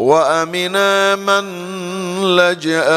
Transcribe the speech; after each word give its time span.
وامنا 0.00 1.16
من 1.16 1.44
لجأ 2.36 2.88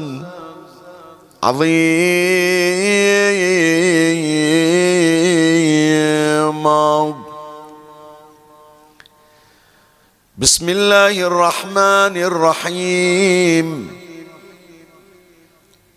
عظيما 1.43 1.71
بسم 10.39 10.69
الله 10.69 11.21
الرحمن 11.21 12.17
الرحيم. 12.17 13.89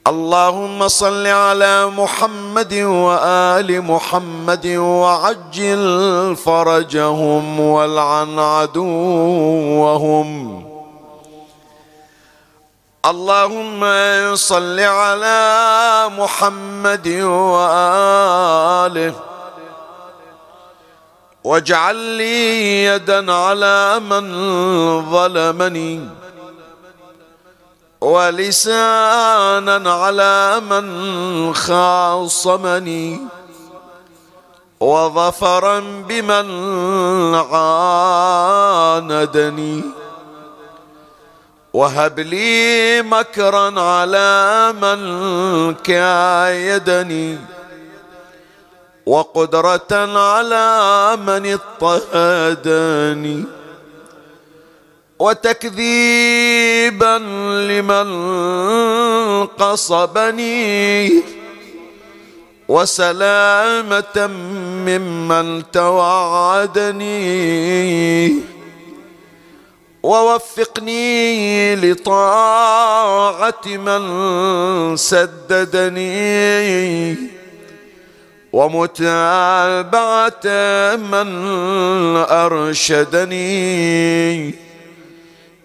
اللهم 0.07 0.87
صل 0.87 1.27
على 1.27 1.87
محمد 1.91 2.73
وآل 2.73 3.81
محمد 3.81 4.67
وعجل 4.67 6.35
فرجهم 6.35 7.59
والعن 7.59 8.39
عدوهم. 8.39 10.29
اللهم 13.05 13.85
صل 14.35 14.79
على 14.79 16.09
محمد 16.17 17.07
وآله. 17.21 19.13
واجعل 21.43 21.95
لي 21.95 22.83
يدا 22.83 23.31
على 23.33 23.99
من 23.99 24.25
ظلمني. 25.11 26.09
ولسانا 28.01 29.93
على 29.93 30.59
من 30.59 31.55
خاصمني. 31.55 33.19
وظفرا 34.79 35.79
بمن 35.79 36.47
عاندني. 38.95 40.02
وهب 41.73 42.19
لي 42.19 43.01
مكرا 43.01 43.81
على 43.81 44.73
من 44.81 44.99
كايدني 45.73 47.37
وقدرة 49.05 49.91
على 50.19 51.17
من 51.27 51.57
اضطهدني 51.81 53.43
وتكذيبا 55.19 57.17
لمن 57.69 58.07
قصبني 59.45 61.23
وسلامة 62.67 64.27
ممن 64.87 65.63
توعدني 65.71 67.13
ووفقني 70.03 71.75
لطاعة 71.75 73.65
من 73.65 74.03
سددني 74.97 76.13
ومتابعة 78.53 80.45
من 80.95 81.27
أرشدني. 82.17 83.43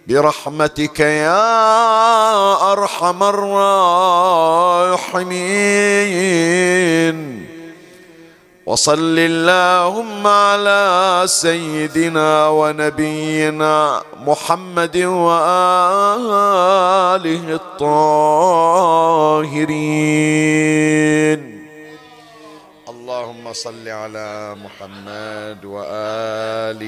برحمتك 0.06 1.00
يا 1.00 2.72
أرحم 2.72 3.22
الراحمين. 3.22 3.98
وصل 8.68 9.16
اللهم 9.16 10.20
على 10.26 11.24
سيدنا 11.24 12.48
ونبينا 12.48 14.02
محمد 14.20 14.96
وآله 14.96 16.36
الطاهرين. 17.48 18.58
اللهم 22.88 23.52
صل 23.52 23.88
على 23.88 24.56
محمد 24.60 25.64
وآل 25.64 26.82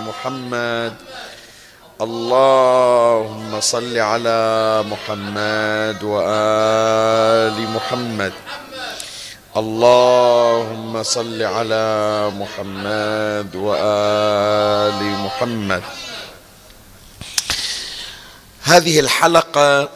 محمد. 0.00 0.94
اللهم 2.00 3.60
صل 3.60 3.92
على 3.98 4.40
محمد 4.88 6.00
وآل 6.00 7.56
محمد. 7.76 8.32
اللهم 9.60 11.02
صل 11.02 11.42
على 11.42 11.86
محمد 12.40 13.56
وآل 13.56 15.00
محمد. 15.24 15.82
هذه 18.62 19.00
الحلقة 19.00 19.88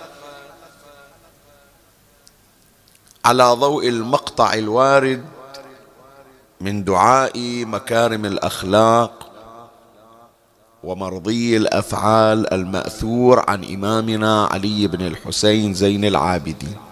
على 3.25 3.45
ضوء 3.45 3.89
المقطع 3.89 4.55
الوارد 4.55 5.25
من 6.61 6.85
دعاء 6.85 7.65
مكارم 7.65 8.25
الأخلاق 8.25 9.31
ومرضي 10.85 11.57
الأفعال 11.57 12.53
المأثور 12.53 13.45
عن 13.49 13.65
إمامنا 13.65 14.47
علي 14.53 14.87
بن 14.87 15.07
الحسين 15.07 15.75
زين 15.75 16.05
العابدين. 16.05 16.84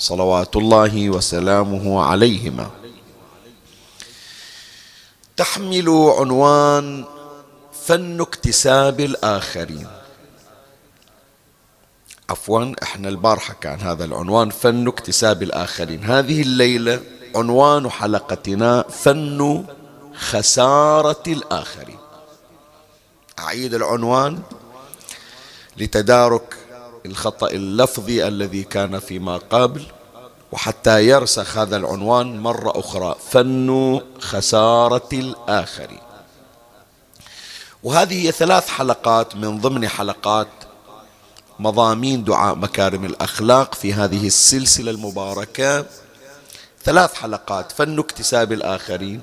صلوات 0.00 0.56
الله 0.56 1.10
وسلامه 1.10 2.02
عليهما. 2.02 2.70
تحمل 5.36 5.88
عنوان 6.18 7.04
فن 7.84 8.20
اكتساب 8.20 9.00
الآخرين. 9.00 9.86
عفوا 12.30 12.72
إحنا 12.82 13.08
البارحة 13.08 13.54
كان 13.60 13.80
هذا 13.80 14.04
العنوان 14.04 14.50
فن 14.50 14.88
اكتساب 14.88 15.42
الآخرين. 15.42 16.04
هذه 16.04 16.42
الليلة 16.42 17.00
عنوان 17.36 17.90
حلقتنا 17.90 18.82
فن 18.82 19.64
خسارة 20.14 21.22
الآخرين. 21.26 21.98
أعيد 23.38 23.74
العنوان 23.74 24.42
لتدارك 25.76 26.56
الخطأ 27.06 27.50
اللفظي 27.50 28.28
الذي 28.28 28.64
كان 28.64 28.98
فيما 28.98 29.36
قبل 29.36 29.86
وحتى 30.52 31.06
يرسخ 31.06 31.58
هذا 31.58 31.76
العنوان 31.76 32.40
مرة 32.40 32.80
أخرى 32.80 33.16
فن 33.30 34.00
خسارة 34.20 35.08
الآخرين 35.12 36.00
وهذه 37.82 38.26
هي 38.26 38.32
ثلاث 38.32 38.68
حلقات 38.68 39.36
من 39.36 39.60
ضمن 39.60 39.88
حلقات 39.88 40.48
مضامين 41.58 42.24
دعاء 42.24 42.54
مكارم 42.54 43.04
الأخلاق 43.04 43.74
في 43.74 43.94
هذه 43.94 44.26
السلسلة 44.26 44.90
المباركة. 44.90 45.86
ثلاث 46.84 47.14
حلقات 47.14 47.72
فن 47.72 47.98
اكتساب 47.98 48.52
الآخرين 48.52 49.20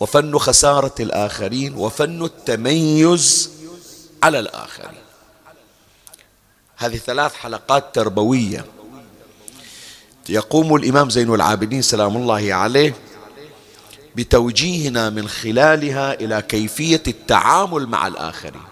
وفن 0.00 0.38
خسارة 0.38 0.94
الآخرين 1.00 1.74
وفن 1.74 2.24
التميز 2.24 3.50
على 4.22 4.38
الآخرين. 4.38 5.05
هذه 6.76 6.96
ثلاث 6.96 7.34
حلقات 7.34 7.94
تربوية. 7.94 8.64
يقوم 10.28 10.74
الإمام 10.74 11.10
زين 11.10 11.34
العابدين 11.34 11.82
سلام 11.82 12.16
الله 12.16 12.54
عليه 12.54 12.94
بتوجيهنا 14.16 15.10
من 15.10 15.28
خلالها 15.28 16.14
إلى 16.14 16.42
كيفية 16.42 17.02
التعامل 17.08 17.86
مع 17.86 18.06
الآخرين. 18.06 18.62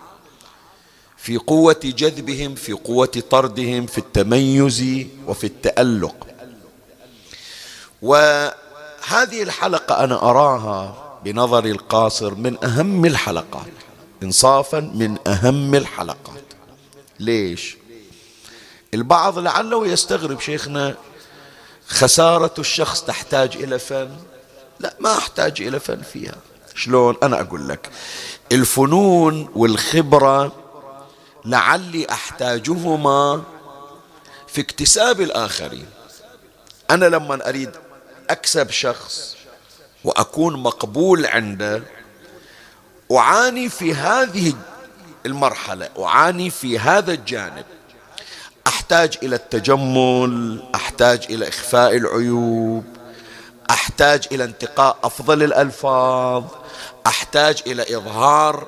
في 1.16 1.36
قوة 1.36 1.80
جذبهم 1.84 2.54
في 2.54 2.72
قوة 2.72 3.22
طردهم 3.30 3.86
في 3.86 3.98
التميز 3.98 4.84
وفي 5.26 5.44
التألق. 5.44 6.26
وهذه 8.02 9.42
الحلقة 9.42 10.04
أنا 10.04 10.14
أراها 10.30 11.00
بنظري 11.24 11.70
القاصر 11.70 12.34
من 12.34 12.64
أهم 12.64 13.04
الحلقات 13.04 13.72
إنصافا 14.22 14.80
من 14.80 15.28
أهم 15.28 15.74
الحلقات. 15.74 16.44
ليش؟ 17.20 17.76
البعض 18.94 19.38
لعله 19.38 19.86
يستغرب 19.86 20.40
شيخنا 20.40 20.94
خسارة 21.88 22.54
الشخص 22.58 23.04
تحتاج 23.04 23.56
إلى 23.56 23.78
فن؟ 23.78 24.10
لا 24.80 24.94
ما 25.00 25.18
أحتاج 25.18 25.62
إلى 25.62 25.80
فن 25.80 26.02
فيها. 26.02 26.34
شلون؟ 26.74 27.16
أنا 27.22 27.40
أقول 27.40 27.68
لك 27.68 27.90
الفنون 28.52 29.48
والخبرة 29.54 30.52
لعلي 31.44 32.06
أحتاجهما 32.10 33.42
في 34.48 34.60
اكتساب 34.60 35.20
الآخرين. 35.20 35.86
أنا 36.90 37.04
لما 37.04 37.48
أريد 37.48 37.70
أكسب 38.30 38.70
شخص 38.70 39.36
وأكون 40.04 40.62
مقبول 40.62 41.26
عنده 41.26 41.82
أعاني 43.12 43.68
في 43.68 43.94
هذه 43.94 44.54
المرحلة 45.26 45.88
أعاني 45.98 46.50
في 46.50 46.78
هذا 46.78 47.12
الجانب. 47.12 47.64
أحتاج 48.84 49.18
إلى 49.22 49.36
التجمل 49.36 50.62
أحتاج 50.74 51.26
إلى 51.30 51.48
إخفاء 51.48 51.96
العيوب 51.96 52.84
أحتاج 53.70 54.28
إلى 54.32 54.44
انتقاء 54.44 54.96
أفضل 55.04 55.42
الألفاظ 55.42 56.44
أحتاج 57.06 57.62
إلى 57.66 57.96
إظهار 57.96 58.66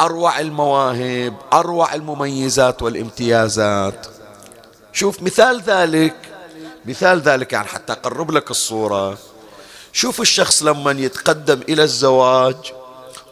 أروع 0.00 0.40
المواهب 0.40 1.36
أروع 1.52 1.94
المميزات 1.94 2.82
والامتيازات. 2.82 4.06
شوف 4.92 5.22
مثال 5.22 5.60
ذلك 5.60 6.16
مثال 6.84 7.20
ذلك 7.20 7.52
يعني 7.52 7.68
حتى 7.68 7.92
أقرب 7.92 8.30
لك 8.30 8.50
الصورة. 8.50 9.18
شوف 9.92 10.20
الشخص 10.20 10.62
لما 10.62 10.90
يتقدم 10.90 11.60
إلى 11.68 11.82
الزواج 11.82 12.56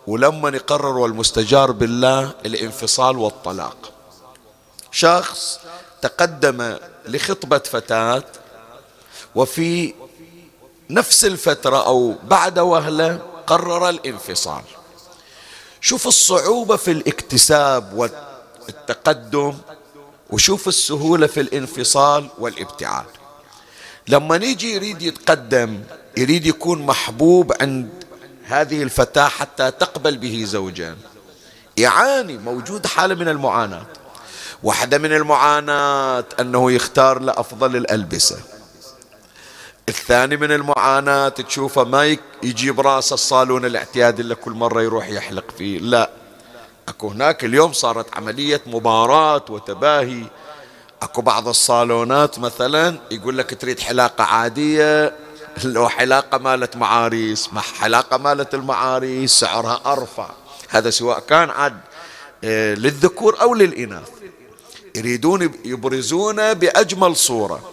ولما 0.06 0.48
يقرر 0.48 0.98
والمستجار 0.98 1.72
بالله 1.72 2.30
الانفصال 2.46 3.18
والطلاق. 3.18 3.76
شخص 4.90 5.60
تقدم 6.02 6.76
لخطبة 7.06 7.58
فتاة 7.58 8.24
وفي 9.34 9.94
نفس 10.90 11.24
الفترة 11.24 11.86
أو 11.86 12.14
بعد 12.24 12.58
وهلة 12.58 13.20
قرر 13.46 13.88
الانفصال. 13.88 14.62
شوف 15.80 16.06
الصعوبة 16.06 16.76
في 16.76 16.90
الاكتساب 16.90 17.92
والتقدم 17.94 19.54
وشوف 20.30 20.68
السهولة 20.68 21.26
في 21.26 21.40
الانفصال 21.40 22.28
والابتعاد. 22.38 23.06
لما 24.08 24.38
نيجي 24.38 24.74
يريد 24.74 25.02
يتقدم 25.02 25.82
يريد 26.16 26.46
يكون 26.46 26.82
محبوب 26.82 27.52
عند 27.60 28.04
هذه 28.44 28.82
الفتاة 28.82 29.28
حتى 29.28 29.70
تقبل 29.70 30.16
به 30.16 30.44
زوجا 30.46 30.96
يعاني 31.76 32.38
موجود 32.38 32.86
حالة 32.86 33.14
من 33.14 33.28
المعاناة. 33.28 33.86
واحدة 34.66 34.98
من 34.98 35.12
المعاناة 35.12 36.24
أنه 36.40 36.72
يختار 36.72 37.18
لأفضل 37.18 37.76
الألبسة. 37.76 38.38
الثاني 39.88 40.36
من 40.36 40.52
المعاناة 40.52 41.28
تشوفه 41.28 41.84
ما 41.84 42.16
يجيب 42.42 42.80
راس 42.80 43.12
الصالون 43.12 43.64
الاعتيادي 43.64 44.22
اللي 44.22 44.34
كل 44.34 44.52
مرة 44.52 44.82
يروح 44.82 45.08
يحلق 45.08 45.44
فيه. 45.58 45.78
لا 45.78 46.10
أكو 46.88 47.08
هناك 47.08 47.44
اليوم 47.44 47.72
صارت 47.72 48.16
عملية 48.16 48.60
مباراة 48.66 49.44
وتباهي. 49.50 50.22
أكو 51.02 51.22
بعض 51.22 51.48
الصالونات 51.48 52.38
مثلا 52.38 52.96
يقول 53.10 53.38
لك 53.38 53.60
تريد 53.60 53.80
حلاقة 53.80 54.24
عادية 54.24 55.12
لو 55.64 55.88
حلاقة 55.88 56.38
مالت 56.38 56.76
معاريس 56.76 57.52
ما 57.52 57.60
حلاقة 57.60 58.16
مالت 58.16 58.54
المعاريس 58.54 59.30
سعرها 59.30 59.80
أرفع. 59.86 60.30
هذا 60.68 60.90
سواء 60.90 61.20
كان 61.20 61.50
عاد 61.50 61.76
آه، 62.44 62.74
للذكور 62.74 63.40
أو 63.40 63.54
للإناث. 63.54 64.15
يريدون 64.96 65.52
يبرزونه 65.64 66.52
بأجمل 66.52 67.16
صورة. 67.16 67.72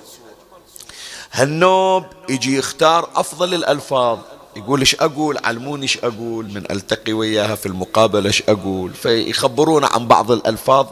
هالنوب 1.31 2.03
يجي 2.29 2.57
يختار 2.57 3.09
أفضل 3.15 3.53
الألفاظ. 3.53 4.19
يقول 4.55 4.79
إيش 4.79 4.95
أقول؟ 4.95 5.39
علموني 5.43 5.83
إيش 5.83 5.97
أقول؟ 5.97 6.45
من 6.45 6.71
ألتقي 6.71 7.13
وياها 7.13 7.55
في 7.55 7.65
المقابلة 7.65 8.27
إيش 8.27 8.43
أقول؟ 8.49 8.93
فيخبرون 8.93 9.85
عن 9.85 10.07
بعض 10.07 10.31
الألفاظ 10.31 10.87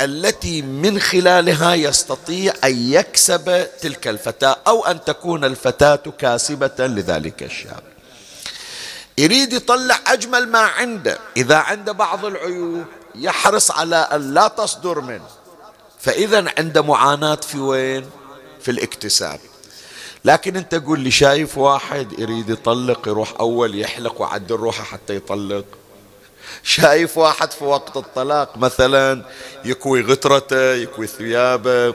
التي 0.00 0.62
من 0.62 0.98
خلالها 0.98 1.74
يستطيع 1.74 2.54
أن 2.64 2.92
يكسب 2.92 3.66
تلك 3.80 4.08
الفتاة 4.08 4.56
أو 4.66 4.84
أن 4.84 5.04
تكون 5.04 5.44
الفتاة 5.44 6.02
كاسبة 6.18 6.74
لذلك 6.78 7.42
الشاب. 7.42 7.82
يريد 9.18 9.52
يطلع 9.52 9.98
أجمل 10.06 10.48
ما 10.48 10.58
عنده. 10.58 11.18
إذا 11.36 11.56
عنده 11.56 11.92
بعض 11.92 12.24
العيوب 12.24 12.84
يحرص 13.14 13.70
على 13.70 13.96
أن 13.96 14.34
لا 14.34 14.48
تصدر 14.48 15.00
منه. 15.00 15.41
فإذا 16.02 16.44
عنده 16.58 16.82
معاناة 16.82 17.34
في 17.34 17.58
وين؟ 17.58 18.10
في 18.60 18.70
الاكتساب. 18.70 19.40
لكن 20.24 20.56
أنت 20.56 20.74
قول 20.74 21.00
لي 21.00 21.10
شايف 21.10 21.58
واحد 21.58 22.18
يريد 22.18 22.50
يطلق 22.50 23.08
يروح 23.08 23.34
أول 23.40 23.78
يحلق 23.78 24.20
وعدل 24.20 24.54
روحه 24.54 24.84
حتى 24.84 25.16
يطلق؟ 25.16 25.64
شايف 26.62 27.18
واحد 27.18 27.50
في 27.50 27.64
وقت 27.64 27.96
الطلاق 27.96 28.56
مثلا 28.56 29.24
يكوي 29.64 30.02
غترته 30.02 30.74
يكوي 30.74 31.06
ثيابه 31.06 31.94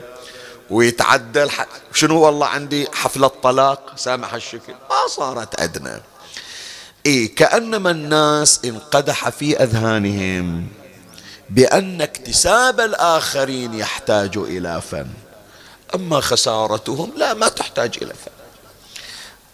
ويتعدل 0.70 1.50
شنو 1.94 2.20
والله 2.20 2.46
عندي 2.46 2.88
حفلة 2.92 3.28
طلاق؟ 3.28 3.92
سامح 3.96 4.34
الشكل 4.34 4.72
ما 4.72 5.08
صارت 5.08 5.60
أدنى. 5.60 6.02
إيه 7.06 7.34
كأنما 7.34 7.90
الناس 7.90 8.60
انقدح 8.64 9.28
في 9.28 9.62
أذهانهم. 9.62 10.66
بأن 11.50 12.02
اكتساب 12.02 12.80
الآخرين 12.80 13.74
يحتاج 13.74 14.36
إلى 14.36 14.80
فن. 14.80 15.06
أما 15.94 16.20
خسارتهم 16.20 17.12
لا 17.16 17.34
ما 17.34 17.48
تحتاج 17.48 17.98
إلى 18.02 18.14
فن. 18.14 18.30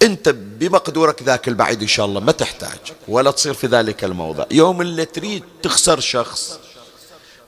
أنت 0.03 0.29
بمقدورك 0.29 1.23
ذاك 1.23 1.49
البعيد 1.49 1.83
إن 1.83 1.89
شاء 1.89 2.07
الله 2.07 2.21
ما 2.21 2.33
تحتاج 2.33 2.79
ولا 3.09 3.31
تصير 3.31 3.55
في 3.55 3.67
ذلك 3.67 4.05
الموضع. 4.05 4.45
يوم 4.51 4.81
اللي 4.81 5.05
تريد 5.05 5.45
تخسر 5.63 6.01
شخص 6.01 6.59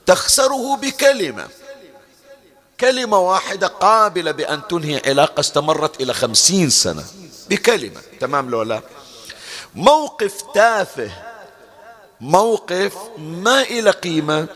تخسره 0.06 0.76
بكلمة. 0.76 1.48
كلمة 2.80 3.18
واحدة 3.18 3.66
قابلة 3.66 4.30
بأن 4.30 4.68
تنهي 4.68 5.02
علاقة 5.06 5.40
استمرت 5.40 6.00
إلى 6.00 6.14
خمسين 6.14 6.70
سنة 6.70 7.04
بكلمة. 7.50 8.00
تمام 8.20 8.50
لو 8.50 8.62
لا؟ 8.62 8.80
موقف 9.74 10.42
تافه 10.54 11.10
موقف 12.20 12.96
ما 13.18 13.62
إلى 13.62 13.90
قيمة 13.90 14.46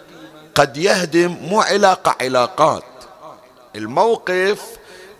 قد 0.55 0.77
يهدم 0.77 1.37
مو 1.43 1.61
علاقة 1.61 2.17
علاقات. 2.21 2.85
الموقف 3.77 4.63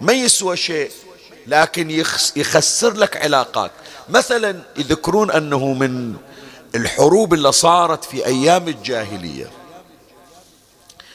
ما 0.01 0.13
يسوى 0.13 0.57
شيء 0.57 0.91
لكن 1.47 1.91
يخسر 2.37 2.93
لك 2.93 3.17
علاقات. 3.17 3.71
مثلا 4.09 4.61
يذكرون 4.77 5.31
أنه 5.31 5.73
من 5.73 6.15
الحروب 6.75 7.35
اللي 7.35 7.53
صارت 7.53 8.05
في 8.05 8.27
أيام 8.27 8.69
الجاهلية. 8.69 9.51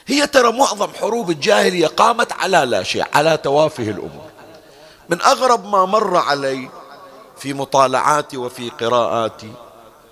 هي 0.07 0.27
ترى 0.27 0.51
معظم 0.51 0.87
حروب 0.99 1.29
الجاهلية 1.29 1.87
قامت 1.87 2.33
على 2.33 2.57
لا 2.57 2.83
شيء 2.83 3.05
على 3.13 3.37
توافه 3.37 3.83
الأمور. 3.83 4.29
من 5.09 5.21
أغرب 5.21 5.65
ما 5.65 5.85
مر 5.85 6.17
علي 6.17 6.69
في 7.37 7.53
مطالعاتي 7.53 8.37
وفي 8.37 8.69
قراءاتي 8.69 9.51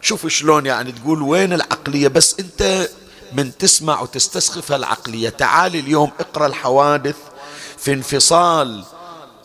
شوف 0.04 0.28
شلون 0.28 0.66
يعني 0.66 0.92
تقول 0.92 1.22
وين 1.22 1.54
العقلية 1.54 2.08
بس 2.08 2.40
أنت 2.40 2.90
من 3.34 3.58
تسمع 3.58 4.02
وتستسخف 4.02 4.72
العقلية 4.72 5.30
تعال 5.30 5.76
اليوم 5.76 6.12
اقرأ 6.20 6.48
الحوادث 6.48 7.16
في 7.78 7.94
انفصال 7.94 8.84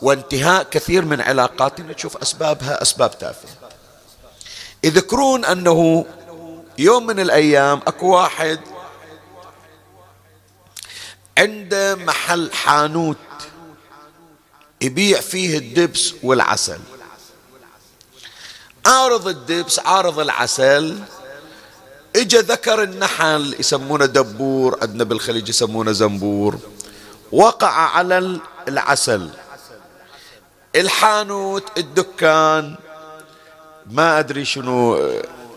وانتهاء 0.03 0.63
كثير 0.63 1.05
من 1.05 1.21
علاقاتنا 1.21 1.93
تشوف 1.93 2.17
أسبابها 2.17 2.83
أسباب 2.83 3.19
تافهة. 3.19 3.71
يذكرون 4.85 5.45
أنه 5.45 6.07
يوم 6.79 7.07
من 7.07 7.21
الأيام 7.21 7.81
أكو 7.87 8.15
واحد 8.15 8.61
عنده 11.39 11.95
محل 11.95 12.53
حانوت 12.53 13.17
يبيع 14.81 15.21
فيه 15.21 15.59
الدبس 15.59 16.15
والعسل. 16.23 16.79
عارض 18.87 19.29
الدبس 19.29 19.79
عارض 19.79 20.19
العسل 20.19 20.99
إجا 22.17 22.41
ذكر 22.41 22.83
النحل 22.83 23.57
يسمونه 23.59 24.07
دبور 24.07 24.79
عندنا 24.83 25.05
بالخليج 25.05 25.49
يسمونه 25.49 25.93
زنبور. 25.93 26.59
وقع 27.33 27.71
على 27.71 28.41
العسل. 28.69 29.31
الحانوت 30.77 31.79
الدكان 31.79 32.77
ما 33.91 34.19
أدري 34.19 34.45
شنو 34.45 35.11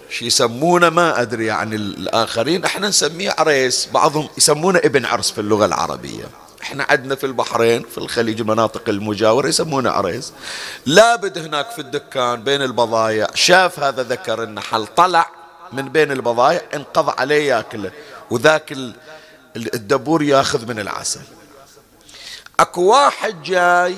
شو 0.09 0.25
يسمونه 0.25 0.89
ما 0.89 1.21
أدري 1.21 1.45
يعني 1.45 1.75
الآخرين. 1.75 2.65
إحنا 2.65 2.87
نسميه 2.87 3.35
عريس 3.37 3.87
بعضهم 3.93 4.29
يسمونه 4.37 4.79
ابن 4.79 5.05
عرس 5.05 5.31
في 5.31 5.41
اللغة 5.41 5.65
العربية. 5.65 6.29
إحنا 6.61 6.85
عندنا 6.89 7.15
في 7.15 7.25
البحرين 7.25 7.83
في 7.83 7.97
الخليج 7.97 8.39
المناطق 8.39 8.89
المجاورة 8.89 9.47
يسمونه 9.47 9.89
عريس 9.89 10.33
لابد 10.85 11.37
هناك 11.37 11.71
في 11.71 11.79
الدكان 11.79 12.43
بين 12.43 12.61
البضايع. 12.61 13.27
شاف 13.33 13.79
هذا 13.79 14.03
ذكر 14.03 14.43
النحل 14.43 14.87
طلع 14.87 15.29
من 15.73 15.89
بين 15.89 16.11
البضايع 16.11 16.61
انقض 16.73 17.19
عليه 17.19 17.49
ياكله 17.49 17.91
وذاك 18.31 18.73
الدبور 19.55 20.23
ياخذ 20.23 20.67
من 20.67 20.79
العسل. 20.79 21.21
أكو 22.59 22.81
واحد 22.81 23.43
جاي 23.43 23.95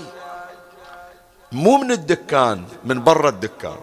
مو 1.51 1.77
من 1.77 1.91
الدكان 1.91 2.65
من 2.83 3.03
برا 3.03 3.29
الدكان. 3.29 3.77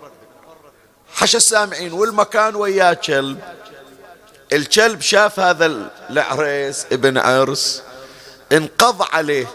حش 1.15 1.37
السامعين 1.37 1.93
والمكان 1.93 2.55
وياه 2.55 2.93
كلب. 2.93 3.41
الكلب 4.53 5.01
شاف 5.01 5.41
هذا 5.41 5.91
العريس 6.11 6.87
ابن 6.93 7.19
عرس. 7.19 7.83
انقض 8.53 9.03
عليه. 9.13 9.47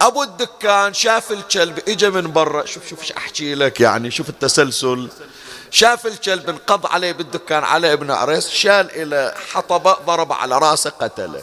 أبو 0.00 0.22
الدكان 0.22 0.94
شاف 0.94 1.32
الكلب 1.32 1.78
اجى 1.88 2.10
من 2.10 2.32
برا 2.32 2.64
شوف 2.64 2.88
شوف 2.88 3.00
إيش 3.00 3.12
أحكي 3.12 3.54
لك 3.54 3.80
يعني 3.80 4.10
شوف 4.10 4.28
التسلسل. 4.28 5.10
شاف 5.70 6.06
الكلب 6.06 6.48
انقض 6.48 6.86
عليه 6.86 7.12
بالدكان 7.12 7.64
على 7.64 7.92
ابن 7.92 8.10
عريس 8.10 8.48
شال 8.48 8.90
إلى 8.90 9.34
حطبة 9.52 9.92
ضرب 9.92 10.32
على 10.32 10.58
رأسه 10.58 10.90
قتله. 10.90 11.42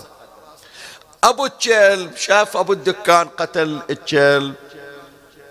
أبو 1.23 1.45
الكلب 1.45 2.15
شاف 2.15 2.57
أبو 2.57 2.73
الدكان 2.73 3.27
قتل 3.27 3.81
الكلب 3.89 4.55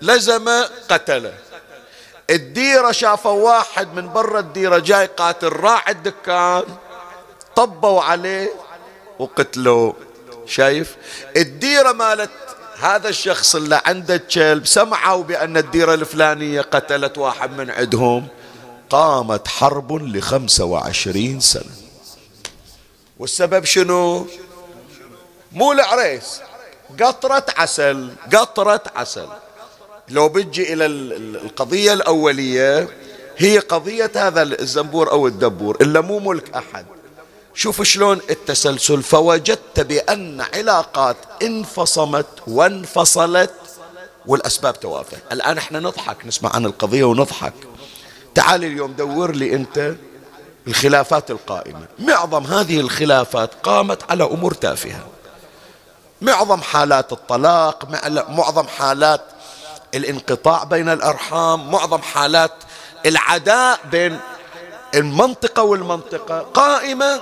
لزمه 0.01 0.69
قتله. 0.89 1.33
الديرة 2.29 2.91
شافوا 2.91 3.31
واحد 3.31 3.93
من 3.93 4.13
برا 4.13 4.39
الديرة 4.39 4.77
جاي 4.77 5.05
قاتل 5.05 5.47
راعي 5.47 5.91
الدكان 5.91 6.63
طبوا 7.55 8.01
عليه 8.01 8.53
وقتلوه. 9.19 9.95
شايف؟ 10.45 10.95
الديرة 11.37 11.91
مالت 11.91 12.29
هذا 12.79 13.09
الشخص 13.09 13.55
اللي 13.55 13.81
عنده 13.85 14.17
كلب 14.17 14.65
سمعوا 14.65 15.23
بأن 15.23 15.57
الديرة 15.57 15.93
الفلانية 15.93 16.61
قتلت 16.61 17.17
واحد 17.17 17.51
من 17.57 17.69
عندهم 17.69 18.27
قامت 18.89 19.47
حرب 19.47 19.93
لخمسة 19.93 20.65
وعشرين 20.65 21.39
سنة. 21.39 21.71
والسبب 23.19 23.65
شنو؟ 23.65 24.27
مو 25.51 25.71
العريس 25.71 26.41
قطرة 27.01 27.45
عسل 27.57 28.09
قطرة 28.33 28.83
عسل. 28.95 29.27
لو 30.09 30.29
بتجي 30.29 30.73
إلى 30.73 30.85
القضية 30.85 31.93
الأولية 31.93 32.87
هي 33.37 33.59
قضية 33.59 34.11
هذا 34.15 34.41
الزنبور 34.41 35.11
أو 35.11 35.27
الدبور 35.27 35.77
إلا 35.81 36.01
مو 36.01 36.19
ملك 36.19 36.55
أحد. 36.55 36.85
شوف 37.55 37.81
شلون 37.81 38.21
التسلسل. 38.29 39.03
فوجدت 39.03 39.79
بأن 39.79 40.41
علاقات 40.53 41.17
انفصمت 41.41 42.27
وانفصلت 42.47 43.53
والأسباب 44.25 44.79
توافق. 44.79 45.17
الآن 45.31 45.57
إحنا 45.57 45.79
نضحك 45.79 46.25
نسمع 46.25 46.55
عن 46.55 46.65
القضية 46.65 47.03
ونضحك. 47.03 47.53
تعال 48.35 48.63
اليوم 48.63 48.91
دور 48.91 49.31
لي 49.31 49.55
أنت 49.55 49.95
الخلافات 50.67 51.31
القائمة. 51.31 51.85
معظم 51.99 52.43
هذه 52.43 52.79
الخلافات 52.79 53.49
قامت 53.63 54.11
على 54.11 54.23
أمور 54.23 54.53
تافهة. 54.53 55.07
معظم 56.21 56.61
حالات 56.61 57.11
الطلاق 57.11 57.85
معظم 58.29 58.67
حالات 58.67 59.21
الانقطاع 59.95 60.63
بين 60.63 60.89
الأرحام 60.89 61.71
معظم 61.71 62.01
حالات 62.01 62.51
العداء 63.05 63.79
بين 63.91 64.19
المنطقة 64.95 65.63
والمنطقة 65.63 66.39
قائمة. 66.39 67.21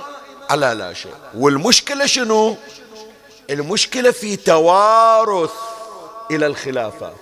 على 0.52 0.74
لا 0.78 0.92
شيء 0.92 1.14
والمشكلة 1.34 2.06
شنو؟ 2.06 2.56
المشكلة 3.50 4.10
في 4.10 4.36
توارث 4.36 5.50
إلى 6.30 6.46
الخلافات. 6.46 7.16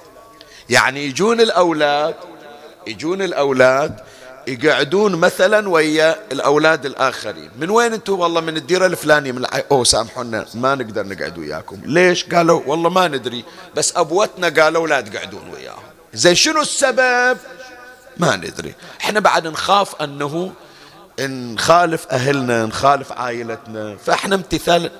يعني 0.71 1.05
يجون 1.05 1.41
الأولاد 1.41 2.15
يجون 2.87 3.23
الأولاد 3.23 4.01
يقعدون 4.47 5.17
مثلا 5.17 5.69
ويا 5.69 6.17
الأولاد 6.33 6.87
الآخرين. 6.87 7.51
من 7.59 7.71
وين 7.71 7.93
أنتم 7.93 8.21
والله 8.21 8.41
من 8.41 8.57
الديرة 8.57 8.87
الفلانية 8.87 9.33
من. 9.33 9.45
أوه 9.45 9.85
سامحونا 9.85 10.47
ما 10.55 10.75
نقدر 10.75 11.07
نقعد 11.07 11.39
وياكم. 11.39 11.81
ليش؟ 11.85 12.25
قالوا 12.25 12.63
والله 12.67 12.91
ما 12.91 13.09
ندري 13.09 13.45
بس 13.75 13.97
أبوتنا 13.97 14.63
قالوا 14.63 14.89
لا 14.89 15.01
تقعدون 15.01 15.51
وياهم. 15.55 15.83
زين 16.15 16.35
شنو 16.35 16.61
السبب؟ 16.61 17.39
ما 18.17 18.37
ندري. 18.37 18.75
إحنا 19.01 19.21
بعد 19.21 19.47
نخاف 19.47 20.03
أنه 20.03 20.53
نخالف 21.27 22.07
أهلنا 22.11 22.67
نخالف 22.67 23.13
عائلتنا. 23.13 23.97
فإحنا 23.97 24.35
امتثال. 24.35 24.91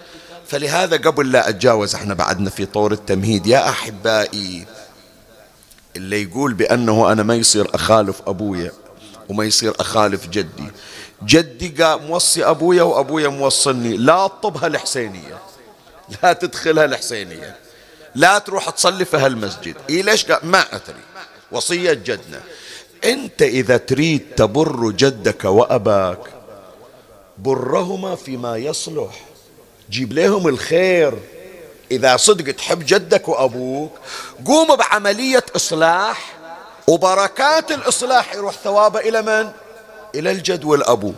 فلهذا 0.47 0.97
قبل 0.97 1.33
لا 1.33 1.49
أتجاوز 1.49 1.95
إحنا 1.95 2.15
بعدنا 2.15 2.51
في 2.51 2.67
طور 2.67 2.93
التمهيد. 2.93 3.47
يا 3.47 3.69
أحبائي 3.69 4.67
اللي 5.97 6.23
يقول 6.23 6.55
بأنه 6.55 7.13
أنا 7.13 7.23
ما 7.23 7.35
يصير 7.35 7.75
أخالف 7.75 8.23
أبويا 8.27 8.73
وما 9.29 9.45
يصير 9.45 9.75
أخالف 9.81 10.29
جدي. 10.29 10.71
جدي 11.25 11.75
موصي 11.81 12.45
أبويا 12.45 12.83
وأبويا 12.83 13.29
موصلني. 13.29 13.97
لا 13.97 14.27
تطبها 14.27 14.67
الحسينية. 14.67 15.39
لا 16.23 16.33
تدخلها 16.33 16.85
الحسينية. 16.85 17.57
لا 18.15 18.39
تروح 18.39 18.71
تصلي 18.71 19.05
في 19.05 19.17
هالمسجد. 19.17 19.75
إيه 19.91 20.03
ليش 20.03 20.27
ما 20.43 20.61
أدري. 20.61 21.03
وصية 21.53 21.93
جدنا. 21.93 22.41
انت 23.05 23.43
اذا 23.43 23.77
تريد 23.77 24.23
تبر 24.37 24.91
جدك 24.91 25.45
واباك 25.45 26.19
برهما 27.39 28.17
فيما 28.17 28.57
يصلح. 28.57 29.21
جيب 29.91 30.13
لهم 30.13 30.49
الخير. 30.49 31.15
اذا 31.91 32.17
صدق 32.17 32.55
تحب 32.55 32.83
جدك 32.87 33.29
وابوك 33.29 33.93
قوم 34.47 34.77
بعملية 34.77 35.45
اصلاح 35.57 36.33
وبركات 36.87 37.73
الاصلاح 37.73 38.35
يروح 38.35 38.55
ثوابه 38.65 39.01
إلى 39.01 39.23
من؟ 39.23 39.51
إلى 40.15 40.31
الجد 40.31 40.65
والأبو. 40.65 41.13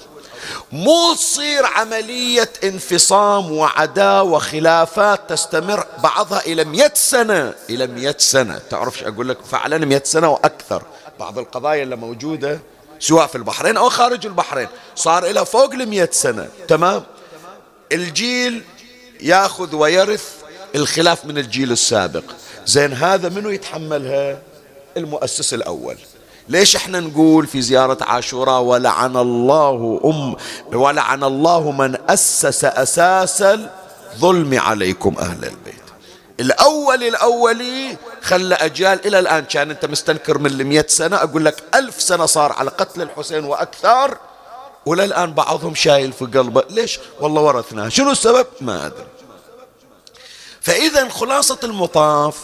مو 0.73 1.15
تصير 1.15 1.67
عملية 1.67 2.51
انفصام 2.65 3.53
وعداء 3.53 4.27
وخلافات 4.27 5.31
تستمر 5.31 5.87
بعضها 6.03 6.41
إلى 6.41 6.65
مئة 6.65 6.95
سنة. 6.95 7.55
إلى 7.71 7.87
مئة 7.87 8.15
سنة. 8.19 8.61
تعرف 8.71 9.03
أقول 9.03 9.29
لك 9.29 9.39
فعلا 9.51 9.79
مئة 9.79 10.05
سنة 10.05 10.31
وأكثر. 10.31 10.83
بعض 11.23 11.38
القضايا 11.38 11.83
اللي 11.83 11.97
موجودة 11.97 12.61
سواء 12.99 13.26
في 13.26 13.37
البحرين 13.37 13.76
أو 13.76 13.88
خارج 13.88 14.26
البحرين. 14.26 14.69
صار 14.95 15.26
إلى 15.26 15.47
فوق 15.47 15.73
المئة 15.73 16.09
سنة. 16.12 16.49
تمام؟ 16.69 17.02
الجيل 17.93 18.62
ياخذ 19.21 19.75
ويرث 19.75 20.35
الخلاف 20.75 21.25
من 21.25 21.38
الجيل 21.38 21.73
السابق. 21.73 22.23
زين 22.67 22.93
هذا 22.93 23.29
منو 23.29 23.50
يتحملها؟ 23.50 24.38
المؤسس 24.97 25.55
الأول. 25.55 25.97
ليش 26.49 26.76
إحنا 26.76 27.00
نقول 27.00 27.47
في 27.47 27.62
زيارة 27.62 27.99
عاشوراء 28.00 28.61
ولعن 28.61 29.17
الله 29.17 30.00
أم 30.05 30.37
ولعن 30.79 31.25
الله 31.25 31.71
من 31.71 31.97
أسس 32.11 32.64
أساس 32.64 33.43
الظلم 33.43 34.59
عليكم 34.61 35.14
أهل 35.19 35.45
البيت؟ 35.45 35.82
الأول 36.43 37.03
الأولي 37.03 37.97
خلى 38.23 38.55
أجيال 38.55 39.07
إلى 39.07 39.19
الآن 39.19 39.45
كان 39.45 39.71
أنت 39.71 39.85
مستنكر 39.85 40.39
من 40.39 40.47
المئة 40.47 40.87
سنة. 40.89 41.17
أقول 41.17 41.45
لك 41.45 41.63
ألف 41.75 42.03
سنة 42.03 42.27
صار 42.27 42.53
على 42.53 42.71
قتل 42.71 43.03
الحسين 43.03 43.45
وأكثر 43.45 44.19
وللآن 44.87 45.35
بعضهم 45.35 45.75
شايل 45.75 46.13
في 46.13 46.25
قلبه. 46.25 46.63
ليش؟ 46.71 46.99
والله 47.21 47.43
ورثناه 47.43 47.89
شنو 47.89 48.11
السبب؟ 48.11 48.47
ما 48.61 48.87
أدري. 48.87 49.07
فإذا 50.61 51.09
خلاصة 51.09 51.59
المطاف 51.65 52.37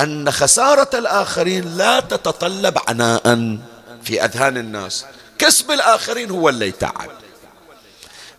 أن 0.00 0.30
خسارة 0.30 0.90
الآخرين 0.94 1.76
لا 1.76 2.00
تتطلب 2.00 2.78
عناء 2.88 3.58
في 4.02 4.24
أذهان 4.24 4.56
الناس. 4.56 5.04
كسب 5.38 5.70
الآخرين 5.70 6.30
هو 6.30 6.48
اللي 6.48 6.68
يتعب 6.68 7.10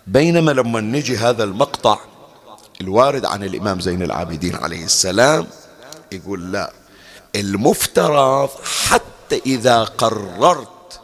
بينما 0.08 0.52
لما 0.52 0.82
نجي 0.82 1.18
هذا 1.18 1.44
المقطع 1.44 2.00
الوارد 2.82 3.26
عن 3.26 3.44
الإمام 3.44 3.80
زين 3.80 4.04
العابدين 4.04 4.56
عليه 4.56 4.86
السلام 4.86 5.48
يقول 6.12 6.52
لا 6.52 6.74
المفترض 7.36 8.50
حتى 8.88 9.42
إذا 9.46 9.84
قررت 9.84 11.00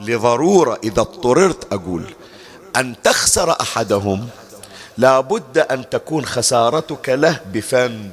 لضرورة 0.00 0.80
إذا 0.84 1.00
اضطررت 1.00 1.72
أقول 1.72 2.14
أن 2.76 2.94
تخسر 3.02 3.60
أحدهم 3.60 4.28
لا 4.98 5.20
بد 5.20 5.58
أن 5.58 5.90
تكون 5.90 6.26
خسارتك 6.26 7.08
له 7.08 7.40
بفن. 7.52 8.12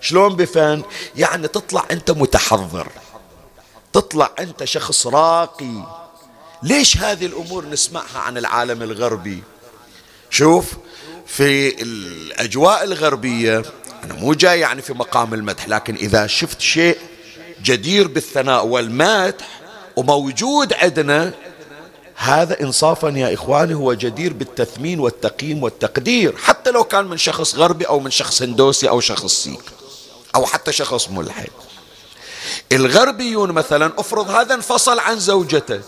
شلون 0.00 0.36
بفن؟ 0.36 0.82
يعني 1.16 1.48
تطلع 1.48 1.84
أنت 1.90 2.10
متحضر 2.10 2.88
تطلع 3.92 4.30
أنت 4.38 4.64
شخص 4.64 5.06
راقي. 5.06 5.82
ليش 6.62 6.96
هذه 6.96 7.26
الأمور 7.26 7.66
نسمعها 7.66 8.18
عن 8.18 8.38
العالم 8.38 8.82
الغربي؟ 8.82 9.42
شوف 10.30 10.72
في 11.26 11.82
الأجواء 11.82 12.84
الغربية. 12.84 13.62
أنا 14.04 14.14
مو 14.14 14.34
جاي 14.34 14.60
يعني 14.60 14.82
في 14.82 14.92
مقام 14.92 15.34
المدح 15.34 15.68
لكن 15.68 15.94
إذا 15.94 16.26
شفت 16.26 16.60
شيء 16.60 16.98
جدير 17.62 18.08
بالثناء 18.08 18.66
والمدح 18.66 19.60
وموجود 19.96 20.72
عندنا 20.72 21.32
هذا 22.16 22.60
إنصافا 22.60 23.08
يا 23.08 23.34
إخواني 23.34 23.74
هو 23.74 23.94
جدير 23.94 24.32
بالتثمين 24.32 25.00
والتقييم 25.00 25.62
والتقدير 25.62 26.36
حتى 26.36 26.70
لو 26.70 26.84
كان 26.84 27.04
من 27.04 27.16
شخص 27.16 27.54
غربي 27.54 27.84
أو 27.84 28.00
من 28.00 28.10
شخص 28.10 28.42
هندوسي 28.42 28.88
أو 28.88 29.00
شخص 29.00 29.44
سيك 29.44 29.62
أو 30.34 30.46
حتى 30.46 30.72
شخص 30.72 31.08
ملحد. 31.10 31.50
الغربيون 32.72 33.52
مثلا 33.52 33.92
افرض 33.98 34.30
هذا 34.30 34.54
انفصل 34.54 34.98
عن 34.98 35.18
زوجته. 35.18 35.80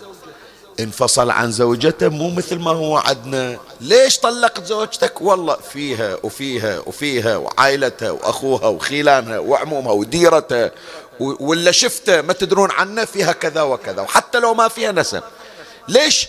انفصل 0.80 1.30
عن 1.30 1.52
زوجته 1.52 2.08
مو 2.08 2.30
مثل 2.30 2.58
ما 2.58 2.70
هو 2.70 2.96
عدنا. 2.96 3.58
ليش 3.80 4.18
طلقت 4.18 4.64
زوجتك؟ 4.64 5.22
والله 5.22 5.56
فيها 5.72 6.16
وفيها 6.22 6.78
وفيها 6.86 7.36
وعائلتها 7.36 8.10
وأخوها 8.10 8.66
وخيلانها 8.66 9.38
وعمومها 9.38 9.92
وديرتها 9.92 10.70
ولا 11.20 11.70
شفته 11.70 12.20
ما 12.20 12.32
تدرون 12.32 12.70
عنه 12.70 13.04
فيها 13.04 13.32
كذا 13.32 13.62
وكذا. 13.62 14.02
وحتى 14.02 14.38
لو 14.40 14.54
ما 14.54 14.68
فيها 14.68 14.92
نسب. 14.92 15.22
ليش 15.88 16.28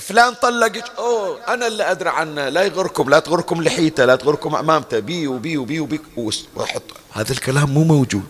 فلان 0.00 0.34
طلقك؟ 0.34 0.84
أوه 0.98 1.38
أنا 1.48 1.66
اللي 1.66 1.90
أدري 1.90 2.08
عنه. 2.08 2.48
لا 2.48 2.62
يغركم 2.62 3.10
لا 3.10 3.18
تغركم 3.18 3.62
لحيته 3.62 4.04
لا 4.04 4.16
تغركم 4.16 4.56
أمامته. 4.56 4.98
بي 4.98 5.26
وبي 5.26 5.58
وبي 5.58 5.80
وبي. 5.80 6.00
وحط. 6.56 6.82
هذا 7.12 7.32
الكلام 7.32 7.70
مو 7.70 7.84
موجود. 7.84 8.24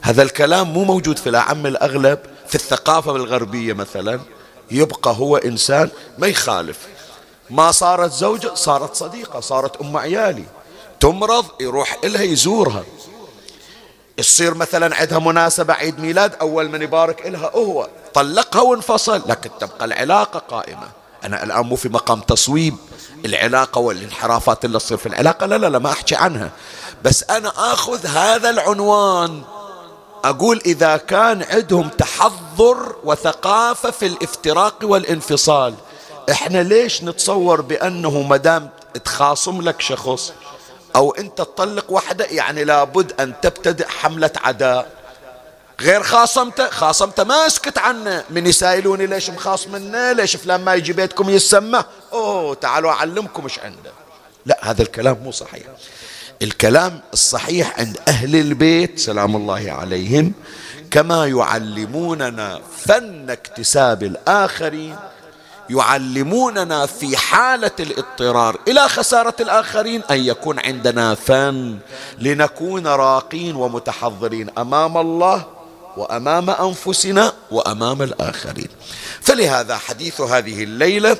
هذا 0.00 0.22
الكلام 0.22 0.72
مو 0.72 0.84
موجود 0.84 1.18
في 1.18 1.28
الأعم 1.28 1.66
الأغلب 1.66 2.18
في 2.48 2.54
الثقافة 2.54 3.16
الغربية 3.16 3.72
مثلا. 3.72 4.20
يبقى 4.70 5.14
هو 5.18 5.36
إنسان 5.36 5.90
ما 6.18 6.26
يخالف. 6.26 6.78
ما 7.50 7.72
صارت 7.72 8.12
زوجة 8.12 8.54
صارت 8.54 8.94
صديقة 8.94 9.40
صارت 9.40 9.80
أم 9.80 9.96
عيالي. 9.96 10.44
تمرض 11.00 11.46
يروح 11.60 11.98
إلها 12.04 12.22
يزورها. 12.22 12.84
يصير 14.18 14.54
مثلا 14.54 14.96
عندها 14.96 15.18
مناسبة 15.18 15.74
عيد 15.74 16.00
ميلاد 16.00 16.34
أول 16.34 16.68
من 16.68 16.82
يبارك 16.82 17.26
إلها 17.26 17.50
هو. 17.54 17.88
طلقها 18.14 18.62
وانفصل 18.62 19.22
لكن 19.26 19.50
تبقى 19.60 19.84
العلاقة 19.84 20.38
قائمة. 20.38 20.88
أنا 21.24 21.42
الآن 21.42 21.66
مو 21.66 21.76
في 21.76 21.88
مقام 21.88 22.20
تصويب. 22.20 22.76
العلاقة 23.24 23.78
والانحرافات 23.78 24.64
اللي 24.64 24.78
تصير 24.78 24.96
في 24.96 25.06
العلاقة 25.06 25.46
لا 25.46 25.58
لا 25.58 25.66
لا 25.66 25.78
ما 25.78 25.90
أحكي 25.90 26.14
عنها. 26.14 26.50
بس 27.04 27.24
أنا 27.30 27.72
آخذ 27.72 28.06
هذا 28.06 28.50
العنوان. 28.50 29.42
أقول 30.24 30.60
إذا 30.66 30.96
كان 30.96 31.42
عندهم 31.42 31.88
تحضر 31.88 32.96
وثقافة 33.04 33.90
في 33.90 34.06
الافتراق 34.06 34.74
والانفصال 34.82 35.74
إحنا 36.30 36.62
ليش 36.62 37.04
نتصور 37.04 37.60
بأنه 37.60 38.22
مدام 38.22 38.70
تخاصم 39.04 39.62
لك 39.62 39.80
شخص 39.80 40.32
أو 40.96 41.10
أنت 41.10 41.38
تطلق 41.38 41.84
وحدة 41.88 42.24
يعني 42.24 42.64
لابد 42.64 43.20
أن 43.20 43.40
تبتدئ 43.42 43.88
حملة 43.88 44.30
عداء؟ 44.36 44.90
غير 45.80 46.02
خاصمته؟ 46.02 46.70
خاصمته 46.70 47.24
ما 47.24 47.46
أسكت 47.46 47.78
عنه. 47.78 48.24
من 48.30 48.46
يسائلوني 48.46 49.06
ليش 49.06 49.30
مخاصمنا 49.30 50.12
ليش 50.12 50.36
فلان 50.36 50.60
ما 50.60 50.74
يجي 50.74 50.92
بيتكم 50.92 51.30
يسمى 51.30 51.84
أوه 52.12 52.54
تعالوا 52.54 52.90
أعلمكم 52.90 53.42
إيش 53.42 53.58
عنده. 53.58 53.92
لا 54.46 54.58
هذا 54.62 54.82
الكلام 54.82 55.18
مو 55.22 55.30
صحيح. 55.30 55.66
الكلام 56.42 57.00
الصحيح 57.12 57.78
عند 57.78 57.98
أهل 58.08 58.36
البيت 58.36 58.98
سلام 58.98 59.36
الله 59.36 59.72
عليهم 59.72 60.32
كما 60.90 61.26
يعلموننا 61.26 62.60
فن 62.78 63.30
اكتساب 63.30 64.02
الآخرين 64.02 64.96
يعلموننا 65.70 66.86
في 66.86 67.16
حالة 67.16 67.70
الاضطرار 67.80 68.58
إلى 68.68 68.88
خسارة 68.88 69.34
الآخرين 69.40 70.02
أن 70.10 70.18
يكون 70.18 70.58
عندنا 70.58 71.14
فن 71.14 71.78
لنكون 72.18 72.86
راقين 72.86 73.56
ومتحضرين 73.56 74.50
أمام 74.58 74.98
الله 74.98 75.46
وأمام 75.96 76.50
أنفسنا 76.50 77.32
وأمام 77.50 78.02
الآخرين. 78.02 78.68
فلهذا 79.20 79.76
حديث 79.76 80.20
هذه 80.20 80.64
الليلة 80.64 81.16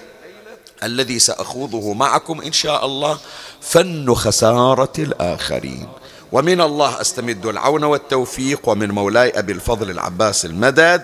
الذي 0.83 1.19
سأخوضه 1.19 1.93
معكم 1.93 2.41
إن 2.41 2.53
شاء 2.53 2.87
الله 2.87 3.19
فن 3.61 4.15
خسارة 4.15 4.93
الآخرين. 4.99 5.89
ومن 6.33 6.61
الله 6.61 7.01
أستمد 7.01 7.47
العون 7.47 7.85
والتوفيق 7.85 8.69
ومن 8.69 8.91
مولاي 8.91 9.39
أبي 9.39 9.53
الفضل 9.53 9.91
العباس 9.91 10.45
المدد 10.45 11.03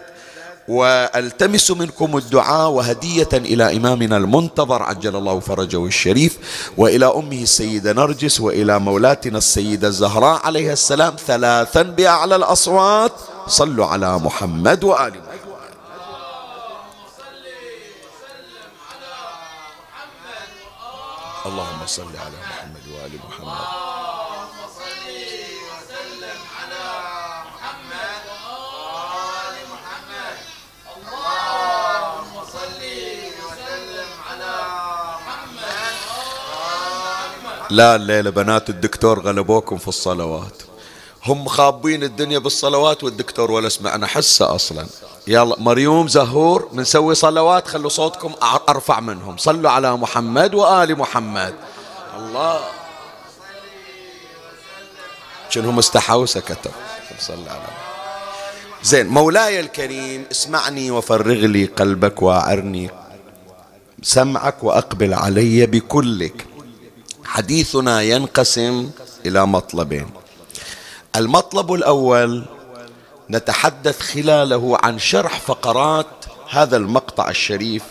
وألتمس 0.68 1.70
منكم 1.70 2.16
الدعاء 2.16 2.70
وهدية 2.70 3.28
إلى 3.32 3.76
إمامنا 3.76 4.16
المنتظر 4.16 4.82
عجل 4.82 5.16
الله 5.16 5.40
فرجه 5.40 5.86
الشريف. 5.86 6.38
وإلى 6.76 7.06
أمه 7.06 7.42
السيدة 7.42 7.92
نرجس 7.92 8.40
وإلى 8.40 8.78
مولاتنا 8.78 9.38
السيدة 9.38 9.88
الزهراء 9.88 10.40
عليها 10.46 10.72
السلام 10.72 11.16
ثلاثا 11.26 11.82
بأعلى 11.82 12.36
الأصوات. 12.36 13.12
صلوا 13.46 13.86
على 13.86 14.18
محمد 14.18 14.84
وآل 14.84 15.12
محمد 15.12 15.27
اللهم 21.46 21.86
صل 21.86 22.16
على 22.16 22.36
محمد 22.50 22.84
وآل 22.92 23.12
محمد. 23.28 23.46
اللهم 23.48 24.58
صل 24.78 25.06
وسلم 25.68 26.40
على 26.58 26.86
محمد 27.50 28.24
وآل 28.46 29.56
محمد 29.72 30.36
اللهم 30.96 32.34
صل 32.52 32.82
وسلم 33.46 34.10
على 34.28 34.54
محمد 35.26 35.96
لا 37.70 37.96
الليلة 37.96 38.30
بنات 38.30 38.70
الدكتور 38.70 39.20
غلبوكم 39.20 39.78
في 39.78 39.88
الصلوات. 39.88 40.67
هم 41.26 41.48
خابين 41.48 42.02
الدنيا 42.02 42.38
بالصلوات 42.38 43.04
والدكتور 43.04 43.50
ولا 43.50 43.68
سمعنا 43.68 44.06
حسه 44.06 44.54
أصلا. 44.54 44.86
يلا 45.26 45.56
مريوم 45.58 46.08
زهور 46.08 46.68
بنسوي 46.72 47.14
صلوات 47.14 47.68
خلوا 47.68 47.90
صوتكم 47.90 48.32
أرفع 48.68 49.00
منهم. 49.00 49.36
صلوا 49.36 49.70
على 49.70 49.96
محمد 49.96 50.54
وآل 50.54 50.98
محمد. 50.98 51.54
الله. 52.18 52.60
شنهم 55.50 55.78
استحوا؟ 55.78 56.22
وسكتوا 56.22 56.72
صلى 57.18 57.50
على 57.50 57.68
زين 58.82 59.06
مولاي 59.06 59.60
الكريم 59.60 60.24
اسمعني 60.30 60.90
وفرغ 60.90 61.46
لي 61.46 61.64
قلبك 61.64 62.22
وأعرني 62.22 62.90
سمعك 64.02 64.64
وأقبل 64.64 65.14
علي 65.14 65.66
بكلك. 65.66 66.46
حديثنا 67.24 68.02
ينقسم 68.02 68.90
إلى 69.26 69.46
مطلبين. 69.46 70.10
المطلب 71.16 71.72
الأول 71.72 72.44
نتحدث 73.30 74.00
خلاله 74.00 74.78
عن 74.82 74.98
شرح 74.98 75.40
فقرات 75.40 76.06
هذا 76.50 76.76
المقطع 76.76 77.28
الشريف 77.28 77.82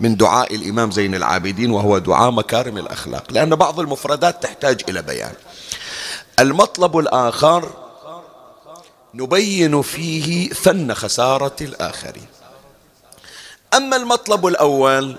من 0.00 0.16
دعاء 0.16 0.54
الإمام 0.54 0.90
زين 0.90 1.14
العابدين 1.14 1.70
وهو 1.70 1.98
دعاء 1.98 2.30
مكارم 2.30 2.78
الأخلاق 2.78 3.32
لأن 3.32 3.54
بعض 3.56 3.80
المفردات 3.80 4.42
تحتاج 4.42 4.82
إلى 4.88 5.02
بيان. 5.02 5.34
المطلب 6.38 6.98
الآخر 6.98 7.70
نبين 9.14 9.82
فيه 9.82 10.48
فن 10.48 10.94
خسارة 10.94 11.56
الآخرين. 11.60 12.26
أما 13.74 13.96
المطلب 13.96 14.46
الأول 14.46 15.16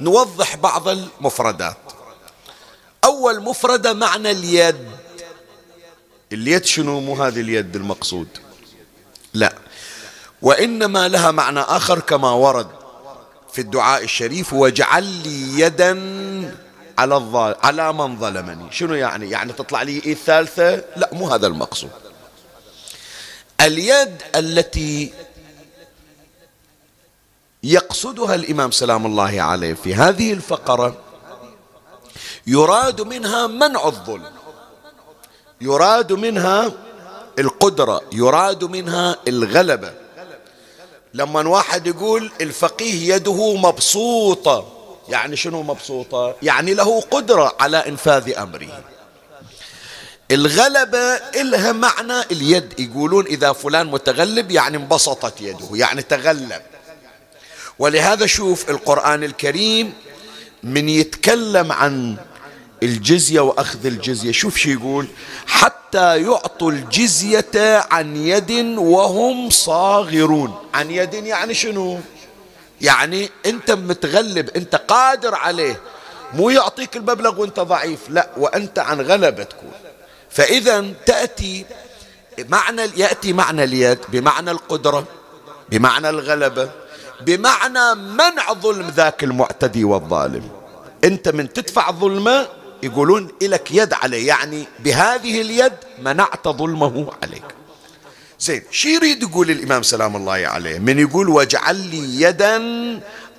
نوضح 0.00 0.56
بعض 0.56 0.88
المفردات. 0.88 1.76
أول 3.04 3.40
مفردة 3.40 3.92
معنى 3.92 4.30
اليد. 4.30 4.88
اليد 6.32 6.64
شنو؟ 6.64 7.00
مو 7.00 7.22
هذه 7.22 7.40
اليد 7.40 7.76
المقصود. 7.76 8.28
لا. 9.34 9.54
وإنما 10.42 11.08
لها 11.08 11.30
معنى 11.30 11.60
آخر 11.60 12.00
كما 12.00 12.30
ورد 12.30 12.68
في 13.52 13.60
الدعاء 13.60 14.04
الشريف 14.04 14.52
واجعل 14.52 15.04
لي 15.04 15.60
يدا 15.60 15.92
على 16.98 17.16
الظالم 17.16 17.56
على 17.62 17.92
من 17.92 18.18
ظلمني. 18.18 18.72
شنو 18.72 18.94
يعني؟ 18.94 19.30
يعني 19.30 19.52
تطلع 19.52 19.82
لي 19.82 19.92
إيه 19.92 20.12
الثالثة 20.12 20.84
لا 20.96 21.10
مو 21.12 21.28
هذا 21.28 21.46
المقصود. 21.46 21.90
اليد 23.60 24.22
التي 24.34 25.12
يقصدها 27.62 28.34
الإمام 28.34 28.70
سلام 28.70 29.06
الله 29.06 29.42
عليه 29.42 29.74
في 29.74 29.94
هذه 29.94 30.32
الفقرة 30.32 30.96
يراد 32.46 33.00
منها 33.00 33.46
منع 33.46 33.86
الظلم. 33.86 34.37
يراد 35.60 36.12
منها 36.12 36.72
القدرة 37.38 38.00
يراد 38.12 38.64
منها 38.64 39.16
الغلبة. 39.28 39.92
لما 41.14 41.48
واحد 41.48 41.86
يقول 41.86 42.30
الفقيه 42.40 43.14
يده 43.14 43.56
مبسوطة 43.56 44.72
يعني 45.08 45.36
شنو 45.36 45.62
مبسوطة؟ 45.62 46.34
يعني 46.42 46.74
له 46.74 47.00
قدرة 47.00 47.56
على 47.60 47.76
إنفاذ 47.76 48.38
أمره. 48.38 48.82
الغلبة 50.30 50.98
إلها 51.14 51.72
معنى 51.72 52.20
اليد 52.30 52.80
يقولون 52.80 53.26
إذا 53.26 53.52
فلان 53.52 53.86
متغلب 53.86 54.50
يعني 54.50 54.76
انبسطت 54.76 55.40
يده 55.40 55.68
يعني 55.72 56.02
تغلب. 56.02 56.62
ولهذا 57.78 58.26
شوف 58.26 58.70
القرآن 58.70 59.24
الكريم 59.24 59.92
من 60.62 60.88
يتكلم 60.88 61.72
عن 61.72 62.16
الجزية 62.82 63.40
وأخذ 63.40 63.86
الجزية. 63.86 64.32
شوف 64.32 64.56
شو 64.56 64.70
يقول. 64.70 65.06
حتى 65.46 66.22
يعطوا 66.22 66.70
الجزية 66.70 67.86
عن 67.90 68.16
يد 68.16 68.50
وهم 68.78 69.50
صاغرون. 69.50 70.54
عن 70.74 70.90
يد 70.90 71.14
يعني 71.14 71.54
شنو؟ 71.54 72.00
يعني 72.80 73.30
أنت 73.46 73.70
متغلب 73.70 74.50
أنت 74.50 74.74
قادر 74.74 75.34
عليه. 75.34 75.80
مو 76.34 76.50
يعطيك 76.50 76.96
المبلغ 76.96 77.40
وأنت 77.40 77.60
ضعيف 77.60 78.00
لا 78.08 78.30
وأنت 78.36 78.78
عن 78.78 79.00
غلبة 79.00 79.42
تكون. 79.42 79.72
فإذا 80.30 80.84
تأتي 81.06 81.64
معنى 82.48 82.82
يأتي 82.96 83.32
معنى 83.32 83.64
اليد 83.64 83.98
بمعنى 84.08 84.50
القدرة 84.50 85.04
بمعنى 85.68 86.08
الغلبة 86.08 86.70
بمعنى 87.20 87.94
منع 87.94 88.52
ظلم 88.52 88.88
ذاك 88.88 89.24
المعتدي 89.24 89.84
والظالم. 89.84 90.48
أنت 91.04 91.28
من 91.28 91.52
تدفع 91.52 91.90
ظلمه 91.90 92.48
يقولون 92.82 93.28
إلك 93.42 93.70
يد 93.70 93.92
عليه 93.92 94.28
يعني 94.28 94.64
بهذه 94.78 95.40
اليد 95.40 95.72
منعت 95.98 96.48
ظلمه 96.48 97.12
عليك. 97.22 97.44
زين 98.40 98.62
شي 98.70 98.94
يريد 98.94 99.22
يقول 99.22 99.50
الإمام 99.50 99.82
سلام 99.82 100.16
الله 100.16 100.32
عليه؟ 100.32 100.78
من 100.78 100.98
يقول 100.98 101.28
واجعل 101.28 101.76
لي 101.76 102.22
يدا 102.22 102.56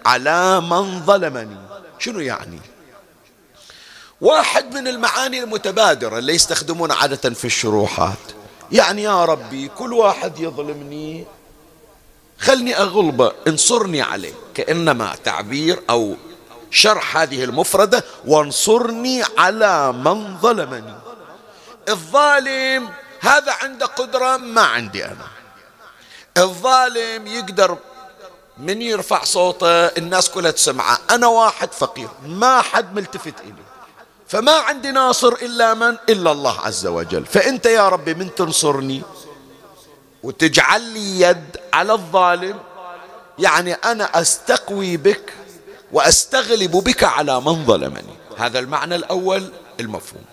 على 0.06 0.62
من 0.62 1.06
ظلمني. 1.06 1.58
شنو 1.99 2.19
يعني؟ 2.19 2.60
واحد 4.21 4.73
من 4.75 4.88
المعاني 4.88 5.43
المتبادرة 5.43 6.17
اللي 6.17 6.34
يستخدمون 6.34 6.91
عادة 6.91 7.30
في 7.30 7.45
الشروحات. 7.45 8.17
يعني 8.71 9.04
يا 9.04 9.25
ربي 9.25 9.67
كل 9.67 9.93
واحد 9.93 10.39
يظلمني 10.39 11.25
خلني 12.39 12.78
أغلبه 12.78 13.32
انصرني 13.47 14.02
عليه 14.02 14.34
كأنما 14.54 15.15
تعبير 15.23 15.80
أو 15.89 16.15
شرح 16.72 17.18
هذه 17.18 17.44
المفردة 17.44 18.04
وانصرني 18.26 19.24
على 19.38 19.92
من 19.92 20.38
ظلمني. 20.38 20.96
الظالم 21.90 22.90
هذا 23.20 23.54
عنده 23.54 23.86
قدرة 23.86 24.38
ما 24.38 24.62
عندي 24.62 25.06
أنا. 25.06 25.28
الظالم 26.38 27.28
يقدر 27.28 27.78
من 28.58 28.82
يرفع 28.82 29.24
صوته 29.24 29.86
الناس 29.86 30.30
كلها 30.30 30.52
تسمعه. 30.52 31.00
أنا 31.10 31.28
واحد 31.28 31.74
فقير 31.74 32.10
ما 32.26 32.62
حد 32.62 32.96
ملتفت 32.96 33.34
إلي. 33.44 33.64
فما 34.28 34.52
عندي 34.52 34.92
ناصر 34.92 35.34
إلا 35.34 35.74
من؟ 35.74 35.98
إلا 36.10 36.32
الله 36.32 36.60
عز 36.60 36.88
وجل. 36.88 37.26
فأنت 37.26 37.66
يا 37.66 37.90
ربي 37.90 38.14
من 38.14 38.36
تنصرني 38.36 39.02
وتجعل 40.24 40.82
لي 40.82 41.22
يد 41.22 41.58
على 41.74 41.94
الظالم؟ 41.94 42.60
يعني 43.40 43.74
أنا 43.74 44.22
أستقوي 44.22 44.98
بك 44.98 45.34
وأستغلب 45.91 46.71
بك 46.71 47.04
على 47.04 47.41
من 47.41 47.65
ظلمني. 47.65 48.15
هذا 48.38 48.60
المعنى 48.60 48.95
الأول 48.95 49.52
المفهوم. 49.80 50.23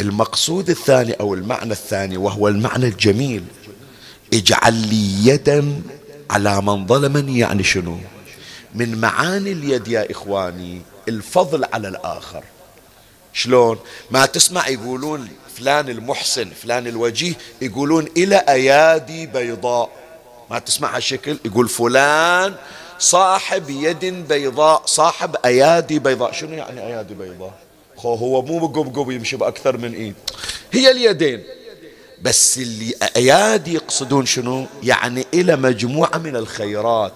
المقصود 0.00 0.70
الثاني 0.70 1.12
أو 1.12 1.34
المعنى 1.34 1.72
الثاني 1.72 2.16
وهو 2.16 2.48
المعنى 2.48 2.86
الجميل. 2.86 3.44
اجعل 4.32 4.74
لي 4.74 5.26
يدا 5.26 5.82
على 6.30 6.62
من 6.62 6.86
ظلمني 6.86 7.38
يعني 7.38 7.62
شنو؟ 7.62 7.98
من 8.74 9.00
معاني 9.00 9.52
اليد 9.52 9.88
يا 9.88 10.10
إخواني 10.10 10.82
الفضل 11.08 11.64
على 11.72 11.88
الآخر. 11.88 12.44
شلون؟ 13.32 13.78
ما 14.10 14.26
تسمع 14.26 14.68
يقولون 14.68 15.28
فلان 15.56 15.88
المحسن 15.88 16.50
فلان 16.62 16.86
الوجيه 16.86 17.34
يقولون 17.62 18.08
إلى 18.16 18.36
أيادي 18.36 19.26
بيضاء. 19.26 19.90
ما 20.50 20.58
تسمع 20.58 20.96
هالشكل؟ 20.96 21.38
يقول 21.44 21.68
فلان 21.68 22.54
صاحب 22.98 23.70
يد 23.70 24.04
بيضاء 24.04 24.82
صاحب 24.86 25.36
أيادي 25.44 25.98
بيضاء. 25.98 26.32
شنو 26.32 26.52
يعني 26.52 26.86
أيادي 26.86 27.14
بيضاء؟ 27.14 27.52
هو 27.98 28.42
مو 28.42 28.66
قب 28.66 29.10
يمشي 29.10 29.36
بأكثر 29.36 29.76
من 29.76 29.94
إيد. 29.94 30.14
هي 30.72 30.90
اليدين. 30.90 31.44
بس 32.22 32.58
اللي 32.58 32.94
أيادي 33.16 33.74
يقصدون 33.74 34.26
شنو؟ 34.26 34.66
يعني 34.82 35.26
إلى 35.34 35.56
مجموعة 35.56 36.18
من 36.18 36.36
الخيرات 36.36 37.12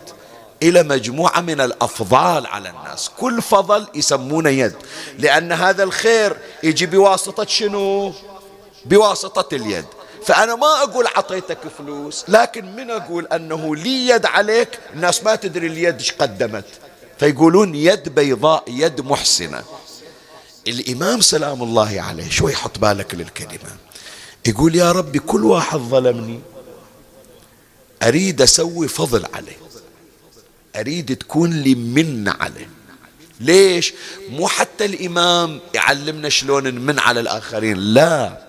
إلى 0.63 0.83
مجموعة 0.83 1.41
من 1.41 1.61
الأفضال 1.61 2.47
على 2.47 2.69
الناس. 2.69 3.11
كل 3.19 3.43
فضل 3.43 3.87
يسمونه 3.95 4.51
يد. 4.51 4.75
لأن 5.19 5.53
هذا 5.53 5.85
الخير 5.85 6.37
يجي 6.63 6.87
بواسطة 6.87 7.47
شنو؟ 7.47 8.13
بواسطة 8.85 9.55
اليد. 9.57 9.85
فأنا 10.29 10.55
ما 10.55 10.83
أقول 10.83 11.07
عطيتك 11.07 11.59
فلوس 11.79 12.25
لكن 12.29 12.77
من 12.77 12.91
أقول 12.91 13.27
أنه 13.27 13.77
لي 13.77 14.09
يد 14.09 14.27
عليك 14.27 14.79
الناس 14.95 15.25
ما 15.25 15.35
تدري 15.35 15.67
اليد 15.67 15.99
إيش 15.99 16.13
قدمت. 16.13 16.65
فيقولون 17.19 17.75
يد 17.75 18.09
بيضاء 18.09 18.65
يد 18.69 19.01
محسنة. 19.01 19.65
الإمام 20.67 21.21
سلام 21.21 21.63
الله 21.63 22.01
عليه 22.01 22.31
شوي 22.31 22.55
حط 22.55 22.79
بالك 22.79 23.15
للكلمة. 23.15 23.77
يقول 24.47 24.77
يا 24.77 24.93
ربي 24.93 25.19
كل 25.19 25.45
واحد 25.45 25.79
ظلمني. 25.79 26.41
أريد 28.03 28.43
أسوي 28.43 28.89
فضل 28.89 29.27
عليه. 29.35 29.59
أريد 30.77 31.17
تكون 31.17 31.51
لي 31.51 31.75
من 31.75 32.29
عليه. 32.29 32.71
ليش؟ 33.41 33.95
مو 34.31 34.49
حتى 34.49 34.85
الإمام 34.85 35.61
يعلمنا 35.75 36.29
شلون 36.29 36.65
نمن 36.69 36.99
على 36.99 37.21
الآخرين 37.21 37.77
لا. 37.77 38.48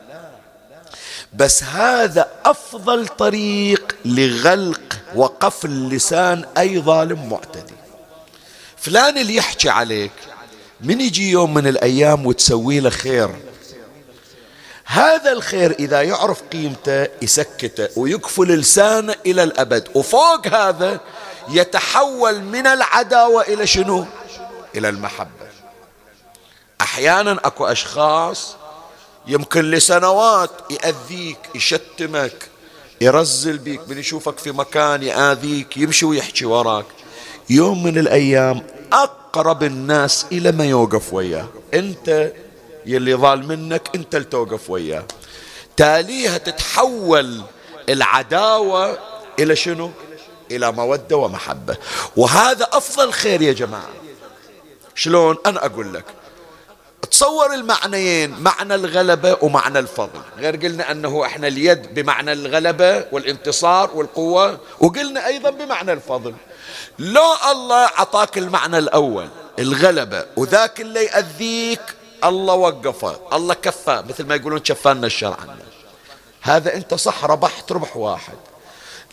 بس 1.33 1.63
هذا 1.63 2.27
أفضل 2.45 3.07
طريق 3.07 3.95
لغلق 4.05 4.99
وقفل 5.15 5.89
لسان 5.89 6.45
أي 6.57 6.79
ظالم 6.79 7.29
معتدي. 7.29 7.73
فلان 8.77 9.17
اللي 9.17 9.35
يحكي 9.35 9.69
عليك 9.69 10.11
من 10.81 11.01
يجي 11.01 11.31
يوم 11.31 11.53
من 11.53 11.67
الأيام 11.67 12.25
وتسوي 12.25 12.79
له 12.79 12.89
خير؟ 12.89 13.29
هذا 14.85 15.31
الخير 15.31 15.71
إذا 15.71 16.01
يعرف 16.01 16.41
قيمته 16.41 17.07
يسكته 17.21 17.89
ويكفل 17.95 18.47
لسانه 18.47 19.15
إلى 19.25 19.43
الأبد 19.43 19.87
وفوق 19.95 20.47
هذا 20.47 20.99
يتحول 21.49 22.41
من 22.41 22.67
العداوة 22.67 23.41
إلى 23.41 23.67
شنو؟ 23.67 24.05
إلى 24.75 24.89
المحبة. 24.89 25.49
أحيانا 26.81 27.31
أكو 27.31 27.65
أشخاص 27.65 28.55
يمكن 29.29 29.71
لسنوات 29.71 30.51
يأذيك 30.69 31.37
يشتمك 31.55 32.49
يرزل 33.01 33.57
بيك 33.57 33.81
من 33.87 33.97
يشوفك 33.97 34.39
في 34.39 34.51
مكان 34.51 35.03
يآذيك 35.03 35.77
يمشي 35.77 36.05
ويحكي 36.05 36.45
وراك. 36.45 36.85
يوم 37.49 37.83
من 37.83 37.97
الأيام 37.97 38.61
أقرب 38.93 39.63
الناس 39.63 40.25
إلى 40.31 40.51
ما 40.51 40.65
يوقف 40.65 41.13
وياه. 41.13 41.47
أنت 41.73 42.31
يلي 42.85 43.15
ظال 43.15 43.47
منك 43.47 43.89
أنت 43.95 44.15
اللي 44.15 44.27
توقف 44.27 44.69
وياه. 44.69 45.05
تاليها 45.77 46.37
تتحول 46.37 47.41
العداوة 47.89 48.97
إلى 49.39 49.55
شنو؟ 49.55 49.91
إلى 50.51 50.71
مودة 50.71 51.17
ومحبة. 51.17 51.77
وهذا 52.15 52.67
أفضل 52.71 53.13
خير 53.13 53.41
يا 53.41 53.53
جماعة. 53.53 53.89
شلون؟ 54.95 55.37
أنا 55.45 55.65
أقول 55.65 55.93
لك. 55.93 56.05
تصور 57.01 57.53
المعنيين 57.53 58.39
معنى 58.39 58.75
الغلبة 58.75 59.37
ومعنى 59.41 59.79
الفضل. 59.79 60.21
غير 60.37 60.55
قلنا 60.55 60.91
أنه 60.91 61.25
إحنا 61.25 61.47
اليد 61.47 61.93
بمعنى 61.93 62.33
الغلبة 62.33 63.05
والانتصار 63.11 63.91
والقوة 63.93 64.59
وقلنا 64.79 65.27
أيضا 65.27 65.49
بمعنى 65.49 65.93
الفضل. 65.93 66.33
لو 66.99 67.33
الله 67.51 67.89
عطاك 67.95 68.37
المعنى 68.37 68.77
الأول 68.77 69.29
الغلبة 69.59 70.25
وذاك 70.37 70.81
اللي 70.81 71.03
يأذيك 71.05 71.81
الله 72.23 72.53
وقفه 72.53 73.19
الله 73.33 73.53
كفاه 73.53 74.01
مثل 74.01 74.25
ما 74.25 74.35
يقولون 74.35 74.59
كفانا 74.59 75.07
الشرع. 75.07 75.37
هذا 76.41 76.75
أنت 76.75 76.93
صح 76.93 77.25
ربحت 77.25 77.71
ربح 77.71 77.97
واحد. 77.97 78.37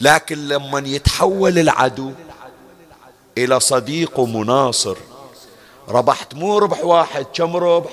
لكن 0.01 0.49
لما 0.49 0.83
يتحول 0.89 1.59
العدو 1.59 2.13
إلى 3.39 3.61
صديق 3.61 4.19
ومناصر 4.19 4.97
ربحت 5.89 6.35
مو 6.35 6.59
ربح 6.59 6.85
واحد 6.85 7.27
كم 7.35 7.57
ربح؟ 7.57 7.91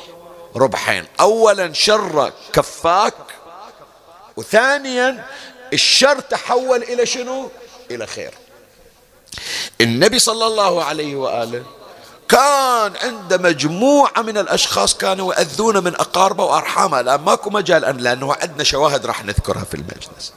ربحين. 0.55 1.05
أولا 1.19 1.73
شر 1.73 2.31
كفاك 2.53 3.13
وثانيا 4.37 5.25
الشر 5.73 6.19
تحول 6.19 6.83
إلى 6.83 7.05
شنو؟ 7.05 7.49
إلى 7.91 8.07
خير. 8.07 8.33
النبي 9.81 10.19
صلى 10.19 10.45
الله 10.45 10.83
عليه 10.83 11.15
وآله 11.15 11.63
كان 12.29 12.93
عنده 13.03 13.37
مجموعة 13.37 14.21
من 14.21 14.37
الأشخاص 14.37 14.97
كانوا 14.97 15.33
يؤذون 15.33 15.83
من 15.83 15.95
أقاربه 15.95 16.43
وأرحامه. 16.43 16.99
الآن 16.99 17.21
ماكو 17.21 17.49
مجال 17.49 17.85
أن 17.85 17.97
لأنه 17.97 18.33
عندنا 18.41 18.63
شواهد 18.63 19.05
راح 19.05 19.25
نذكرها 19.25 19.63
في 19.63 19.73
المجلس. 19.73 20.33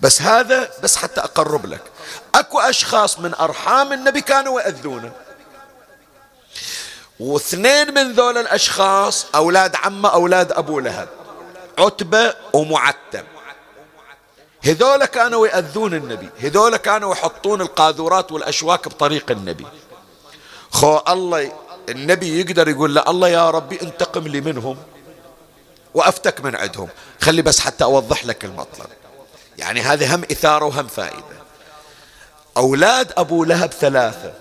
بس 0.00 0.22
هذا 0.22 0.70
بس 0.82 0.96
حتى 0.96 1.20
أقرب 1.20 1.66
لك. 1.66 1.82
أكو 2.34 2.60
أشخاص 2.60 3.18
من 3.18 3.34
أرحام 3.34 3.92
النبي 3.92 4.20
كانوا 4.20 4.60
يؤذونه. 4.60 5.12
واثنين 7.20 7.94
من 7.94 8.12
ذول 8.12 8.38
الأشخاص 8.38 9.26
أولاد 9.34 9.76
عمة 9.76 10.08
أولاد 10.08 10.52
أبو 10.52 10.80
لهب. 10.80 11.08
عتبة 11.78 12.34
ومعتب 12.52 13.24
هذول 14.62 15.04
كانوا 15.04 15.46
يأذون 15.46 15.94
النبي. 15.94 16.28
هذول 16.40 16.76
كانوا 16.76 17.12
يحطون 17.12 17.60
القاذورات 17.60 18.32
والأشواك 18.32 18.88
بطريق 18.88 19.30
النبي. 19.30 19.66
خو 20.70 21.00
الله 21.08 21.52
النبي 21.88 22.40
يقدر 22.40 22.68
يقول 22.68 22.94
له 22.94 23.04
الله 23.08 23.28
يا 23.28 23.50
ربي 23.50 23.82
انتقم 23.82 24.28
لي 24.28 24.40
منهم 24.40 24.76
وأفتك 25.94 26.40
من 26.40 26.56
عندهم. 26.56 26.88
خلي 27.20 27.42
بس 27.42 27.60
حتى 27.60 27.84
أوضح 27.84 28.26
لك 28.26 28.44
المطلب. 28.44 28.86
يعني 29.58 29.80
هذه 29.80 30.14
هم 30.14 30.22
إثارة 30.22 30.64
وهم 30.64 30.86
فائدة. 30.86 31.40
أولاد 32.56 33.12
أبو 33.16 33.44
لهب 33.44 33.72
ثلاثة. 33.72 34.32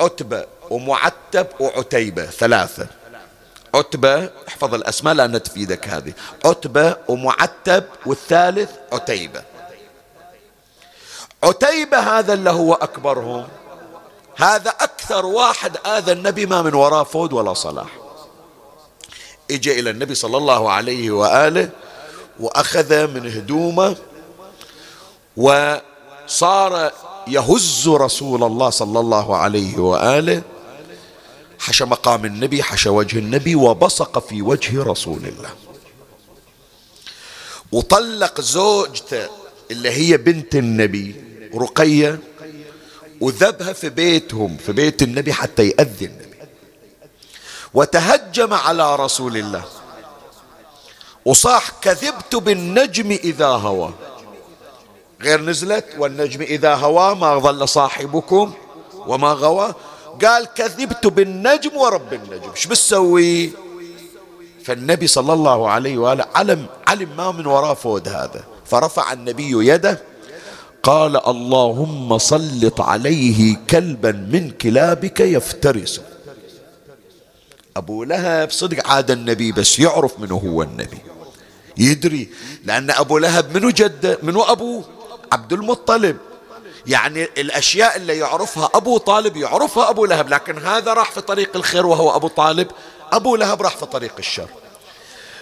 عتبة 0.00 0.46
ومعتب 0.70 1.46
وعتيبة 1.60 2.26
ثلاثة. 2.26 2.86
عتبة 3.74 4.30
احفظ 4.48 4.74
الأسماء 4.74 5.14
لأنها 5.14 5.38
تفيدك 5.38 5.88
هذه. 5.88 6.12
عتبة 6.44 6.96
ومعتب 7.08 7.84
والثالث 8.06 8.70
عتيبة. 8.92 9.42
عتيبة 11.44 11.98
هذا 11.98 12.32
اللي 12.32 12.50
هو 12.50 12.74
أكبرهم. 12.74 13.48
هذا 14.36 14.70
أكثر 14.70 15.26
واحد 15.26 15.76
آذى 15.86 16.12
النبي 16.12 16.46
ما 16.46 16.62
من 16.62 16.74
وراه 16.74 17.02
فود 17.02 17.32
ولا 17.32 17.54
صلاح. 17.54 17.88
اجى 19.50 19.80
إلى 19.80 19.90
النبي 19.90 20.14
صلى 20.14 20.36
الله 20.36 20.70
عليه 20.70 21.10
وآله 21.10 21.68
وأخذ 22.40 23.06
من 23.06 23.32
هدومه 23.32 23.96
وصار 25.36 26.92
يهز 27.26 27.88
رسول 27.88 28.44
الله 28.44 28.70
صلى 28.70 29.00
الله 29.00 29.36
عليه 29.36 29.78
وآله 29.78 30.42
حشى 31.58 31.84
مقام 31.84 32.24
النبي 32.24 32.62
حشى 32.62 32.88
وجه 32.88 33.18
النبي 33.18 33.54
وبصق 33.54 34.28
في 34.28 34.42
وجه 34.42 34.82
رسول 34.82 35.24
الله. 35.24 35.50
وطلق 37.72 38.40
زوجته 38.40 39.28
اللي 39.70 39.90
هي 39.90 40.16
بنت 40.16 40.54
النبي 40.54 41.14
رقية 41.54 42.18
وذبها 43.20 43.72
في 43.72 43.88
بيتهم 43.88 44.56
في 44.56 44.72
بيت 44.72 45.02
النبي 45.02 45.32
حتى 45.32 45.68
يأذي 45.68 46.04
النبي. 46.04 46.36
وتهجم 47.74 48.54
على 48.54 48.96
رسول 48.96 49.36
الله. 49.36 49.64
وصاح 51.24 51.70
كذبت 51.82 52.36
بالنجم 52.36 53.10
إذا 53.10 53.48
هوى. 53.48 53.94
غير 55.22 55.40
نزلت 55.40 55.86
والنجم 55.98 56.42
إذا 56.42 56.74
هوى 56.74 57.14
ما 57.14 57.38
ظل 57.38 57.68
صاحبكم 57.68 58.54
وما 58.94 59.32
غوى. 59.32 59.74
قال 60.24 60.46
كذبت 60.54 61.06
بالنجم 61.06 61.76
ورب 61.76 62.12
النجم. 62.12 62.50
شو 62.54 62.68
بتسوي؟ 62.68 63.52
فالنبي 64.64 65.06
صلى 65.06 65.32
الله 65.32 65.70
عليه 65.70 65.98
وآله 65.98 66.26
علم 66.34 66.66
علم 66.86 67.16
ما 67.16 67.30
من 67.32 67.46
وراء 67.46 67.74
فود 67.74 68.08
هذا. 68.08 68.44
فرفع 68.64 69.12
النبي 69.12 69.68
يده 69.72 70.02
قال 70.82 71.26
اللهم 71.26 72.18
سلط 72.18 72.80
عليه 72.80 73.56
كلبا 73.70 74.12
من 74.12 74.50
كلابك 74.50 75.20
يفترسه. 75.20 76.02
أبو 77.76 78.04
لهب 78.04 78.50
صدق 78.50 78.88
عاد 78.88 79.10
النبي 79.10 79.52
بس 79.52 79.78
يعرف 79.78 80.20
منه 80.20 80.34
هو 80.34 80.62
النبي. 80.62 80.98
يدري 81.78 82.28
لأن 82.64 82.90
أبو 82.90 83.18
لهب 83.18 83.56
منو 83.56 83.70
جده 83.70 84.18
منو 84.22 84.42
أبوه 84.42 84.84
عبد 85.32 85.52
المطلب. 85.52 86.16
يعني 86.86 87.24
الأشياء 87.24 87.96
اللي 87.96 88.18
يعرفها 88.18 88.70
أبو 88.74 88.98
طالب 88.98 89.36
يعرفها 89.36 89.90
أبو 89.90 90.06
لهب 90.06 90.28
لكن 90.28 90.58
هذا 90.58 90.92
راح 90.92 91.10
في 91.10 91.20
طريق 91.20 91.56
الخير 91.56 91.86
وهو 91.86 92.16
أبو 92.16 92.28
طالب. 92.28 92.68
أبو 93.12 93.36
لهب 93.36 93.62
راح 93.62 93.76
في 93.76 93.86
طريق 93.86 94.12
الشر. 94.18 94.48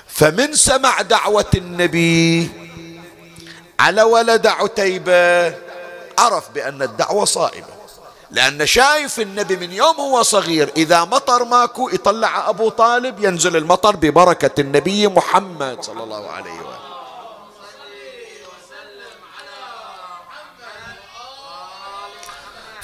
فمن 0.07 0.55
سمع 0.55 1.03
دعوة 1.03 1.51
النبي 1.55 2.51
على 3.81 4.03
ولد 4.03 4.47
عتيبة 4.47 5.47
عرف 6.19 6.51
بأن 6.55 6.83
الدعوة 6.83 7.25
صائبة 7.25 7.75
لأن 8.31 8.67
شايف 8.67 9.21
النبي 9.21 9.57
من 9.57 9.73
يوم 9.73 9.97
هو 9.97 10.23
صغير 10.23 10.73
إذا 10.77 11.05
مطر 11.05 11.45
ماكو 11.45 11.89
يطلع 11.89 12.49
أبو 12.49 12.69
طالب 12.69 13.25
ينزل 13.25 13.57
المطر 13.57 13.97
ببركة 13.97 14.61
النبي 14.61 15.07
محمد 15.09 15.83
صلى 15.83 16.03
الله 16.03 16.31
عليه 16.31 16.53
وسلم. 16.53 16.84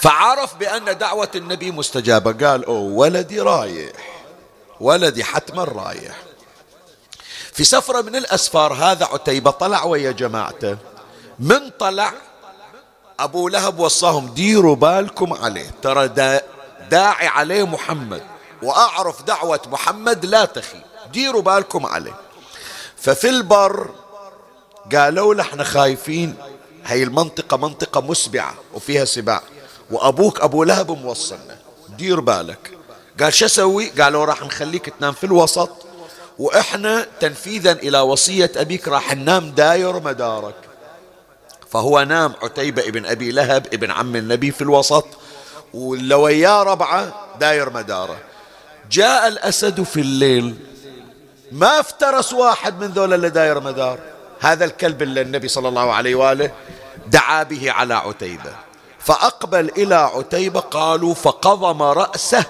فعرف 0.00 0.54
بأن 0.54 0.98
دعوة 0.98 1.30
النبي 1.34 1.70
مستجابة. 1.70 2.48
قال 2.48 2.64
أوه 2.64 2.80
ولدي 2.80 3.40
رايح 3.40 3.92
ولدي 4.80 5.24
حتما 5.24 5.64
رايح 5.64 6.16
في 7.52 7.64
سفرة 7.64 8.00
من 8.00 8.16
الأسفار 8.16 8.72
هذا 8.72 9.04
عتيبة 9.04 9.50
طلع 9.50 9.84
ويا 9.84 10.10
جماعته. 10.10 10.76
من 11.38 11.70
طلع 11.78 12.12
أبو 13.20 13.48
لهب 13.48 13.78
وصاهم 13.78 14.26
ديروا 14.26 14.76
بالكم 14.76 15.32
عليه 15.32 15.70
ترى 15.82 16.08
داعي 16.90 17.26
عليه 17.26 17.66
محمد 17.66 18.22
وأعرف 18.62 19.22
دعوة 19.22 19.60
محمد 19.66 20.26
لا 20.26 20.44
تخي 20.44 20.80
ديروا 21.12 21.42
بالكم 21.42 21.86
عليه. 21.86 22.14
ففي 22.96 23.28
البر 23.28 23.90
قالوا 24.94 25.34
له 25.34 25.42
إحنا 25.42 25.64
خايفين 25.64 26.34
هاي 26.84 27.02
المنطقة 27.02 27.56
منطقة 27.56 28.00
مسبعة 28.00 28.54
وفيها 28.74 29.04
سباع. 29.04 29.42
وأبوك 29.90 30.40
أبو 30.40 30.64
لهب 30.64 30.90
موصلنا. 30.90 31.56
دير 31.98 32.20
بالك. 32.20 32.70
قال 33.20 33.34
شو 33.34 33.46
أسوي؟ 33.46 33.88
قالوا 33.88 34.24
راح 34.24 34.42
نخليك 34.42 34.88
تنام 34.88 35.12
في 35.12 35.24
الوسط 35.24 35.70
وإحنا 36.38 37.06
تنفيذا 37.20 37.72
إلى 37.72 38.00
وصية 38.00 38.52
أبيك 38.56 38.88
راح 38.88 39.14
ننام 39.14 39.50
داير 39.50 40.00
مدارك. 40.00 40.54
فهو 41.70 42.02
نام 42.02 42.34
عتيبة 42.42 42.82
ابن 42.82 43.06
أبي 43.06 43.30
لهب 43.30 43.66
ابن 43.74 43.90
عم 43.90 44.16
النبي 44.16 44.50
في 44.50 44.62
الوسط 44.62 45.06
واللي 45.74 46.14
وياه 46.14 46.62
ربعة 46.62 47.28
داير 47.40 47.70
مدارة. 47.70 48.18
جاء 48.90 49.28
الأسد 49.28 49.82
في 49.82 50.00
الليل 50.00 50.56
ما 51.52 51.80
افترس 51.80 52.32
واحد 52.32 52.80
من 52.80 52.86
ذول 52.86 53.14
اللي 53.14 53.30
داير 53.30 53.60
مدار. 53.60 53.98
هذا 54.40 54.64
الكلب 54.64 55.02
اللي 55.02 55.20
النبي 55.20 55.48
صلى 55.48 55.68
الله 55.68 55.92
عليه 55.92 56.14
وآله 56.14 56.50
دعا 57.06 57.42
به 57.42 57.70
على 57.70 57.94
عتيبة. 57.94 58.69
فأقبل 59.00 59.68
إلى 59.68 59.94
عتيبة 59.94 60.60
قالوا 60.60 61.14
فقضم 61.14 61.82
رأسه 61.82 62.44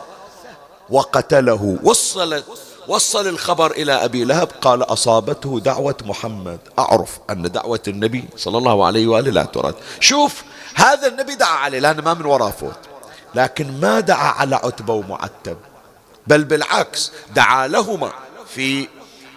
وقتله. 0.90 1.78
وصلت 1.82 2.44
وصل 2.88 3.26
الخبر 3.26 3.70
إلى 3.70 3.92
أبي 3.92 4.24
لهب 4.24 4.48
قال 4.60 4.82
أصابته 4.82 5.60
دعوة 5.60 5.96
محمد. 6.04 6.58
أعرف 6.78 7.18
أن 7.30 7.42
دعوة 7.42 7.80
النبي 7.88 8.24
صلى 8.36 8.58
الله 8.58 8.86
عليه 8.86 9.06
وآله 9.06 9.30
لا 9.30 9.44
ترد. 9.44 9.74
شوف 10.00 10.42
هذا 10.74 11.06
النبي 11.06 11.34
دعا 11.34 11.56
عليه 11.56 11.78
لأن 11.78 12.00
ما 12.00 12.14
من 12.14 12.26
وراه 12.26 12.50
فوت. 12.50 12.78
لكن 13.34 13.80
ما 13.80 14.00
دعا 14.00 14.32
على 14.32 14.56
عتبة 14.56 14.94
ومعتب. 14.94 15.56
بل 16.26 16.44
بالعكس 16.44 17.12
دعا 17.34 17.66
لهما 17.66 18.12
في 18.54 18.88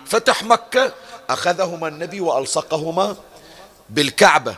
فتح 0.05 0.43
مكة 0.43 0.91
أخذهما 1.29 1.87
النبي 1.87 2.21
وألصقهما 2.21 3.15
بالكعبة. 3.89 4.55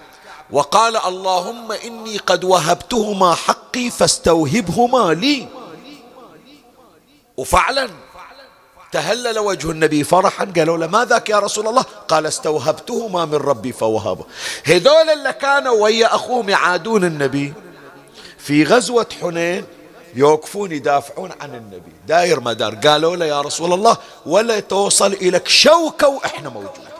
وقال 0.51 0.97
اللهم 0.97 1.71
إني 1.71 2.17
قد 2.17 2.43
وهبتهما 2.43 3.35
حقي 3.35 3.89
فاستوهبهما 3.89 5.13
لي. 5.13 5.47
وفعلا 7.37 7.89
تهلل 8.91 9.39
وجه 9.39 9.71
النبي 9.71 10.03
فرحا 10.03 10.45
قالوا 10.55 10.77
له 10.77 10.87
ما 10.87 11.05
ذاك 11.05 11.29
يا 11.29 11.39
رسول 11.39 11.67
الله؟ 11.67 11.85
قال 12.07 12.25
استوهبتهما 12.25 13.25
من 13.25 13.35
ربي 13.35 13.71
فوهبه 13.71 14.25
هذول 14.63 15.09
اللي 15.09 15.33
كانوا 15.33 15.83
ويا 15.83 16.15
أخوهم 16.15 16.49
يعادون 16.49 17.03
النبي. 17.03 17.53
في 18.37 18.63
غزوة 18.63 19.07
حنين 19.21 19.65
يوقفون 20.15 20.71
يدافعون 20.71 21.31
عن 21.41 21.55
النبي. 21.55 21.91
داير 22.07 22.39
مدار 22.39 22.75
قالوا 22.75 23.15
له 23.15 23.25
يا 23.25 23.41
رسول 23.41 23.73
الله 23.73 23.97
ولا 24.25 24.59
توصل 24.59 25.13
إليك 25.13 25.47
شوكة 25.47 26.07
وإحنا 26.07 26.49
موجودين. 26.49 26.95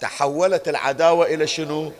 تحولت 0.00 0.68
العداوة 0.68 1.26
إلى 1.26 1.46
شنو؟ 1.46 1.92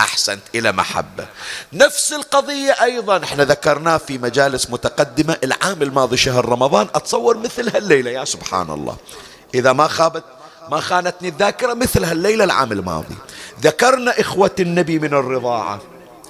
أحسنت 0.00 0.42
إلى 0.54 0.72
محبة. 0.72 1.26
نفس 1.72 2.12
القضية 2.12 2.72
أيضا 2.82 3.24
إحنا 3.24 3.44
ذكرناه 3.44 3.96
في 3.96 4.18
مجالس 4.18 4.70
متقدمة 4.70 5.36
العام 5.44 5.82
الماضي 5.82 6.16
شهر 6.16 6.48
رمضان. 6.48 6.88
أتصور 6.94 7.36
مثل 7.36 7.76
هالليلة 7.76 8.10
يا 8.10 8.24
سبحان 8.24 8.70
الله. 8.70 8.96
إذا 9.54 9.72
ما 9.72 9.88
خابت 9.88 10.24
ما 10.70 10.80
خانتني 10.80 11.28
الذاكرة 11.28 11.74
مثل 11.74 12.04
هالليلة 12.04 12.44
العام 12.44 12.72
الماضي. 12.72 13.14
ذكرنا 13.62 14.20
إخوة 14.20 14.54
النبي 14.60 14.98
من 14.98 15.14
الرضاعة. 15.14 15.80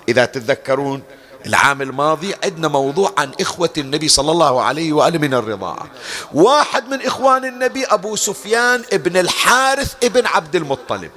إذا 0.09 0.25
تتذكرون 0.25 1.03
العام 1.47 1.83
الماضي 1.83 2.35
عندنا 2.45 2.69
موضوع 2.69 3.13
عن 3.19 3.33
إخوة 3.41 3.71
النبي 3.79 4.09
صلى 4.09 4.33
الله 4.33 4.63
عليه 4.63 4.93
وآله 4.93 5.19
من 5.19 5.35
الرضاعة. 5.35 5.87
واحد 6.35 6.89
من 6.89 7.07
إخوان 7.07 7.45
النبي 7.45 7.85
أبو 7.85 8.17
سفيان 8.17 8.85
ابن 8.93 9.17
الحارث 9.17 9.95
ابن 10.05 10.27
عبد 10.27 10.57
المطلب. 10.57 11.11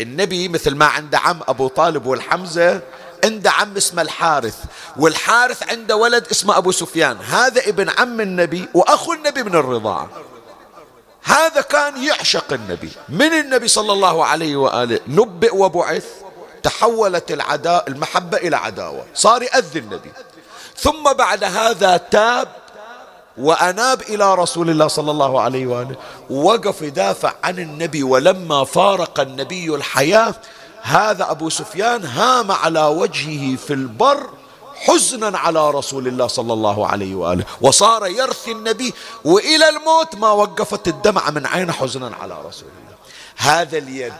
النبي 0.00 0.48
مثل 0.48 0.74
ما 0.74 0.86
عنده 0.86 1.18
عم 1.18 1.40
أبو 1.48 1.68
طالب 1.68 2.06
والحمزة 2.06 2.80
عنده 3.24 3.50
عم 3.50 3.76
اسمه 3.76 4.02
الحارث 4.02 4.56
والحارث 4.96 5.62
عنده 5.70 5.96
ولد 5.96 6.26
اسمه 6.30 6.58
أبو 6.58 6.72
سفيان. 6.72 7.16
هذا 7.28 7.60
ابن 7.68 7.90
عم 7.98 8.20
النبي 8.20 8.68
وأخو 8.74 9.12
النبي 9.12 9.42
من 9.42 9.54
الرضاعة 9.54 10.10
هذا 11.22 11.60
كان 11.60 12.04
يعشق 12.04 12.52
النبي. 12.52 12.90
من 13.08 13.32
النبي 13.32 13.68
صلى 13.68 13.92
الله 13.92 14.24
عليه 14.24 14.56
وآله؟ 14.56 15.00
نبئ 15.08 15.54
وبعث 15.54 16.06
تحولت 16.62 17.32
العداء 17.32 17.88
المحبة 17.88 18.38
إلى 18.38 18.56
عداوة. 18.56 19.06
صار 19.14 19.42
يأذي 19.42 19.78
النبي. 19.78 20.12
ثم 20.76 21.12
بعد 21.12 21.44
هذا 21.44 21.96
تاب 21.96 22.48
وأناب 23.38 24.02
إلى 24.02 24.34
رسول 24.34 24.70
الله 24.70 24.88
صلى 24.88 25.10
الله 25.10 25.40
عليه 25.40 25.66
وآله. 25.66 25.96
وقف 26.30 26.82
يدافع 26.82 27.32
عن 27.44 27.58
النبي 27.58 28.02
ولما 28.02 28.64
فارق 28.64 29.20
النبي 29.20 29.74
الحياة 29.74 30.34
هذا 30.82 31.30
أبو 31.30 31.50
سفيان 31.50 32.04
هام 32.04 32.52
على 32.52 32.84
وجهه 32.84 33.56
في 33.56 33.72
البر 33.72 34.30
حزنا 34.74 35.38
على 35.38 35.70
رسول 35.70 36.08
الله 36.08 36.26
صلى 36.26 36.52
الله 36.52 36.86
عليه 36.86 37.14
وآله. 37.14 37.44
وصار 37.60 38.06
يرثي 38.06 38.52
النبي 38.52 38.94
وإلى 39.24 39.68
الموت 39.68 40.14
ما 40.14 40.30
وقفت 40.30 40.88
الدمعة 40.88 41.30
من 41.30 41.46
عينه 41.46 41.72
حزنا 41.72 42.16
على 42.20 42.34
رسول 42.46 42.68
الله. 42.68 42.96
هذا 43.36 43.78
اليد 43.78 44.12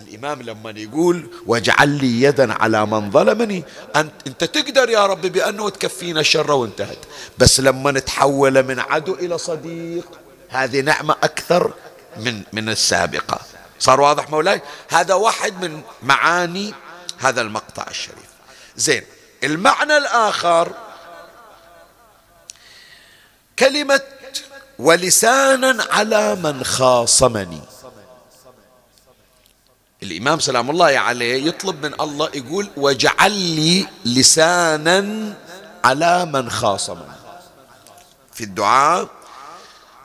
الإمام 0.00 0.42
لما 0.42 0.70
يقول 0.70 1.30
واجعل 1.46 1.88
لي 1.88 2.22
يدا 2.22 2.52
على 2.52 2.86
من 2.86 3.10
ظلمني 3.10 3.64
أنت, 3.96 4.12
أنت 4.26 4.44
تقدر 4.44 4.90
يا 4.90 5.06
رب 5.06 5.20
بأنه 5.20 5.68
تكفينا 5.68 6.20
الشر 6.20 6.52
وانتهت. 6.52 6.98
بس 7.38 7.60
لما 7.60 7.90
نتحول 7.90 8.62
من 8.62 8.80
عدو 8.80 9.14
إلى 9.14 9.38
صديق 9.38 10.06
هذه 10.48 10.80
نعمة 10.80 11.16
أكثر 11.22 11.72
من 12.16 12.42
من 12.52 12.68
السابقة. 12.68 13.40
صار 13.78 14.00
واضح 14.00 14.30
مولاي؟ 14.30 14.62
هذا 14.88 15.14
واحد 15.14 15.64
من 15.64 15.80
معاني 16.02 16.74
هذا 17.18 17.40
المقطع 17.40 17.86
الشريف. 17.90 18.30
زين 18.76 19.02
المعنى 19.44 19.96
الآخر 19.96 20.72
كلمة 23.58 24.00
ولسانا 24.78 25.86
على 25.90 26.34
من 26.34 26.64
خاصمني 26.64 27.60
الإمام 30.02 30.40
سلام 30.40 30.70
الله 30.70 30.98
عليه 30.98 31.46
يطلب 31.46 31.86
من 31.86 32.00
الله 32.00 32.30
يقول 32.34 32.68
واجعل 32.76 33.32
لي 33.32 33.86
لسانا 34.04 35.34
على 35.84 36.26
من 36.26 36.50
خاصمني 36.50 37.20
في 38.32 38.44
الدعاء 38.44 39.08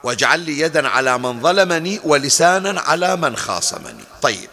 واجعل 0.04 0.40
لي 0.40 0.60
يدا 0.60 0.88
على 0.88 1.18
من 1.18 1.42
ظلمني 1.42 2.00
ولسانا 2.04 2.82
على 2.82 3.16
من 3.16 3.36
خاصمني 3.36 4.04
طيب 4.22 4.50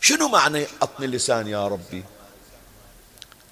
شنو 0.00 0.28
معنى 0.28 0.66
أطني 0.82 1.06
اللسان 1.06 1.46
يا 1.46 1.68
ربي؟ 1.68 2.04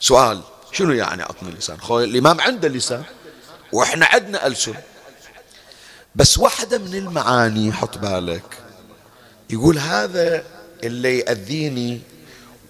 سؤال 0.01 0.41
شنو 0.73 0.93
يعني 0.93 1.23
أطني 1.23 1.49
اللسان؟ 1.49 1.81
خوي 1.81 2.05
الإمام 2.05 2.41
عنده 2.41 2.69
لسان 2.69 3.05
وإحنا 3.73 4.07
عندنا 4.07 4.47
ألسن. 4.47 4.75
بس 6.15 6.39
واحدة 6.39 6.79
من 6.79 6.95
المعاني 6.95 7.73
حط 7.73 7.99
بالك 7.99 8.59
يقول 9.51 9.79
هذا 9.79 10.45
اللي 10.85 11.19
يأذيني 11.19 12.01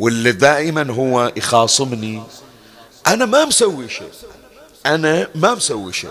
واللي 0.00 0.32
دائما 0.32 0.92
هو 0.92 1.32
يخاصمني 1.36 2.22
أنا 3.06 3.24
ما 3.24 3.44
مسوي 3.44 3.88
شيء. 3.88 4.10
أنا 4.86 5.28
ما 5.34 5.54
مسوي 5.54 5.92
شيء. 5.92 6.10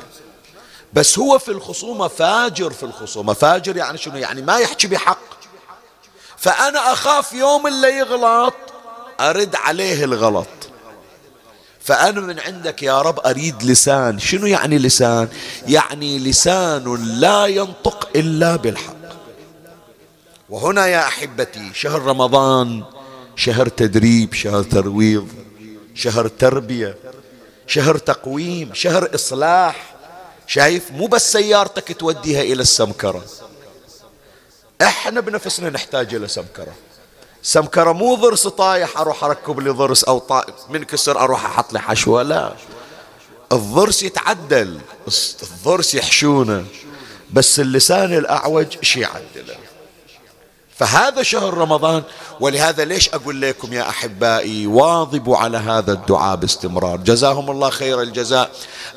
بس 0.93 1.19
هو 1.19 1.39
في 1.39 1.51
الخصومة 1.51 2.07
فاجر 2.07 2.71
في 2.71 2.83
الخصومة. 2.83 3.33
فاجر 3.33 3.77
يعني 3.77 3.97
شنو؟ 3.97 4.17
يعني 4.17 4.41
ما 4.41 4.57
يحكي 4.57 4.87
بحق. 4.87 5.19
فأنا 6.37 6.93
أخاف 6.93 7.33
يوم 7.33 7.67
اللي 7.67 7.97
يغلط 7.97 8.53
أرد 9.19 9.55
عليه 9.55 10.03
الغلط. 10.03 10.47
فأنا 11.79 12.21
من 12.21 12.39
عندك 12.39 12.83
يا 12.83 13.01
رب 13.01 13.19
أريد 13.19 13.63
لسان. 13.63 14.19
شنو 14.19 14.45
يعني 14.45 14.77
لسان؟ 14.77 15.27
يعني 15.67 16.19
لسان 16.19 17.19
لا 17.19 17.45
ينطق 17.45 18.09
إلا 18.15 18.55
بالحق. 18.55 18.98
وهنا 20.49 20.87
يا 20.87 21.07
أحبتي 21.07 21.71
شهر 21.73 22.01
رمضان 22.01 22.83
شهر 23.35 23.67
تدريب 23.67 24.33
شهر 24.33 24.63
ترويض 24.63 25.27
شهر 25.95 26.27
تربية 26.27 26.97
شهر 27.67 27.97
تقويم 27.97 28.73
شهر 28.73 29.15
إصلاح. 29.15 29.95
شايف؟ 30.47 30.91
مو 30.91 31.07
بس 31.07 31.31
سيارتك 31.31 31.99
توديها 31.99 32.41
إلى 32.41 32.61
السمكرة. 32.61 33.25
إحنا 34.81 35.19
بنفسنا 35.19 35.69
نحتاج 35.69 36.15
إلى 36.15 36.27
سمكرة. 36.27 36.73
سمكرة 37.43 37.91
مو 37.91 38.15
ضرس 38.15 38.47
طايح 38.47 38.97
أروح 38.97 39.23
أركب 39.23 39.59
لي 39.59 39.69
ضرس 39.69 40.03
أو 40.03 40.19
طائف 40.19 40.55
منكسر 40.69 41.19
أروح 41.19 41.45
أحط 41.45 41.73
لي 41.73 41.79
حشوة 41.79 42.23
لا. 42.23 42.53
الضرس 43.51 44.03
يتعدل 44.03 44.79
الضرس 45.43 45.95
يحشونه 45.95 46.65
بس 47.33 47.59
اللسان 47.59 48.13
الأعوج 48.13 48.77
شي 48.81 48.99
يعدله؟ 48.99 49.55
فهذا 50.79 51.23
شهر 51.23 51.53
رمضان 51.53 52.03
ولهذا 52.39 52.85
ليش 52.85 53.09
أقول 53.09 53.41
لكم 53.41 53.73
يا 53.73 53.89
أحبائي 53.89 54.67
واظبوا 54.67 55.37
على 55.37 55.57
هذا 55.57 55.91
الدعاء 55.91 56.35
باستمرار. 56.35 56.97
جزاهم 56.97 57.51
الله 57.51 57.69
خير 57.69 58.01
الجزاء. 58.01 58.51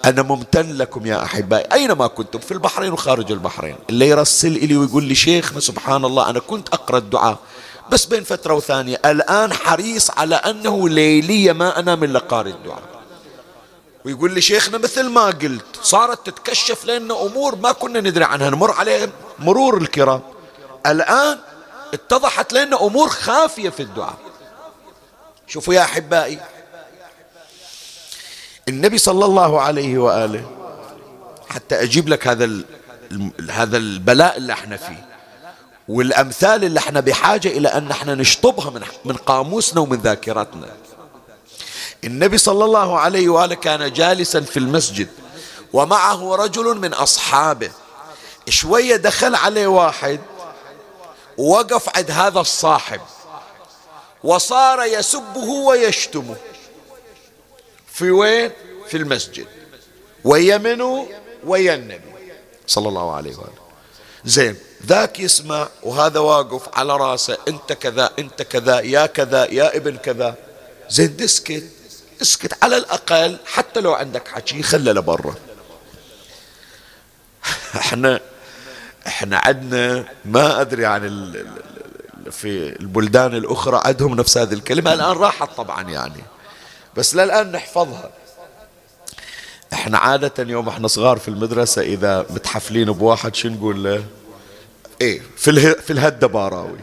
أنا 0.04 0.22
ممتن 0.22 0.76
لكم 0.76 1.06
يا 1.06 1.22
أحبائي. 1.22 1.72
أينما 1.72 2.06
كنتم 2.06 2.38
في 2.38 2.52
البحرين 2.52 2.92
وخارج 2.92 3.32
البحرين. 3.32 3.76
اللي 3.90 4.08
يرسل 4.08 4.56
إلي 4.56 4.76
ويقول 4.76 5.04
لي 5.04 5.14
شيخنا 5.14 5.60
سبحان 5.60 6.04
الله 6.04 6.30
أنا 6.30 6.38
كنت 6.38 6.68
أقرأ 6.68 6.98
الدعاء 6.98 7.38
بس 7.90 8.04
بين 8.04 8.24
فترة 8.24 8.54
وثانية. 8.54 9.00
الآن 9.04 9.52
حريص 9.52 10.10
على 10.10 10.34
أنه 10.34 10.88
ليلية 10.88 11.52
ما 11.52 11.78
أنام 11.78 12.04
إلا 12.04 12.18
قارئ 12.18 12.50
الدعاء. 12.50 12.82
ويقول 14.04 14.34
لي 14.34 14.40
شيخنا 14.40 14.78
مثل 14.78 15.08
ما 15.08 15.26
قلت 15.26 15.64
صارت 15.82 16.26
تتكشف 16.26 16.84
لنا 16.84 17.22
أمور 17.22 17.56
ما 17.56 17.72
كنا 17.72 18.00
ندري 18.00 18.24
عنها 18.24 18.50
نمر 18.50 18.70
عليها 18.70 19.08
مرور 19.38 19.76
الكرام. 19.76 20.20
الآن 20.86 21.38
اتضحت 21.94 22.52
لنا 22.52 22.86
أمور 22.86 23.08
خافية 23.08 23.68
في 23.68 23.82
الدعاء. 23.82 24.16
شوفوا 25.46 25.74
يا 25.74 25.82
أحبائي 25.82 26.38
النبي 28.68 28.98
صلى 28.98 29.24
الله 29.24 29.60
عليه 29.60 29.98
وآله 29.98 30.50
حتى 31.48 31.82
أجيب 31.82 32.08
لك 32.08 32.28
هذا 32.28 32.50
هذا 33.50 33.76
البلاء 33.76 34.36
اللي 34.36 34.52
إحنا 34.52 34.76
فيه 34.76 35.06
والأمثال 35.88 36.64
اللي 36.64 36.80
إحنا 36.80 37.00
بحاجة 37.00 37.48
إلى 37.48 37.68
أن 37.68 37.90
إحنا 37.90 38.14
نشطبها 38.14 38.70
من, 38.70 38.82
من 39.04 39.16
قاموسنا 39.16 39.80
ومن 39.80 39.98
ذاكرتنا 40.00 40.68
النبي 42.04 42.38
صلى 42.38 42.64
الله 42.64 42.98
عليه 42.98 43.28
وآله 43.28 43.54
كان 43.54 43.92
جالسا 43.92 44.40
في 44.40 44.56
المسجد 44.56 45.08
ومعه 45.72 46.34
رجل 46.36 46.78
من 46.78 46.94
أصحابه. 46.94 47.70
شوية 48.48 48.96
دخل 48.96 49.34
عليه 49.34 49.66
واحد 49.66 50.20
وقف 51.38 51.96
عند 51.96 52.10
هذا 52.10 52.40
الصاحب. 52.40 53.00
وصار 54.24 54.84
يسبه 54.84 55.48
ويشتمه. 55.48 56.36
في 57.86 58.10
وين؟ 58.10 58.50
في 58.88 58.96
المسجد. 58.96 59.46
ويمنه 60.24 61.08
وينبي 61.44 62.00
صلى 62.66 62.88
الله 62.88 63.14
عليه 63.14 63.36
وآله. 63.36 63.62
زين 64.24 64.56
ذاك 64.86 65.20
يسمع 65.20 65.68
وهذا 65.82 66.20
واقف 66.20 66.78
على 66.78 66.96
راسه 66.96 67.38
انت 67.48 67.72
كذا 67.72 68.10
انت 68.18 68.42
كذا 68.42 68.80
يا 68.80 69.06
كذا 69.06 69.44
يا 69.44 69.76
ابن 69.76 69.96
كذا. 69.96 70.34
زين 70.90 71.16
اسكت 71.20 71.64
اسكت 72.22 72.64
على 72.64 72.76
الأقل 72.76 73.38
حتى 73.46 73.80
لو 73.80 73.92
عندك 73.94 74.28
حكي 74.28 74.62
خله 74.62 74.92
لبرا 74.92 75.34
إحنا 77.76 78.20
إحنا 79.06 79.40
عندنا 79.44 80.04
ما 80.24 80.60
أدري 80.60 80.86
عن 80.86 81.32
في 82.30 82.80
البلدان 82.80 83.34
الأخرى 83.34 83.80
عندهم 83.84 84.14
نفس 84.14 84.38
هذه 84.38 84.52
الكلمة 84.52 84.92
الآن 84.92 85.16
راحت 85.16 85.56
طبعا 85.56 85.90
يعني. 85.90 86.22
بس 86.96 87.14
للآن 87.14 87.52
نحفظها. 87.52 88.10
إحنا 89.72 89.98
عادة 89.98 90.50
يوم 90.50 90.68
إحنا 90.68 90.88
صغار 90.88 91.18
في 91.18 91.28
المدرسة 91.28 91.82
إذا 91.82 92.26
متحفلين 92.30 92.92
بواحد 92.92 93.34
شو 93.34 93.48
نقول 93.48 93.84
له؟ 93.84 94.04
إيه 95.00 95.22
في 95.36 95.50
اله... 95.50 95.72
في 95.72 95.92
الهدة 95.92 96.26
باراوي. 96.26 96.78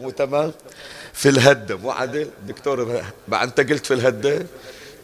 مو 0.00 0.10
تمام؟ 0.10 0.52
في 1.12 1.28
الهدة 1.28 1.76
مو 1.76 1.90
عدل 1.90 2.30
دكتور 2.46 3.02
بعد 3.28 3.48
أنت 3.48 3.70
قلت 3.70 3.86
في 3.86 3.94
الهدة 3.94 4.46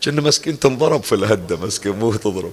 كنا 0.05 0.21
مسكين 0.21 0.59
تنضرب 0.59 1.03
في 1.03 1.15
الهدة 1.15 1.57
مسكين 1.57 1.93
مو 1.93 2.15
تضرب. 2.15 2.53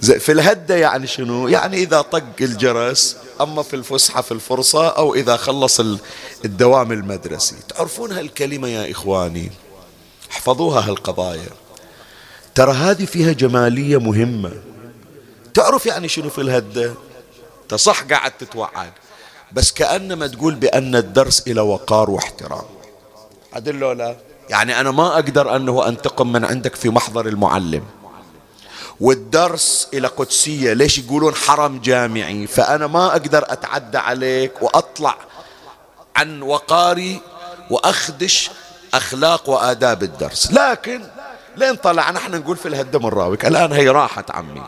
في 0.00 0.32
الهدة 0.32 0.76
يعني 0.76 1.06
شنو؟ 1.06 1.48
يعني 1.48 1.76
إذا 1.76 2.00
طق 2.00 2.22
الجرس 2.40 3.16
أما 3.40 3.62
في 3.62 3.76
الفسحة 3.76 4.22
في 4.22 4.32
الفرصة 4.32 4.88
أو 4.88 5.14
إذا 5.14 5.36
خلص 5.36 5.80
الدوام 6.44 6.92
المدرسي. 6.92 7.56
تعرفون 7.68 8.12
هالكلمة 8.12 8.68
يا 8.68 8.90
إخواني؟ 8.90 9.50
احفظوها 10.30 10.88
هالقضايا. 10.88 11.48
ترى 12.54 12.72
هذه 12.72 13.04
فيها 13.04 13.32
جمالية 13.32 14.00
مهمة. 14.00 14.52
تعرف 15.54 15.86
يعني 15.86 16.08
شنو 16.08 16.30
في 16.30 16.40
الهدة؟ 16.40 16.94
تصح 17.68 18.02
قاعد 18.02 18.30
تتوعد. 18.30 18.92
بس 19.52 19.72
كأنما 19.72 20.26
تقول 20.26 20.54
بأن 20.54 20.96
الدرس 20.96 21.48
إلى 21.48 21.60
وقار 21.60 22.10
واحترام. 22.10 22.64
عدل 23.52 23.98
لا؟ 23.98 24.16
يعني 24.50 24.80
أنا 24.80 24.90
ما 24.90 25.14
أقدر 25.14 25.56
أنه 25.56 25.88
أنتقم 25.88 26.32
من 26.32 26.44
عندك 26.44 26.74
في 26.74 26.88
محضر 26.88 27.26
المعلم. 27.26 27.82
والدرس 29.00 29.88
إلى 29.94 30.08
قدسية 30.08 30.72
ليش 30.72 30.98
يقولون 30.98 31.34
حرم 31.34 31.78
جامعي؟ 31.78 32.46
فأنا 32.46 32.86
ما 32.86 33.06
أقدر 33.06 33.44
أتعدى 33.48 33.98
عليك 33.98 34.62
وأطلع 34.62 35.16
عن 36.16 36.42
وقاري 36.42 37.20
وأخدش 37.70 38.50
أخلاق 38.94 39.48
وآداب 39.48 40.02
الدرس. 40.02 40.52
لكن 40.52 41.00
لين 41.56 41.74
طلعنا 41.74 42.18
إحنا 42.18 42.38
نقول 42.38 42.56
في 42.56 42.68
الهدة 42.68 42.98
من 42.98 43.06
راوك 43.08 43.44
الآن 43.46 43.72
هي 43.72 43.88
راحت 43.88 44.30
عمي. 44.30 44.62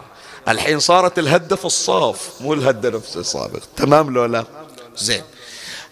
الحين 0.49 0.81
صارت 0.81 1.19
الهدة 1.19 1.57
في 1.57 1.65
الصاف 1.65 2.31
مو 2.41 2.53
الهدة 2.55 2.91
نفس 2.91 3.17
السابق 3.17 3.61
تمام 3.77 4.11
لو 4.15 4.25
لا؟ 4.25 4.45
زين. 4.97 5.23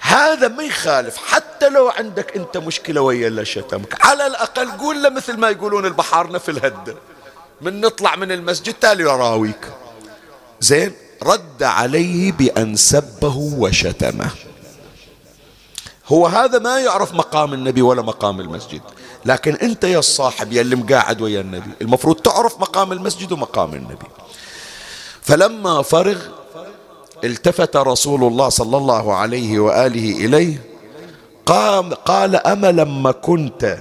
هذا 0.05 0.49
ما 0.49 0.63
يخالف. 0.63 1.17
حتى 1.17 1.69
لو 1.69 1.89
عندك 1.89 2.37
انت 2.37 2.57
مشكلة 2.57 3.01
ويا 3.01 3.29
اللي 3.29 3.45
شتمك. 3.45 4.07
على 4.07 4.27
الأقل 4.27 4.71
قول 4.71 5.03
له 5.03 5.09
مثل 5.09 5.37
ما 5.37 5.51
يقولون 5.51 5.87
البحارنا 5.87 6.39
في 6.39 6.51
الهدة 6.51 6.97
من 7.61 7.81
نطلع 7.81 8.17
من 8.17 8.33
المسجد 8.33 8.75
تالي 8.75 9.03
يراويك 9.03 9.69
زين 10.61 10.93
رد 11.23 11.63
عليه 11.63 12.33
بأن 12.33 12.77
سبه 12.77 13.37
وشتمه. 13.37 14.31
هو 16.07 16.27
هذا 16.27 16.59
ما 16.59 16.81
يعرف 16.81 17.15
مقام 17.15 17.55
النبي 17.55 17.83
ولا 17.83 18.03
مقام 18.03 18.41
المسجد. 18.41 18.83
لكن 19.25 19.55
انت 19.55 19.85
يا 19.85 19.99
الصاحب 19.99 20.53
يا 20.53 20.61
اللي 20.61 20.77
مقاعد 20.77 21.23
ويا 21.23 21.41
النبي 21.41 21.71
المفروض 21.83 22.17
تعرف 22.17 22.61
مقام 22.61 22.93
المسجد 22.93 23.33
ومقام 23.33 23.75
النبي. 23.75 24.07
فلما 25.23 25.83
فرغ 25.83 26.19
التفت 27.25 27.77
رسول 27.77 28.25
الله 28.25 28.49
صلى 28.49 28.77
الله 28.77 29.15
عليه 29.15 29.59
وآله 29.59 30.27
إليه 30.27 30.63
قام 31.47 31.95
قال 31.95 32.37
أما 32.37 32.73
لما 32.73 33.13
كنت 33.13 33.79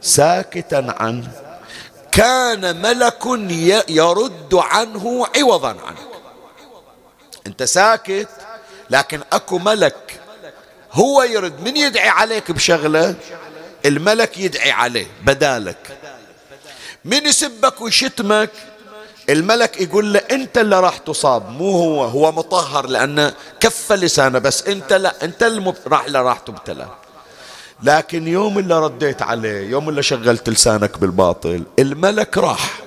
ساكتا 0.00 0.94
عنه 0.98 1.30
كان 2.12 2.82
ملك 2.82 3.26
يرد 3.88 4.54
عنه 4.54 5.26
عوضا 5.36 5.68
عنك. 5.68 6.08
أنت 7.46 7.62
ساكت 7.62 8.28
لكن 8.90 9.20
أكو 9.32 9.58
ملك 9.58 10.20
هو 10.92 11.22
يرد 11.22 11.60
من 11.60 11.76
يدعي 11.76 12.08
عليك 12.08 12.50
بشغلة؟ 12.50 13.14
الملك 13.84 14.38
يدعي 14.38 14.70
عليه 14.70 15.06
بدالك. 15.24 15.98
من 17.04 17.26
يسبك 17.26 17.80
ويشتمك؟ 17.80 18.50
الملك 19.28 19.80
يقول 19.80 20.12
له 20.12 20.18
انت 20.18 20.58
اللي 20.58 20.80
راح 20.80 20.98
تصاب 20.98 21.50
مو 21.50 21.70
هو 21.70 22.04
هو 22.04 22.32
مطهر 22.32 22.86
لأنه 22.86 23.34
كف 23.60 23.92
لسانه 23.92 24.38
بس 24.38 24.62
انت 24.62 24.92
لا 24.92 25.24
انت 25.24 25.42
اللي 25.42 25.74
راح 25.86 26.06
راح 26.08 26.38
تبتلى. 26.38 26.86
لكن 27.82 28.28
يوم 28.28 28.58
اللي 28.58 28.78
رديت 28.78 29.22
عليه 29.22 29.70
يوم 29.70 29.88
اللي 29.88 30.02
شغلت 30.02 30.48
لسانك 30.48 30.98
بالباطل 30.98 31.62
الملك 31.78 32.38
راح. 32.38 32.80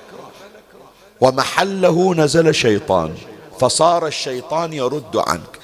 ومحله 1.20 2.14
نزل 2.14 2.54
شيطان 2.54 3.14
فصار 3.60 4.06
الشيطان 4.06 4.72
يرد 4.72 5.16
عنك. 5.16 5.58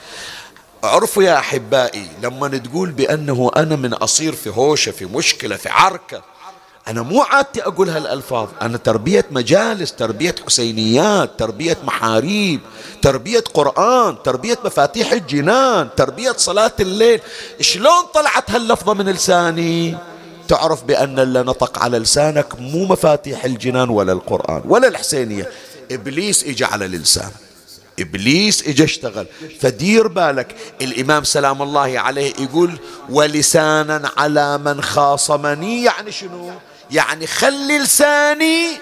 عرفوا 0.85 1.23
يا 1.23 1.39
أحبائي 1.39 2.09
لما 2.23 2.49
تقول 2.49 2.91
بأنه 2.91 3.51
أنا 3.57 3.77
من 3.77 3.95
أصير 3.95 4.35
في 4.35 4.51
هوشة 4.51 4.93
في 4.93 5.07
مشكلة 5.07 5.57
في 5.57 5.69
عركة 5.69 6.23
أنا 6.89 7.03
مو 7.03 7.23
عادتي 7.23 7.63
أقول 7.63 7.89
هالألفاظ. 7.89 8.49
أنا 8.63 8.77
تربية 8.77 9.27
مجالس 9.31 9.93
تربية 9.93 10.35
حسينيات 10.47 11.31
تربية 11.39 11.77
محاريب 11.85 12.61
تربية 13.03 13.45
قرآن 13.55 14.23
تربية 14.25 14.59
مفاتيح 14.65 15.13
الجنان 15.13 15.89
تربية 15.97 16.33
صلاة 16.33 16.73
الليل. 16.81 17.21
شلون 17.61 18.03
طلعت 18.15 18.51
هاللفظة 18.51 18.95
من 18.95 19.09
لساني؟ 19.09 19.97
تعرف 20.49 20.85
بأن 20.85 21.19
اللي 21.19 21.43
نطق 21.43 21.79
على 21.79 21.99
لسانك 21.99 22.61
مو 22.61 22.85
مفاتيح 22.85 23.45
الجنان 23.45 23.91
ولا 23.91 24.13
القرآن 24.13 24.63
ولا 24.65 24.89
الحسينية. 24.89 25.51
إبليس 25.93 26.45
إجا 26.45 26.67
على 26.67 26.87
لسانك 26.87 27.33
إبليس 28.01 28.69
إجا 28.69 28.85
اشتغل. 28.85 29.27
فدير 29.61 30.09
بالك. 30.09 30.57
الإمام 30.83 31.25
سلام 31.25 31.63
الله 31.63 32.01
عليه 32.01 32.33
يقول 32.39 32.79
ولسانا 33.11 34.11
على 34.17 34.59
من 34.59 34.83
خاصمني. 34.83 35.85
يعني 35.85 36.13
شنو؟ 36.13 36.51
يعني 36.91 37.27
خلي 37.27 37.79
لساني 37.79 38.79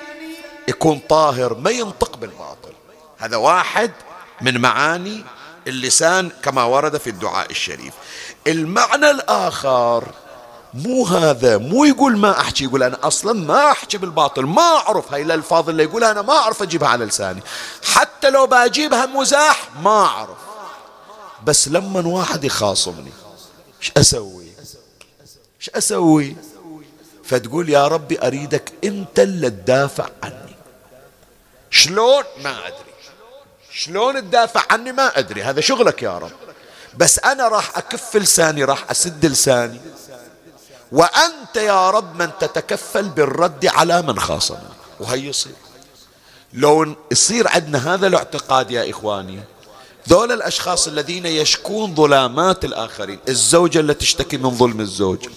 يكون 0.69 1.01
طاهر 1.09 1.55
ما 1.55 1.71
ينطق 1.71 2.17
بالباطل. 2.17 2.73
هذا 3.19 3.37
واحد 3.37 3.93
من 4.41 4.61
معاني 4.61 5.25
اللسان 5.67 6.31
كما 6.43 6.65
ورد 6.65 6.97
في 6.97 7.11
الدعاء 7.11 7.51
الشريف. 7.51 7.95
المعنى 8.47 9.11
الآخر 9.11 10.05
مو 10.75 11.07
هذا 11.07 11.59
مو 11.59 11.85
يقول 11.85 12.17
ما 12.17 12.41
أحكي 12.41 12.65
يقول 12.65 12.83
أنا 12.83 12.99
أصلا 13.03 13.45
ما 13.45 13.71
أحكي 13.71 13.99
بالباطل 13.99 14.43
ما 14.43 14.63
أعرف 14.63 15.13
هاي 15.13 15.23
الألفاظ 15.23 15.69
اللي 15.69 15.83
يقولها 15.83 16.11
أنا 16.11 16.23
ما 16.23 16.33
أعرف 16.33 16.63
أجيبها 16.63 16.89
على 16.89 17.05
لساني. 17.05 17.43
حتى 17.85 18.31
لو 18.31 18.47
بجيبها 18.47 19.07
مزاح 19.07 19.69
ما 19.83 20.05
أعرف. 20.05 20.39
بس 21.45 21.69
لما 21.69 22.07
واحد 22.07 22.45
يخاصمني 22.45 23.13
إيش 23.81 23.93
أسوي؟ 23.97 24.47
إيش 25.61 25.71
أسوي؟ 25.71 26.37
فتقول 27.29 27.69
يا 27.71 27.89
ربي 27.89 28.27
أريدك 28.27 28.73
أنت 28.85 29.21
اللي 29.21 29.51
تدافع 29.51 30.09
عني. 30.23 30.57
شلون؟ 31.71 32.25
ما 32.43 32.67
أدري. 32.67 32.95
شلون 33.73 34.21
تدافع 34.21 34.63
عني؟ 34.71 34.93
ما 34.93 35.19
أدري. 35.19 35.43
هذا 35.43 35.61
شغلك 35.61 36.03
يا 36.03 36.19
رب. 36.19 36.31
بس 36.97 37.19
أنا 37.19 37.49
راح 37.49 37.79
أكف 37.79 38.17
لساني 38.17 38.65
راح 38.65 38.91
أسد 38.91 39.27
لساني. 39.27 39.81
وأنت 40.93 41.57
يا 41.57 41.91
رب 41.91 42.17
من 42.23 42.31
تتكفل 42.41 43.09
بالرد 43.09 43.67
على 43.67 44.03
من 44.03 44.19
خاصمني 44.19 44.61
وهي 45.01 45.27
يصير. 45.27 45.53
لو 46.53 46.97
يصير 47.13 47.49
عندنا 47.49 47.95
هذا 47.95 48.07
الاعتقاد 48.07 48.71
يا 48.71 48.91
إخواني. 48.91 49.41
ذول 50.09 50.33
الأشخاص 50.33 50.89
الذين 50.89 51.27
يشكون 51.27 51.95
ظلامات 51.95 52.65
الآخرين. 52.65 53.19
الزوجة 53.29 53.81
اللي 53.81 53.95
تشتكي 53.95 54.37
من 54.37 54.51
ظلم 54.51 54.81
الزوج. 54.81 55.29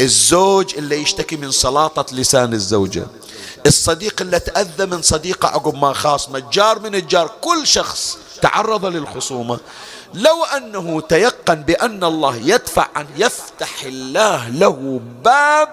الزوج 0.00 0.74
اللي 0.74 1.02
يشتكي 1.02 1.36
من 1.36 1.50
سلاطة 1.50 2.14
لسان 2.14 2.52
الزوجة. 2.52 3.06
الصديق 3.66 4.20
اللي 4.20 4.40
تأذى 4.40 4.86
من 4.86 5.02
صديقه 5.02 5.48
عقب 5.48 5.74
ما 5.74 5.92
خاصمه 5.92 6.38
الجار 6.38 6.78
من 6.78 6.94
الجار 6.94 7.30
كل 7.40 7.66
شخص 7.66 8.18
تعرض 8.42 8.86
للخصومة. 8.86 9.60
لو 10.14 10.44
أنه 10.44 11.00
تيقن 11.00 11.62
بأن 11.62 12.04
الله 12.04 12.36
يدفع 12.36 12.88
عنه 12.94 13.08
يفتح 13.16 13.82
الله 13.84 14.48
له 14.48 15.00
باب 15.24 15.68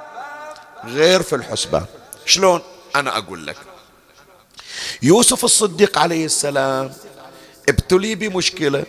غير 0.86 1.22
في 1.24 1.36
الحسبان 1.36 1.86
شلون؟ 2.26 2.62
أنا 2.96 3.18
أقول 3.18 3.48
لك. 3.48 3.58
يوسف 5.02 5.46
الصديق 5.46 5.98
عليه 5.98 6.26
السلام 6.26 6.94
ابتلي 7.70 8.16
بمشكلة. 8.16 8.84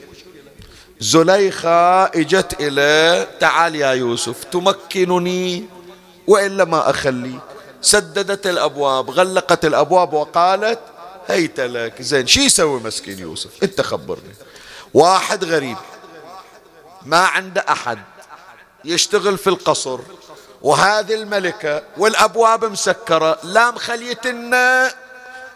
زليخة 1.01 2.05
إجت 2.05 2.57
إليه 2.61 3.29
تعال 3.41 3.75
يا 3.77 3.91
يوسف 3.93 4.45
تمكنني 4.45 5.64
وإلا 6.27 6.64
ما 6.64 6.91
أخليك 6.91 7.41
سددت 7.83 8.47
الأبواب 8.47 9.11
غلقت 9.11 9.64
الأبواب 9.64 10.12
وقالت 10.12 10.79
هيت 11.29 11.61
لك 11.61 12.03
زين 12.03 12.27
شي 12.27 12.41
يسوي 12.41 12.81
مسكين 12.81 13.18
يوسف؟ 13.18 13.51
انت 13.62 13.81
خبرني. 13.81 14.35
واحد 14.95 15.45
غريب 15.45 15.77
ما 17.07 17.18
عنده 17.18 17.64
أحد 17.68 17.99
يشتغل 18.85 19.39
في 19.39 19.47
القصر 19.47 19.99
وهذه 20.62 21.14
الملكة 21.14 21.83
والأبواب 21.97 22.64
مسكرة 22.64 23.39
لا 23.43 23.70
مخليتنا 23.70 24.95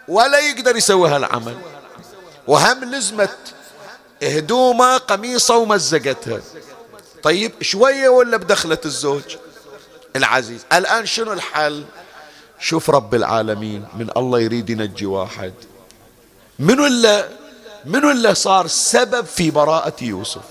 ولا 0.08 0.38
يقدر 0.38 0.76
يسوي 0.76 1.08
هالعمل 1.08 1.56
وهم 2.46 2.84
لزمت 2.84 3.38
هدومه 4.22 4.96
قميصه 4.96 5.56
ومزقتها. 5.56 6.40
طيب 7.22 7.52
شوية 7.62 8.08
ولا 8.08 8.36
بدخلة 8.36 8.78
الزوج؟ 8.84 9.36
العزيز 10.16 10.60
الآن 10.72 11.06
شنو 11.06 11.32
الحل؟ 11.32 11.84
شوف 12.60 12.90
رب 12.90 13.14
العالمين 13.14 13.84
من 13.98 14.10
الله 14.16 14.40
يريد 14.40 14.70
ينجي 14.70 15.06
واحد. 15.06 15.54
منو 16.58 16.86
اللي 16.86 17.28
منو 17.84 18.10
اللي 18.10 18.34
صار 18.34 18.66
سبب 18.66 19.26
في 19.26 19.50
براءة 19.50 20.04
يوسف؟ 20.04 20.42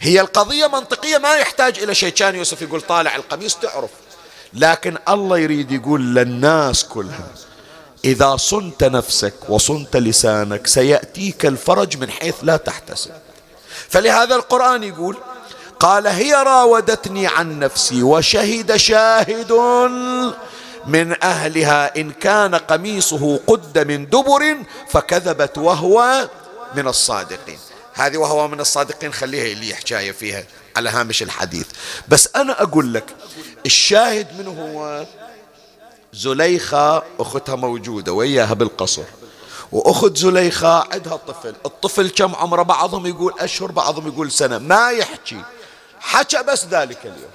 هي 0.00 0.20
القضية 0.20 0.66
منطقية 0.66 1.18
ما 1.18 1.34
يحتاج 1.34 1.78
إلى 1.78 1.94
شيء. 1.94 2.12
كان 2.12 2.34
يوسف 2.34 2.62
يقول 2.62 2.80
طالع 2.80 3.16
القميص 3.16 3.56
تعرف 3.56 3.90
لكن 4.52 4.98
الله 5.08 5.38
يريد 5.38 5.72
يقول 5.72 6.14
للناس 6.14 6.84
كلها 6.84 7.28
إذا 8.04 8.36
صنت 8.36 8.84
نفسك 8.84 9.34
وصنت 9.48 9.96
لسانك 9.96 10.66
سيأتيك 10.66 11.46
الفرج 11.46 11.96
من 11.96 12.10
حيث 12.10 12.34
لا 12.42 12.56
تحتسب. 12.56 13.10
فلهذا 13.88 14.34
القرآن 14.34 14.82
يقول 14.82 15.16
قال 15.80 16.06
هي 16.06 16.34
راودتني 16.34 17.26
عن 17.26 17.58
نفسي 17.58 18.02
وشهد 18.02 18.76
شاهد 18.76 19.52
من 20.86 21.22
أهلها 21.22 21.96
إن 21.96 22.10
كان 22.10 22.54
قميصه 22.54 23.40
قد 23.46 23.78
من 23.78 24.06
دبر 24.06 24.56
فكذبت 24.88 25.58
وهو 25.58 26.28
من 26.74 26.88
الصادقين. 26.88 27.58
هذه 27.94 28.16
وهو 28.16 28.48
من 28.48 28.60
الصادقين 28.60 29.12
خليها 29.12 29.52
اللي 29.52 29.74
حكاية 29.74 30.12
فيها 30.12 30.44
على 30.76 30.90
هامش 30.90 31.22
الحديث. 31.22 31.66
بس 32.08 32.28
أنا 32.36 32.62
أقول 32.62 32.94
لك 32.94 33.04
الشاهد 33.66 34.26
منه 34.38 34.50
هو؟ 34.50 35.04
زليخة 36.12 37.02
أختها 37.20 37.54
موجودة 37.56 38.12
وياها 38.12 38.54
بالقصر. 38.54 39.02
وأخت 39.72 40.16
زليخة 40.16 40.92
عندها 40.92 41.16
طفل 41.16 41.54
الطفل 41.66 42.08
كم 42.08 42.34
عمره؟ 42.34 42.62
بعضهم 42.62 43.06
يقول 43.06 43.34
أشهر 43.38 43.72
بعضهم 43.72 44.08
يقول 44.08 44.32
سنة. 44.32 44.58
ما 44.58 44.90
يحكي 44.90 45.42
حكى 46.00 46.42
بس 46.42 46.66
ذلك 46.66 46.98
اليوم. 47.02 47.30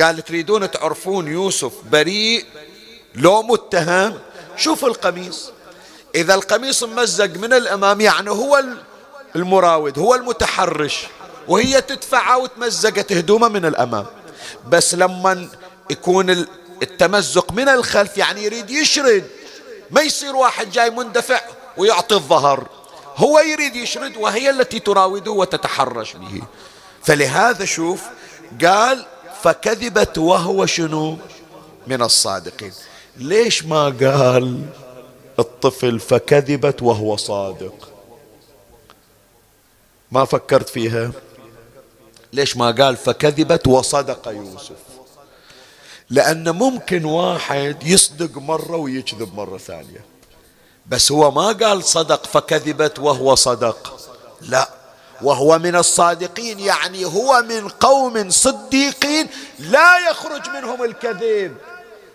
قال 0.00 0.24
تريدون 0.24 0.70
تعرفون 0.70 1.28
يوسف 1.28 1.72
بريء؟ 1.90 2.46
لو 3.14 3.42
متهم؟ 3.42 4.18
شوف 4.56 4.84
القميص. 4.84 5.50
إذا 6.14 6.34
القميص 6.34 6.82
ممزق 6.82 7.36
من 7.36 7.52
الأمام 7.52 8.00
يعني 8.00 8.30
هو 8.30 8.64
المراود 9.36 9.98
هو 9.98 10.14
المتحرش 10.14 11.06
وهي 11.48 11.80
تدفعه 11.80 12.38
وتمزقت 12.38 13.12
هدومه 13.12 13.48
من 13.48 13.64
الأمام. 13.64 14.06
بس 14.68 14.94
لما 14.94 15.48
يكون 15.90 16.46
التمزق 16.82 17.52
من 17.52 17.68
الخلف 17.68 18.18
يعني 18.18 18.44
يريد 18.44 18.70
يشرد. 18.70 19.24
ما 19.90 20.00
يصير 20.00 20.36
واحد 20.36 20.70
جاي 20.70 20.90
مندفع 20.90 21.40
ويعطي 21.76 22.14
الظهر. 22.14 22.68
هو 23.16 23.38
يريد 23.38 23.76
يشرد 23.76 24.16
وهي 24.16 24.50
التي 24.50 24.78
تراوده 24.78 25.30
وتتحرش 25.30 26.12
به. 26.12 26.42
فلهذا 27.02 27.64
شوف 27.64 28.02
قال 28.64 29.06
فكذبت 29.42 30.18
وهو 30.18 30.66
شنو؟ 30.66 31.18
من 31.86 32.02
الصادقين. 32.02 32.72
ليش 33.16 33.64
ما 33.64 33.84
قال 33.84 34.66
الطفل 35.38 36.00
فكذبت 36.00 36.82
وهو 36.82 37.16
صادق 37.16 37.88
ما 40.10 40.24
فكرت 40.24 40.68
فيها؟ 40.68 41.10
ليش 42.32 42.56
ما 42.56 42.70
قال 42.70 42.96
فكذبت 42.96 43.66
وصدق 43.66 44.28
يوسف 44.28 44.91
لأن 46.12 46.50
ممكن 46.50 47.04
واحد 47.04 47.76
يصدق 47.82 48.38
مرة 48.38 48.76
ويكذب 48.76 49.34
مرة 49.34 49.58
ثانية. 49.58 50.04
بس 50.86 51.12
هو 51.12 51.30
ما 51.30 51.52
قال 51.52 51.84
صدق 51.84 52.26
فكذبت 52.26 52.98
وهو 52.98 53.34
صدق. 53.34 53.98
لا 54.40 54.68
وهو 55.22 55.58
من 55.58 55.76
الصادقين 55.76 56.60
يعني 56.60 57.04
هو 57.04 57.44
من 57.48 57.68
قوم 57.68 58.30
صديقين 58.30 59.26
لا 59.58 60.10
يخرج 60.10 60.48
منهم 60.48 60.84
الكذب. 60.84 61.56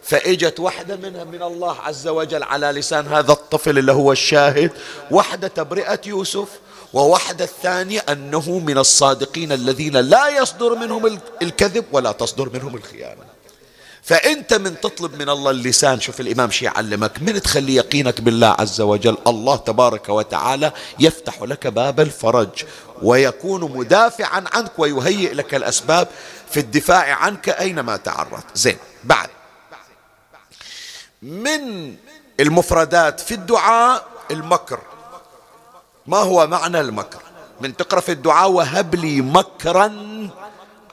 فإجت 0.04 0.60
واحدة 0.60 0.96
منها 0.96 1.24
من 1.24 1.44
الله 1.44 1.80
عز 1.80 2.08
وجل 2.08 2.44
على 2.44 2.72
لسان 2.72 3.08
هذا 3.08 3.32
الطفل 3.32 3.78
اللي 3.78 3.92
هو 3.92 4.12
الشاهد 4.12 4.72
واحدة 5.12 5.48
تبرئة 5.48 6.02
يوسف 6.06 6.48
وواحدة 6.94 7.46
الثانية 7.46 8.00
أنه 8.10 8.60
من 8.60 8.78
الصادقين 8.78 9.52
الذين 9.52 9.98
لا 9.98 10.30
يصدر 10.30 10.76
منهم 10.76 11.20
الكذب 11.42 11.86
ولا 11.92 12.12
تصدر 12.12 12.50
منهم 12.54 12.76
الخيانة. 12.76 13.37
فأنت 14.08 14.54
من 14.54 14.80
تطلب 14.80 15.22
من 15.22 15.30
الله 15.30 15.52
اللسان 15.52 16.00
شوف 16.00 16.20
الإمام 16.20 16.52
شي 16.52 16.66
يعلمك 16.66 17.22
من 17.22 17.42
تخلي 17.42 17.76
يقينك 17.76 18.22
بالله 18.22 18.56
عز 18.60 18.82
وجل؟ 18.82 19.18
الله 19.28 19.56
تبارك 19.56 20.10
وتعالى 20.10 20.72
يفتح 21.00 21.42
لك 21.42 21.68
باب 21.68 22.00
الفرج 22.00 22.50
ويكون 23.02 23.62
مدافعا 23.78 24.44
عنك 24.54 24.72
ويهيئ 24.78 25.34
لك 25.34 25.56
الأسباب 25.56 26.08
في 26.50 26.60
الدفاع 26.60 27.14
عنك 27.14 27.50
أينما 27.50 27.98
تعرض 27.98 28.44
زين 28.56 28.78
بعد. 29.04 29.30
من 31.22 31.96
المفردات 32.40 33.20
في 33.20 33.34
الدعاء 33.34 34.06
المكر. 34.32 34.80
ما 36.06 36.18
هو 36.18 36.48
معنى 36.48 36.80
المكر؟ 36.82 37.22
من 37.62 37.78
تقرأ 37.78 38.00
في 38.00 38.12
الدعاء 38.12 38.50
وهب 38.50 38.96
لي 38.96 39.22
مكرا 39.22 39.90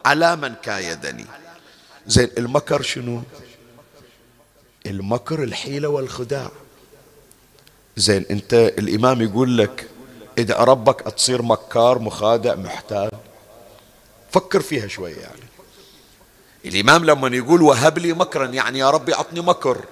على 0.04 0.36
من 0.36 0.54
كايدني. 0.54 1.43
زين 2.06 2.30
المكر 2.38 2.82
شنو؟ 2.82 3.22
المكر 4.86 5.42
الحيلة 5.42 5.88
والخداع. 5.88 6.50
زين 7.96 8.26
انت 8.30 8.54
الإمام 8.54 9.22
يقول 9.22 9.58
لك 9.58 9.88
ادعى 10.38 10.64
ربك 10.64 11.00
تصير 11.00 11.42
مكار 11.42 11.98
مخادع 11.98 12.54
محتال. 12.54 13.10
فكر 14.30 14.60
فيها 14.60 14.86
شوية 14.88 15.16
يعني. 15.16 15.42
الإمام 16.64 17.04
لما 17.04 17.36
يقول 17.36 17.62
وهب 17.62 17.98
لي 17.98 18.12
مكرا 18.12 18.46
يعني 18.46 18.78
يا 18.78 18.90
ربي 18.90 19.14
أعطني 19.14 19.40
مكر. 19.40 19.84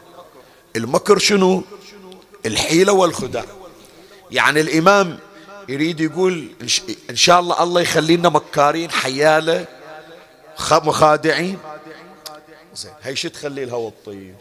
المكر 0.76 1.18
شنو؟ 1.18 1.62
الحيلة 2.46 2.92
والخداع. 2.92 3.44
يعني 4.30 4.60
الإمام 4.60 5.18
يريد 5.68 6.00
يقول 6.00 6.48
إن 7.10 7.16
شاء 7.16 7.40
الله 7.40 7.62
الله 7.62 7.80
يخلينا 7.80 8.28
مكارين 8.28 8.90
حيالة 8.90 9.66
مخادعين. 10.72 11.58
زين. 12.74 12.92
هي 13.02 13.16
شو 13.16 13.28
تخلي 13.28 13.64
الهوى 13.64 13.88
الطيب 13.88 14.34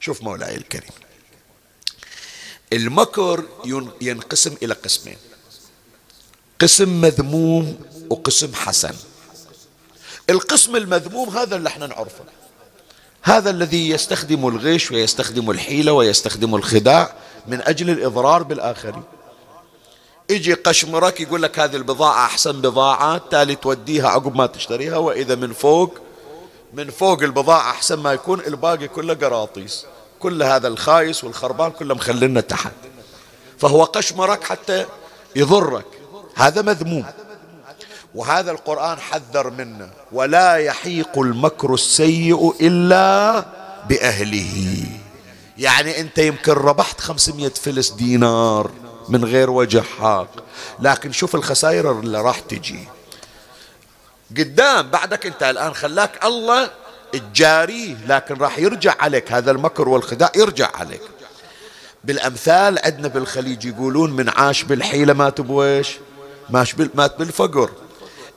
شوف 0.00 0.22
مولاي 0.22 0.56
الكريم. 0.56 0.90
المكر 2.72 3.44
ينقسم 4.00 4.56
إلى 4.62 4.74
قسمين. 4.74 5.16
قسم 6.60 7.00
مذموم 7.00 7.80
وقسم 8.10 8.54
حسن. 8.54 8.94
القسم 10.30 10.76
المذموم 10.76 11.28
هذا 11.28 11.56
اللي 11.56 11.68
إحنا 11.68 11.86
نعرفه. 11.86 12.24
هذا 13.22 13.50
الذي 13.50 13.90
يستخدم 13.90 14.48
الغش 14.48 14.90
ويستخدم 14.90 15.50
الحيلة 15.50 15.92
ويستخدم 15.92 16.54
الخداع 16.54 17.14
من 17.46 17.60
أجل 17.60 17.90
الإضرار 17.90 18.42
بالآخرين. 18.42 19.02
يجي 20.30 20.54
قشمرك 20.54 21.20
يقول 21.20 21.42
لك 21.42 21.58
هذه 21.58 21.76
البضاعة 21.76 22.24
أحسن 22.26 22.60
بضاعة 22.60 23.18
تالي 23.30 23.54
توديها 23.54 24.08
عقب 24.08 24.36
ما 24.36 24.46
تشتريها 24.46 24.96
وإذا 24.96 25.34
من 25.34 25.52
فوق 25.52 25.98
من 26.74 26.90
فوق 26.90 27.22
البضاعة 27.22 27.70
أحسن 27.70 27.98
ما 27.98 28.12
يكون 28.12 28.40
الباقي 28.40 28.88
كله 28.88 29.14
قراطيس. 29.14 29.86
كل 30.20 30.42
هذا 30.42 30.68
الخايس 30.68 31.24
والخربان 31.24 31.70
كله 31.70 31.94
مخلنا 31.94 32.40
تحت. 32.40 32.72
فهو 33.58 33.84
قشمرك 33.84 34.44
حتى 34.44 34.86
يضرك. 35.36 35.86
هذا 36.34 36.62
مذموم. 36.62 37.04
وهذا 38.14 38.50
القرآن 38.50 38.98
حذر 38.98 39.50
منه. 39.50 39.90
ولا 40.12 40.56
يحيق 40.56 41.18
المكر 41.18 41.74
السيء 41.74 42.54
إلا 42.60 43.44
بأهله. 43.88 44.84
يعني 45.58 46.00
أنت 46.00 46.18
يمكن 46.18 46.52
ربحت 46.52 47.00
خمسمية 47.00 47.48
فلس 47.48 47.90
دينار 47.90 48.70
من 49.08 49.24
غير 49.24 49.50
وجه 49.50 49.82
حاق. 49.98 50.28
لكن 50.80 51.12
شوف 51.12 51.34
الخسائر 51.34 52.00
اللي 52.00 52.20
راح 52.20 52.40
تجي. 52.40 52.88
قدام 54.30 54.90
بعدك 54.90 55.26
انت 55.26 55.42
الآن. 55.42 55.74
خلاك 55.74 56.24
الله 56.24 56.70
تجاريه 57.12 57.96
لكن 58.08 58.34
راح 58.34 58.58
يرجع 58.58 58.94
عليك. 59.00 59.32
هذا 59.32 59.50
المكر 59.50 59.88
والخداع 59.88 60.32
يرجع 60.36 60.70
عليك. 60.74 61.02
بالأمثال 62.04 62.78
عندنا 62.84 63.08
بالخليج 63.08 63.64
يقولون 63.64 64.10
من 64.10 64.28
عاش 64.28 64.62
بالحيلة 64.62 65.12
مات 65.12 65.40
بويش 65.40 65.88
ماش 66.50 66.74
مات 66.94 67.18
بالفقر. 67.18 67.70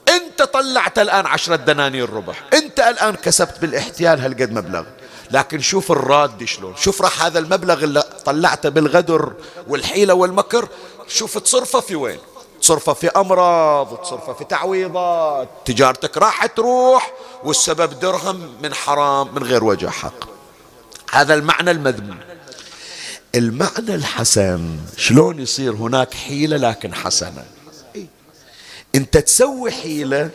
انت 0.10 0.42
طلعت 0.42 1.00
الآن 1.00 1.26
عشرة 1.26 1.56
دنانير 1.56 2.10
ربح. 2.10 2.44
انت 2.54 2.80
الآن 2.80 3.16
كسبت 3.16 3.60
بالإحتيال 3.62 4.22
هالقد 4.22 4.52
مبلغ. 4.52 4.84
لكن 5.32 5.60
شوف 5.60 5.92
الراد 5.92 6.44
شلون. 6.44 6.76
شوف 6.76 7.02
راح 7.02 7.24
هذا 7.24 7.40
المبلغ 7.40 7.84
اللي 7.84 8.04
طلعته 8.26 8.70
بالغدر 8.70 9.34
والحيلة 9.68 10.14
والمكر. 10.14 10.70
شوف 11.08 11.38
تصرفه 11.38 11.80
في 11.80 11.96
وين. 11.96 12.20
تصرفه 12.68 12.94
في 12.94 13.08
أمراض 13.08 13.98
تصرفه 13.98 14.34
في 14.34 14.44
تعويضات 14.44 15.50
تجارتك 15.66 16.18
راح 16.18 16.46
تروح 16.46 17.14
والسبب 17.44 18.00
درهم 18.00 18.56
من 18.64 18.74
حرام 18.74 19.36
من 19.36 19.44
غير 19.44 19.64
وجه 19.64 19.90
حق. 19.90 20.30
هذا 21.12 21.34
المعنى 21.34 21.72
المذموم. 21.72 22.20
المعنى 23.36 23.96
الحسن 23.96 24.78
شلون 24.98 25.40
يصير 25.40 25.74
هناك 25.74 26.14
حيلة 26.14 26.58
لكن 26.58 26.94
حسنة؟ 26.94 27.46
انت 28.96 29.18
تسوي 29.18 29.72
حيلة 29.72 30.30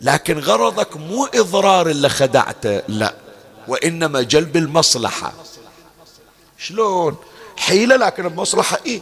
لكن 0.00 0.38
غرضك 0.38 0.96
مو 0.96 1.24
إضرار 1.24 1.90
اللي 1.90 2.08
خدعته 2.08 2.82
لا 2.88 3.14
وإنما 3.68 4.22
جلب 4.22 4.56
المصلحة. 4.56 5.32
شلون؟ 6.58 7.16
حيلة 7.56 7.96
لكن 7.96 8.28
بمصلحة 8.28 8.78
إيه؟ 8.86 9.00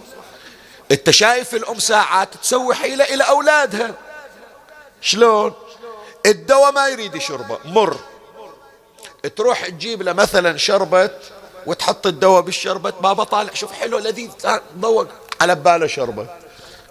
انت 0.93 1.11
شايف 1.11 1.55
الام 1.55 1.79
ساعات 1.79 2.35
تسوي 2.43 2.75
حيلة 2.75 3.05
إلى 3.05 3.25
اولادها. 3.25 3.95
شلون؟ 5.01 5.53
الدواء 6.27 6.73
ما 6.73 6.89
يريد 6.89 7.15
يشربه 7.15 7.59
مر. 7.65 7.97
تروح 9.37 9.69
تجيب 9.69 10.03
له 10.03 10.13
مثلا 10.13 10.57
شربت 10.57 11.19
وتحط 11.67 12.07
الدواء 12.07 12.43
بالشربت 12.43 12.95
بابا 13.01 13.25
طالع 13.25 13.55
شوف 13.55 13.73
حلو 13.73 13.99
لذيذ 13.99 14.31
ضوق 14.79 15.07
على 15.41 15.55
باله 15.55 15.87
شربت 15.87 16.31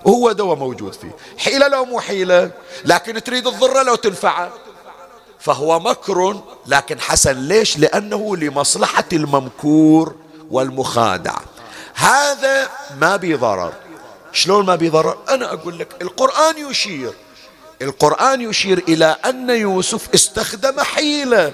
وهو 0.05 0.31
دواء 0.31 0.55
موجود 0.55 0.93
فيه. 0.93 1.15
حيلة 1.37 1.67
لو 1.67 1.85
مو 1.85 1.99
حيلة 1.99 2.51
لكن 2.85 3.23
تريد 3.23 3.43
تضره 3.43 3.83
لو 3.83 3.95
تنفعه. 3.95 4.51
فهو 5.39 5.79
مكر 5.79 6.41
لكن 6.67 6.99
حسن 6.99 7.37
ليش؟ 7.37 7.77
لأنه 7.77 8.37
لمصلحة 8.37 9.05
الممكور 9.13 10.15
والمخادع. 10.51 11.35
هذا 11.93 12.69
ما 12.97 13.15
بضرر 13.15 13.73
شلون 14.31 14.65
ما 14.65 14.75
بضرر 14.75 15.17
أنا 15.29 15.53
أقول 15.53 15.79
لك 15.79 15.87
القرآن 16.01 16.57
يشير. 16.57 17.13
القرآن 17.81 18.41
يشير 18.41 18.83
إلى 18.87 19.05
أن 19.25 19.49
يوسف 19.49 20.13
استخدم 20.13 20.79
حيلة 20.79 21.53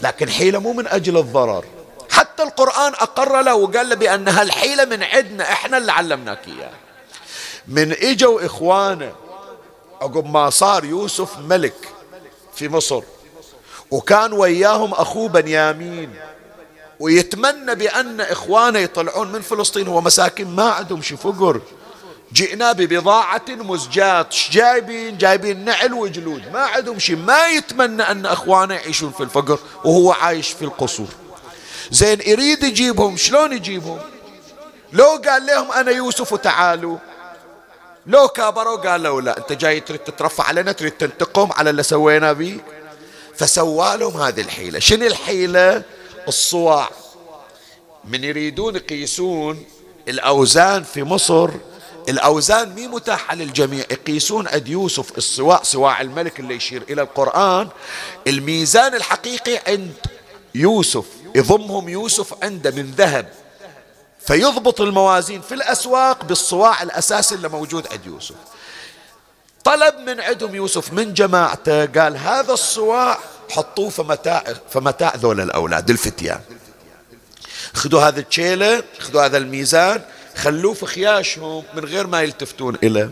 لكن 0.00 0.28
حيلة 0.28 0.58
مو 0.58 0.72
من 0.72 0.86
أجل 0.86 1.16
الضرر. 1.16 1.64
حتى 2.10 2.42
القرآن 2.42 2.92
أقر 2.92 3.42
له 3.42 3.54
وقال 3.54 3.88
له 3.88 3.94
بأن 3.94 4.28
هالحيلة 4.28 4.84
من 4.84 5.02
عندنا 5.02 5.52
إحنا 5.52 5.78
اللي 5.78 5.92
علمناك 5.92 6.48
إياها. 6.48 6.74
من 7.68 7.92
إجوا 7.92 8.46
إخوانه 8.46 9.12
عقب 10.00 10.26
ما 10.26 10.50
صار 10.50 10.84
يوسف 10.84 11.38
ملك 11.38 11.88
في 12.54 12.68
مصر 12.68 13.02
وكان 13.90 14.32
وياهم 14.32 14.92
أخوه 14.92 15.28
بنيامين 15.28 16.14
ويتمنى 17.00 17.74
بأن 17.74 18.20
إخوانه 18.20 18.78
يطلعون 18.78 19.32
من 19.32 19.40
فلسطين 19.40 19.88
هو 19.88 20.00
مساكين 20.00 20.48
ما 20.48 20.70
عندهم 20.70 21.02
شي 21.02 21.16
فقر. 21.16 21.60
جئنا 22.32 22.72
ببضاعة 22.72 23.44
مزجات 23.48 24.34
جايبين؟ 24.50 25.18
جايبين 25.18 25.64
نعل 25.64 25.92
وجلود. 25.92 26.52
ما 26.52 26.60
عندهم 26.60 26.98
شيء. 26.98 27.16
ما 27.16 27.46
يتمنى 27.46 28.02
أن 28.02 28.26
أخوانه 28.26 28.74
يعيشون 28.74 29.12
في 29.12 29.22
الفقر 29.22 29.58
وهو 29.84 30.12
عايش 30.12 30.50
في 30.50 30.62
القصور. 30.62 31.08
زين 31.90 32.18
يريد 32.26 32.62
يجيبهم. 32.62 33.16
شلون 33.16 33.52
يجيبهم؟ 33.52 33.98
لو 34.92 35.22
قال 35.24 35.46
لهم 35.46 35.72
أنا 35.72 35.90
يوسف 35.90 36.32
وتعالوا. 36.32 36.98
لو 38.06 38.28
كابروا 38.28 38.76
قالوا 38.76 39.20
لا 39.20 39.38
أنت 39.38 39.52
جاي 39.52 39.80
تريد 39.80 40.00
تترفع 40.00 40.44
علينا 40.44 40.72
تريد 40.72 40.92
تنتقم 40.92 41.52
على 41.52 41.70
اللي 41.70 41.82
سوينا 41.82 42.32
بيك 42.32 42.64
فسوى 43.36 43.96
لهم 43.96 44.20
هذه 44.20 44.40
الحيلة. 44.40 44.78
شنو 44.78 45.06
الحيلة؟ 45.06 45.82
الصواع. 46.28 46.90
من 48.04 48.24
يريدون 48.24 48.76
يقيسون 48.76 49.64
الأوزان 50.08 50.82
في 50.82 51.02
مصر 51.02 51.50
الأوزان 52.08 52.74
مي 52.74 52.88
متاحة 52.88 53.34
للجميع. 53.34 53.84
يقيسون 53.90 54.48
عند 54.48 54.68
يوسف 54.68 55.18
الصواع 55.18 55.62
صواع 55.62 56.00
الملك 56.00 56.40
اللي 56.40 56.54
يشير 56.54 56.82
إلى 56.90 57.02
القرآن. 57.02 57.68
الميزان 58.26 58.94
الحقيقي 58.94 59.60
عند 59.66 59.92
يوسف 60.54 61.04
يضمهم 61.34 61.88
يوسف 61.88 62.44
عنده 62.44 62.70
من 62.70 62.90
ذهب. 62.90 63.28
فيضبط 64.26 64.80
الموازين 64.80 65.40
في 65.40 65.54
الأسواق 65.54 66.24
بالصواع 66.24 66.82
الأساسي 66.82 67.34
اللي 67.34 67.48
موجود 67.48 67.86
عند 67.92 68.06
يوسف. 68.06 68.34
طلب 69.64 69.98
من 69.98 70.20
عندهم 70.20 70.54
يوسف 70.54 70.92
من 70.92 71.14
جماعته 71.14 71.86
قال 71.86 72.16
هذا 72.16 72.52
الصواع 72.52 73.18
حطوه 73.50 73.90
في 73.90 74.02
متاع 74.02 74.44
في 74.72 74.80
متاع 74.80 75.12
ذول 75.16 75.40
الأولاد 75.40 75.90
الفتيان. 75.90 76.40
خذوا 77.74 78.00
هذا 78.00 78.20
الشيلة 78.20 78.82
خذوا 78.98 79.24
هذا 79.24 79.38
الميزان. 79.38 80.02
خلوه 80.36 80.74
في 80.74 80.86
خياشهم 80.86 81.64
من 81.74 81.84
غير 81.84 82.06
ما 82.06 82.22
يلتفتون 82.22 82.78
إليه. 82.82 83.10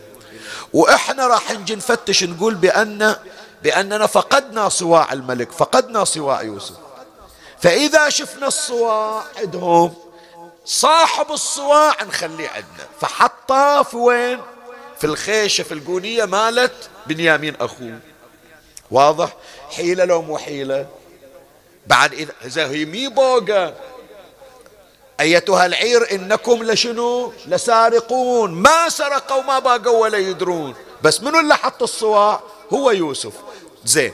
وإحنا 0.73 1.27
راح 1.27 1.53
نجي 1.53 1.75
نفتش 1.77 2.25
نقول 2.25 2.55
بأن 2.55 3.17
بأننا 3.63 4.07
فقدنا 4.07 4.69
صواع 4.69 5.13
الملك 5.13 5.53
فقدنا 5.53 6.05
صواع 6.05 6.43
يوسف. 6.43 6.75
فإذا 7.61 8.09
شفنا 8.09 8.47
الصواع 8.47 9.25
عندهم 9.37 9.95
صاحب 10.65 11.31
الصواع 11.31 12.03
نخليه 12.03 12.49
عندنا. 12.49 12.87
فحطاه 13.01 13.83
في 13.83 13.97
وين؟ 13.97 14.41
في 14.99 15.07
الخيشة 15.07 15.63
في 15.63 15.75
القونية 15.75 16.25
مالت 16.25 16.73
بنيامين 17.07 17.57
أخوه. 17.61 17.99
واضح؟ 18.91 19.37
حيلة 19.71 20.05
لو 20.05 20.23
مو 20.23 20.39
حيلة. 20.39 20.87
بعد 21.87 22.29
إذا, 22.45 22.67
هي 22.71 22.85
مي 22.85 23.09
بوقة. 23.09 23.75
أيتها 25.21 25.67
العير 25.67 26.15
إنكم 26.15 26.63
لشنو؟ 26.63 27.33
لسارقون. 27.47 28.51
ما 28.51 28.89
سرقوا 28.89 29.43
ما 29.43 29.59
باقوا 29.59 30.03
ولا 30.03 30.19
يدرون. 30.19 30.75
بس 31.03 31.23
منو 31.23 31.41
اللي 31.41 31.57
حط 31.57 31.83
الصواع؟ 31.83 32.41
هو 32.73 32.91
يوسف. 32.91 33.33
زين 33.85 34.13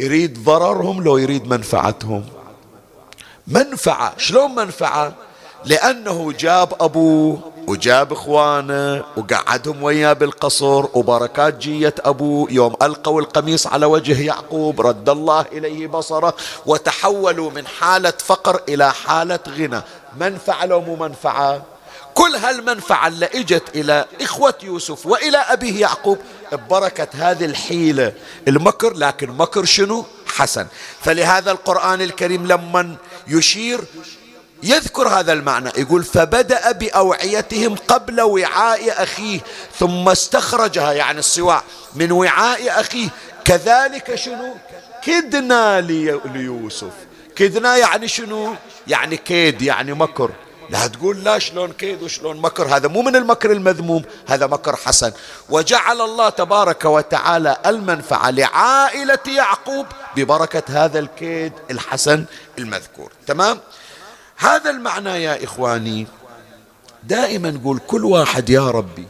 يريد 0.00 0.44
ضررهم 0.44 1.04
لو 1.04 1.16
يريد 1.16 1.46
منفعتهم. 1.46 2.24
منفعة. 3.46 4.18
شلون 4.18 4.54
منفعة؟ 4.54 5.14
لأنه 5.66 6.32
جاب 6.32 6.72
أبوه 6.80 7.52
وجاب 7.66 8.12
إخوانه 8.12 9.04
وقعدهم 9.16 9.82
وياه 9.82 10.12
بالقصر 10.12 10.84
وبركات 10.94 11.58
جية 11.58 11.94
أبوه 12.00 12.52
يوم 12.52 12.74
ألقوا 12.82 13.20
القميص 13.20 13.66
على 13.66 13.86
وجه 13.86 14.22
يعقوب 14.22 14.80
رد 14.80 15.08
الله 15.08 15.46
إليه 15.52 15.86
بصره 15.86 16.34
وتحولوا 16.66 17.50
من 17.50 17.66
حالة 17.66 18.12
فقر 18.18 18.60
إلى 18.68 18.92
حالة 18.92 19.38
غنى. 19.48 19.80
منفعة 20.20 20.66
لو 20.66 20.80
مو 20.80 20.96
منفعة؟ 20.96 21.62
كل 22.14 22.36
هالمنفعة 22.36 23.08
اللي 23.08 23.26
إجت 23.26 23.62
إلى 23.74 24.04
إخوة 24.20 24.54
يوسف 24.62 25.06
وإلى 25.06 25.38
أبيه 25.38 25.80
يعقوب 25.80 26.18
ببركة 26.52 27.08
هذه 27.12 27.44
الحيلة. 27.44 28.12
المكر 28.48 28.92
لكن 28.96 29.30
مكر 29.30 29.64
شنو؟ 29.64 30.04
حسن. 30.26 30.66
فلهذا 31.00 31.50
القرآن 31.50 32.02
الكريم 32.02 32.46
لما 32.46 32.96
يشير 33.28 33.80
يذكر 34.66 35.08
هذا 35.08 35.32
المعنى. 35.32 35.70
يقول 35.76 36.04
فبدأ 36.04 36.72
بأوعيتهم 36.72 37.74
قبل 37.88 38.20
وعاء 38.20 39.02
أخيه 39.02 39.40
ثم 39.78 40.08
استخرجها. 40.08 40.92
يعني 40.92 41.18
الصواع 41.18 41.62
من 41.94 42.12
وعاء 42.12 42.80
أخيه. 42.80 43.08
كذلك 43.44 44.14
شنو؟ 44.14 44.54
كدنا 45.02 45.80
ليوسف. 46.24 46.92
كدنا 47.36 47.76
يعني 47.76 48.08
شنو؟ 48.08 48.54
يعني 48.86 49.16
كيد 49.16 49.62
يعني 49.62 49.92
مكر. 49.92 50.30
لا 50.70 50.86
تقول 50.86 51.24
لا 51.24 51.38
شلون 51.38 51.72
كيد 51.72 52.02
وشلون 52.02 52.36
مكر؟ 52.40 52.66
هذا 52.76 52.88
مو 52.88 53.02
من 53.02 53.16
المكر 53.16 53.52
المذموم 53.52 54.02
هذا 54.26 54.46
مكر 54.46 54.76
حسن. 54.76 55.12
وجعل 55.48 56.00
الله 56.00 56.28
تبارك 56.28 56.84
وتعالى 56.84 57.56
المنفعة 57.66 58.30
لعائلة 58.30 59.18
يعقوب 59.26 59.86
ببركة 60.16 60.62
هذا 60.68 60.98
الكيد 60.98 61.52
الحسن 61.70 62.24
المذكور. 62.58 63.12
تمام؟ 63.26 63.60
هذا 64.36 64.70
المعنى 64.70 65.22
يا 65.22 65.44
إخواني 65.44 66.06
دائما 67.04 67.50
نقول 67.50 67.78
كل 67.86 68.04
واحد 68.04 68.50
يا 68.50 68.70
ربي 68.70 69.06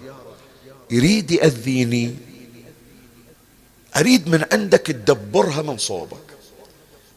يريد 0.91 1.31
يأذيني 1.31 2.17
أريد 3.97 4.29
من 4.29 4.45
عندك 4.53 4.81
تدبرها 4.87 5.63
من 5.63 5.79
صوبك 5.79 6.27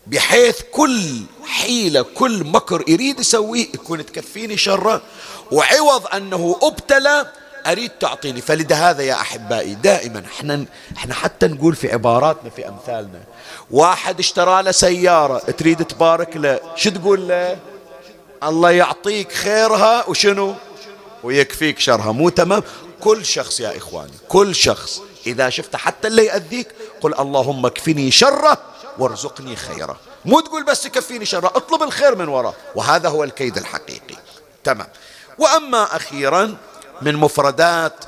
بحيث 0.08 0.62
كل 0.72 1.22
حيلة 1.46 2.02
كل 2.02 2.44
مكر 2.44 2.84
يريد 2.88 3.20
يسويه 3.20 3.68
يكون 3.74 4.06
تكفيني 4.06 4.58
شره 4.58 5.02
وعوض 5.52 6.08
أنه 6.08 6.60
أبتلى 6.62 7.32
أريد 7.68 7.90
تعطيني. 7.90 8.42
فلهذا 8.42 9.04
يا 9.04 9.14
أحبائي 9.14 9.76
دائما 9.76 10.24
إحنا 10.26 10.66
إحنا 10.98 11.14
حتى 11.14 11.48
نقول 11.48 11.76
في 11.76 11.94
عباراتنا 11.94 12.50
في 12.50 12.68
أمثالنا 12.68 13.22
واحد 13.72 14.20
اشترى 14.20 14.64
له 14.64 14.72
سيارة 14.72 15.38
تريد 15.38 15.86
تبارك 15.86 16.38
له 16.38 16.60
شو 16.76 16.90
تقول 16.90 17.28
له؟ 17.28 17.60
الله 18.44 18.72
يعطيك 18.72 19.32
خيرها 19.32 20.10
وشنو؟ 20.10 20.56
ويكفيك 21.24 21.80
شرها. 21.80 22.12
مو 22.12 22.30
تمام؟ 22.30 22.64
كل 23.02 23.26
شخص 23.26 23.60
يا 23.60 23.78
إخواني 23.78 24.12
كل 24.28 24.56
شخص 24.56 25.02
إذا 25.28 25.50
شفت 25.50 25.76
حتى 25.76 26.08
اللي 26.08 26.26
يأذيك 26.26 26.68
قل 27.02 27.14
اللهم 27.20 27.66
اكفني 27.66 28.12
شره 28.12 28.58
وارزقني 28.98 29.56
خيره. 29.56 29.98
مو 30.26 30.40
تقول 30.40 30.64
بس 30.66 30.88
كفيني 30.88 31.26
شره 31.26 31.48
اطلب 31.48 31.84
الخير 31.84 32.16
من 32.16 32.28
وراه 32.28 32.54
وهذا 32.76 33.10
هو 33.10 33.24
الكيد 33.24 33.58
الحقيقي. 33.58 34.16
تمام. 34.64 34.88
وأما 35.38 35.96
أخيرا 35.96 36.58
من 37.02 37.16
مفردات 37.16 38.06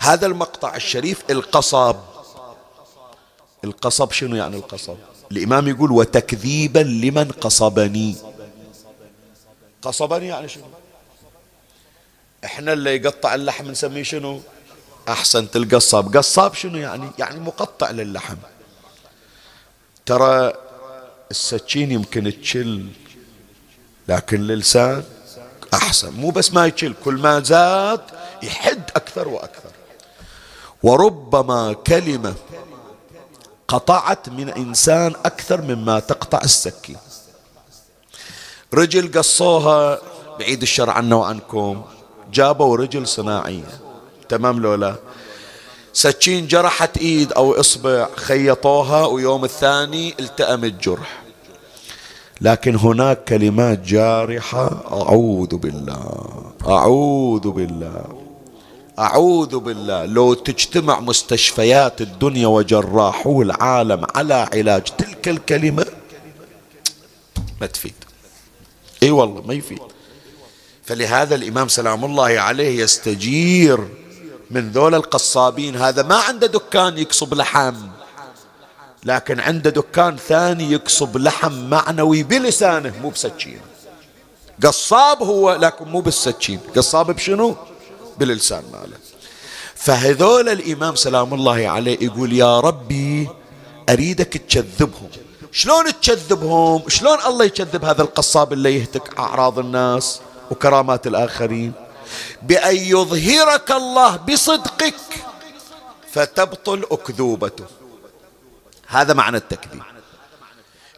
هذا 0.00 0.26
المقطع 0.26 0.76
الشريف 0.76 1.22
القصب. 1.30 1.96
القصب 3.64 4.12
شنو 4.12 4.36
يعني 4.36 4.56
القصب؟ 4.56 4.96
الإمام 5.32 5.68
يقول 5.68 5.92
وتكذيبا 5.92 6.78
لمن 6.78 7.30
قصبني. 7.40 8.16
قصبني 9.82 10.26
يعني 10.26 10.48
شنو؟ 10.48 10.64
إحنا 12.44 12.72
اللي 12.72 12.96
يقطع 12.96 13.34
اللحم 13.34 13.70
نسميه 13.70 14.02
شنو؟ 14.02 14.40
احسنت 15.08 15.56
القصاب 15.56 16.16
قصاب 16.16 16.54
شنو 16.54 16.78
يعني؟ 16.78 17.10
يعني 17.18 17.40
مقطع 17.40 17.90
للحم. 17.90 18.36
ترى 20.06 20.52
السكين 21.30 21.92
يمكن 21.92 22.40
تشل 22.42 22.86
لكن 24.08 24.36
اللسان 24.36 25.04
أحسن. 25.74 26.12
مو 26.12 26.30
بس 26.30 26.52
ما 26.52 26.66
يشل 26.66 26.94
كل 27.04 27.14
ما 27.14 27.40
زاد 27.40 28.00
يحد 28.42 28.90
أكثر 28.96 29.28
وأكثر. 29.28 29.70
وربما 30.82 31.72
كلمة 31.72 32.34
قطعت 33.68 34.28
من 34.28 34.48
إنسان 34.48 35.12
أكثر 35.24 35.62
مما 35.62 36.00
تقطع 36.00 36.40
السكين. 36.44 36.96
رجل 38.74 39.12
قصوها 39.18 39.98
بعيد 40.38 40.62
الشر 40.62 40.90
عنا 40.90 41.16
وعنكم. 41.16 41.82
جابوا 42.32 42.76
رجل 42.76 43.06
صناعية 43.06 43.80
تمام 44.28 44.62
لولا؟ 44.62 44.94
سكين 45.92 46.46
جرحت 46.46 46.98
إيد 46.98 47.32
أو 47.32 47.60
إصبع 47.60 48.08
خيطوها 48.16 49.06
ويوم 49.06 49.44
الثاني 49.44 50.14
التأم 50.20 50.64
الجرح. 50.64 51.22
لكن 52.40 52.76
هناك 52.76 53.24
كلمات 53.24 53.78
جارحة. 53.78 54.84
أعوذ 54.92 55.56
بالله. 55.56 56.52
أعوذ 56.66 57.50
بالله. 57.50 58.04
أعوذ 58.98 59.58
بالله. 59.58 60.04
لو 60.04 60.34
تجتمع 60.34 61.00
مستشفيات 61.00 62.00
الدنيا 62.00 62.46
وجراحو 62.46 63.42
العالم 63.42 64.06
على 64.14 64.48
علاج 64.52 64.82
تلك 64.82 65.28
الكلمة 65.28 65.86
ما 67.60 67.66
تفيد. 67.66 67.94
إي 69.02 69.10
والله 69.10 69.42
ما 69.42 69.54
يفيد. 69.54 69.78
فلهذا 70.84 71.34
الإمام 71.34 71.68
سلام 71.68 72.04
الله 72.04 72.40
عليه 72.40 72.82
يستجير 72.82 73.88
من 74.50 74.70
ذول 74.70 74.94
القصابين. 74.94 75.76
هذا 75.76 76.02
ما 76.02 76.16
عنده 76.16 76.46
دكان 76.46 76.98
يقصب 76.98 77.34
لحم 77.34 77.74
لكن 79.04 79.40
عنده 79.40 79.70
دكان 79.70 80.16
ثاني 80.16 80.72
يقصب 80.72 81.16
لحم 81.16 81.70
معنوي 81.70 82.22
بلسانه 82.22 82.94
مو 83.02 83.08
بسكين 83.10 83.60
قصاب 84.64 85.22
هو 85.22 85.54
لكن 85.54 85.84
مو 85.84 86.00
بالسكين 86.00 86.60
قصاب 86.76 87.10
بشنو؟ 87.10 87.56
باللسان 88.18 88.62
ماله. 88.72 88.96
فهذول 89.74 90.48
الإمام 90.48 90.94
سلام 90.94 91.34
الله 91.34 91.68
عليه 91.68 91.98
يقول 92.00 92.32
يا 92.32 92.60
ربي 92.60 93.28
أريدك 93.88 94.32
تكذبهم. 94.32 95.08
شلون 95.52 96.00
تكذبهم؟ 96.00 96.88
شلون 96.88 97.18
الله 97.26 97.44
يكذب 97.44 97.84
هذا 97.84 98.02
القصاب 98.02 98.52
اللي 98.52 98.78
يهتك 98.78 99.18
أعراض 99.18 99.58
الناس 99.58 100.20
وكرامات 100.50 101.06
الآخرين؟ 101.06 101.72
بأن 102.42 102.76
يظهرك 102.76 103.70
الله 103.70 104.16
بصدقك 104.16 104.94
فتبطل 106.12 106.86
أكذوبته. 106.90 107.64
هذا 108.86 109.14
معنى 109.14 109.36
التكذيب. 109.36 109.82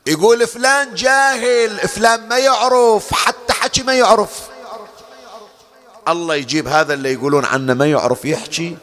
يقول 0.06 0.46
فلان 0.46 0.94
جاهل 0.94 1.78
فلان 1.78 2.28
ما 2.28 2.38
يعرف 2.38 3.14
حتى 3.14 3.52
حكي 3.52 3.82
ما 3.82 3.94
يعرف. 3.94 4.48
الله 6.08 6.34
يجيب 6.34 6.68
هذا 6.68 6.94
اللي 6.94 7.12
يقولون 7.12 7.44
عنه 7.44 7.74
ما 7.74 7.86
يعرف 7.86 8.24
يحكي 8.24 8.76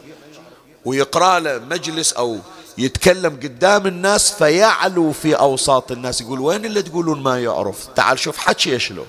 ويقرأ 0.84 1.38
له 1.38 1.58
مجلس 1.58 2.12
أو 2.12 2.38
يتكلم 2.78 3.36
قدام 3.36 3.86
الناس 3.86 4.32
فيعلو 4.32 5.12
في 5.12 5.34
أوساط 5.34 5.92
الناس. 5.92 6.20
يقول 6.20 6.40
وين 6.40 6.64
اللي 6.64 6.82
تقولون 6.82 7.22
ما 7.22 7.42
يعرف؟ 7.42 7.86
تعال 7.96 8.18
شوف 8.18 8.38
حكي 8.38 8.78
شلون 8.78 9.06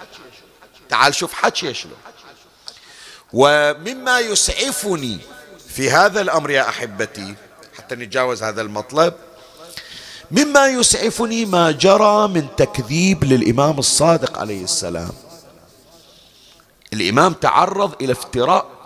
تعال 0.90 1.16
شوف 1.16 1.34
حكي 1.34 1.74
شلون 1.74 1.98
ومما 3.34 4.20
يسعفني 4.20 5.20
في 5.70 5.92
هذا 5.92 6.22
الأمر 6.22 6.52
يا 6.52 6.70
أحبتي 6.70 7.36
حتى 7.78 7.96
نتجاوز 7.96 8.44
هذا 8.44 8.62
المطلب 8.62 9.14
مما 10.32 10.68
يسعفني 10.68 11.46
ما 11.46 11.72
جرى 11.72 12.28
من 12.28 12.48
تكذيب 12.58 13.24
للإمام 13.24 13.80
الصادق 13.80 14.40
عليه 14.40 14.64
السلام. 14.64 15.12
الإمام 16.94 17.34
تعرض 17.34 17.94
إلى 18.02 18.12
افتراء 18.12 18.79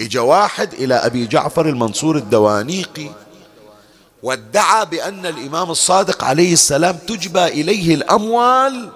إجا 0.00 0.20
واحد 0.20 0.74
إلى 0.74 0.94
أبي 0.94 1.26
جعفر 1.26 1.68
المنصور 1.68 2.16
الدوانيقي 2.16 3.10
وادعى 4.22 4.86
بأن 4.86 5.26
الإمام 5.26 5.70
الصادق 5.70 6.24
عليه 6.24 6.52
السلام 6.52 6.96
تجبى 6.96 7.44
إليه 7.46 7.94
الأموال 7.94 8.88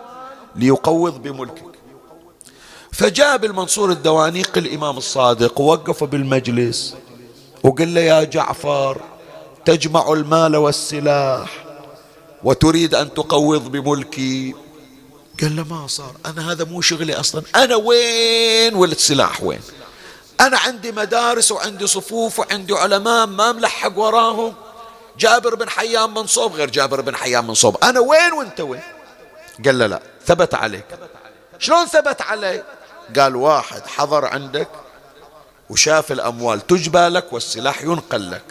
ليقوض 0.57 1.22
بملكك. 1.22 1.74
فجاء 2.92 3.44
المنصور 3.44 3.90
الدوانيقي 3.90 4.61
الإمام 4.61 4.96
الصادق 4.96 5.61
ووقف 5.61 6.05
بالمجلس 6.05 6.94
وقال 7.64 7.94
له 7.94 8.00
يا 8.00 8.24
جعفر 8.24 9.00
تجمع 9.64 10.12
المال 10.12 10.57
والسلاح 10.57 11.64
وتريد 12.44 12.94
أن 12.94 13.14
تقوض 13.14 13.72
بملكي؟ 13.72 14.55
قال 15.40 15.57
له 15.57 15.64
ما 15.64 15.86
صار 15.86 16.12
أنا 16.26 16.52
هذا 16.52 16.64
مو 16.64 16.80
شغلي 16.80 17.14
أصلا 17.14 17.42
أنا 17.57 17.76
وين؟ 17.76 18.74
والسلاح 18.74 19.42
وين؟ 19.42 19.61
أنا 20.41 20.59
عندي 20.59 20.93
مدارس 20.93 21.53
وعندي 21.53 21.87
صفوف 21.87 22.39
وعندي 22.39 22.74
علماء 22.74 23.26
ما 23.26 23.53
ملحق 23.53 23.99
وراهم. 23.99 24.55
جابر 25.18 25.55
بن 25.55 25.68
حيان 25.68 26.11
من 26.11 26.26
صوب 26.26 26.53
غير 26.53 26.70
جابر 26.70 27.01
بن 27.01 27.16
حيان 27.16 27.45
من 27.45 27.55
صوب 27.55 27.85
أنا 27.85 28.01
وين 28.01 28.32
وأنت 28.32 28.61
وين؟ 28.61 28.82
قال 29.64 29.78
له 29.78 29.87
لا 29.87 30.03
ثبت 30.26 30.55
عليك. 30.55 30.87
شلون 31.59 31.87
ثبت 31.87 32.22
علي 32.22 32.64
قال 33.18 33.37
واحد 33.37 33.87
حضر 33.87 34.24
عندك 34.24 34.68
وشاف 35.70 36.12
الأموال 36.12 36.66
تجبى 36.66 37.09
لك 37.09 37.32
والسلاح 37.32 37.82
ينقل 37.82 38.30
لك. 38.30 38.45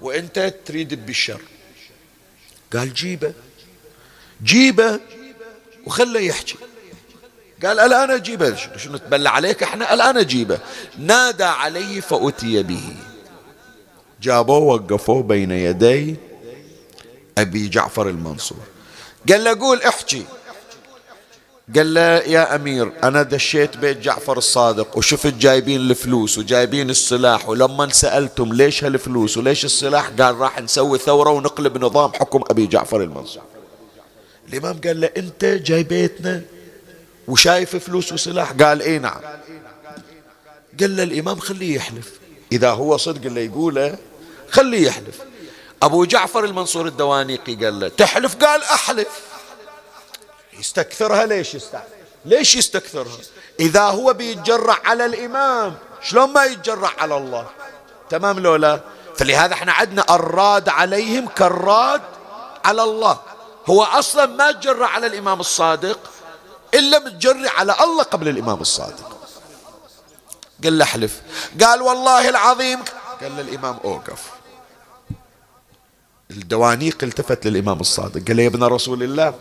وأنت 0.00 0.54
تريد 0.66 1.06
بالشر. 1.06 1.40
قال 2.72 2.94
جيبه. 2.94 3.32
جيبه 4.42 5.00
وخله 5.86 6.20
يحكي 6.20 6.56
قال 7.64 7.80
الآن 7.80 8.10
أجيبه؟ 8.10 8.56
شنو 8.76 8.96
تبلى 8.96 9.28
عليك؟ 9.28 9.62
إحنا 9.62 9.94
الآن 9.94 10.16
أجيبه. 10.16 10.58
نادى 10.98 11.44
عليه 11.44 12.00
فأتي 12.00 12.62
به. 12.62 12.96
جابوه 14.22 14.58
وقفوه 14.58 15.22
بين 15.22 15.50
يدي 15.50 16.16
أبي 17.38 17.68
جعفر 17.68 18.08
المنصور. 18.08 18.58
قال 19.28 19.44
له 19.44 19.58
قول 19.58 19.82
احكي. 19.82 20.24
قال 21.76 21.94
له 21.94 22.00
يا 22.18 22.54
أمير 22.54 22.92
أنا 23.02 23.22
دشيت 23.22 23.76
بيت 23.76 23.98
جعفر 23.98 24.38
الصادق 24.38 24.98
وشفت 24.98 25.34
جايبين 25.34 25.80
الفلوس 25.80 26.38
وجايبين 26.38 26.90
السلاح 26.90 27.48
ولما 27.48 27.88
سألتم 27.88 28.52
ليش 28.52 28.84
هالفلوس 28.84 29.36
وليش 29.36 29.64
السلاح؟ 29.64 30.08
قال 30.08 30.38
راح 30.38 30.60
نسوي 30.60 30.98
ثورة 30.98 31.30
ونقلب 31.30 31.84
نظام 31.84 32.12
حكم 32.12 32.42
أبي 32.50 32.66
جعفر 32.66 33.02
المنصور. 33.02 33.42
الإمام 34.48 34.80
قال 34.84 35.00
له 35.00 35.10
أنت 35.16 35.44
جاي 35.44 35.82
بيتنا؟ 35.82 36.42
وشايف 37.28 37.76
فلوس 37.76 38.12
وسلاح؟ 38.12 38.52
قال 38.52 38.82
اي 38.82 38.98
نعم. 38.98 39.20
قال 40.80 40.96
له 40.96 41.02
الإمام 41.02 41.38
خليه 41.38 41.76
يحلف. 41.76 42.12
إذا 42.52 42.70
هو 42.70 42.96
صدق 42.96 43.26
اللي 43.26 43.46
يقوله 43.46 43.98
خليه 44.50 44.86
يحلف. 44.86 45.18
أبو 45.82 46.04
جعفر 46.04 46.44
المنصور 46.44 46.86
الدوانيقي 46.86 47.54
قال 47.54 47.80
له 47.80 47.88
تحلف؟ 47.88 48.34
قال 48.34 48.64
أحلف. 48.64 49.08
يستكثرها 50.58 51.26
ليش 51.26 51.54
يستعمل 51.54 51.84
ليش 52.24 52.54
يستكثرها؟ 52.54 53.18
إذا 53.60 53.82
هو 53.82 54.12
بيتجرع 54.12 54.78
على 54.84 55.06
الإمام 55.06 55.76
شلون 56.02 56.32
ما 56.32 56.44
يتجرع 56.44 56.92
على 56.98 57.16
الله؟ 57.16 57.46
تمام 58.10 58.40
لولا 58.40 58.80
فلهذا 59.16 59.54
إحنا 59.54 59.72
عندنا 59.72 60.14
الراد 60.14 60.68
عليهم 60.68 61.28
كالراد 61.28 62.00
على 62.64 62.82
الله. 62.82 63.20
هو 63.66 63.82
أصلا 63.82 64.26
ما 64.26 64.52
تجرع 64.52 64.86
على 64.86 65.06
الإمام 65.06 65.40
الصادق 65.40 65.98
إلا 66.74 66.98
متجرع 66.98 67.50
على 67.50 67.74
الله 67.80 68.02
قبل 68.02 68.28
الإمام 68.28 68.60
الصادق. 68.60 69.18
قال 70.64 70.78
له 70.78 70.84
احلف. 70.84 71.20
قال 71.60 71.82
والله 71.82 72.28
العظيم. 72.28 72.78
قال 73.22 73.36
للإمام 73.36 73.76
أوقف. 73.84 74.30
الدوانيق 76.30 76.98
التفت 77.02 77.46
للإمام 77.46 77.80
الصادق. 77.80 78.26
قال 78.28 78.36
له 78.36 78.42
يا 78.42 78.48
ابن 78.48 78.64
رسول 78.64 79.02
الله 79.02 79.34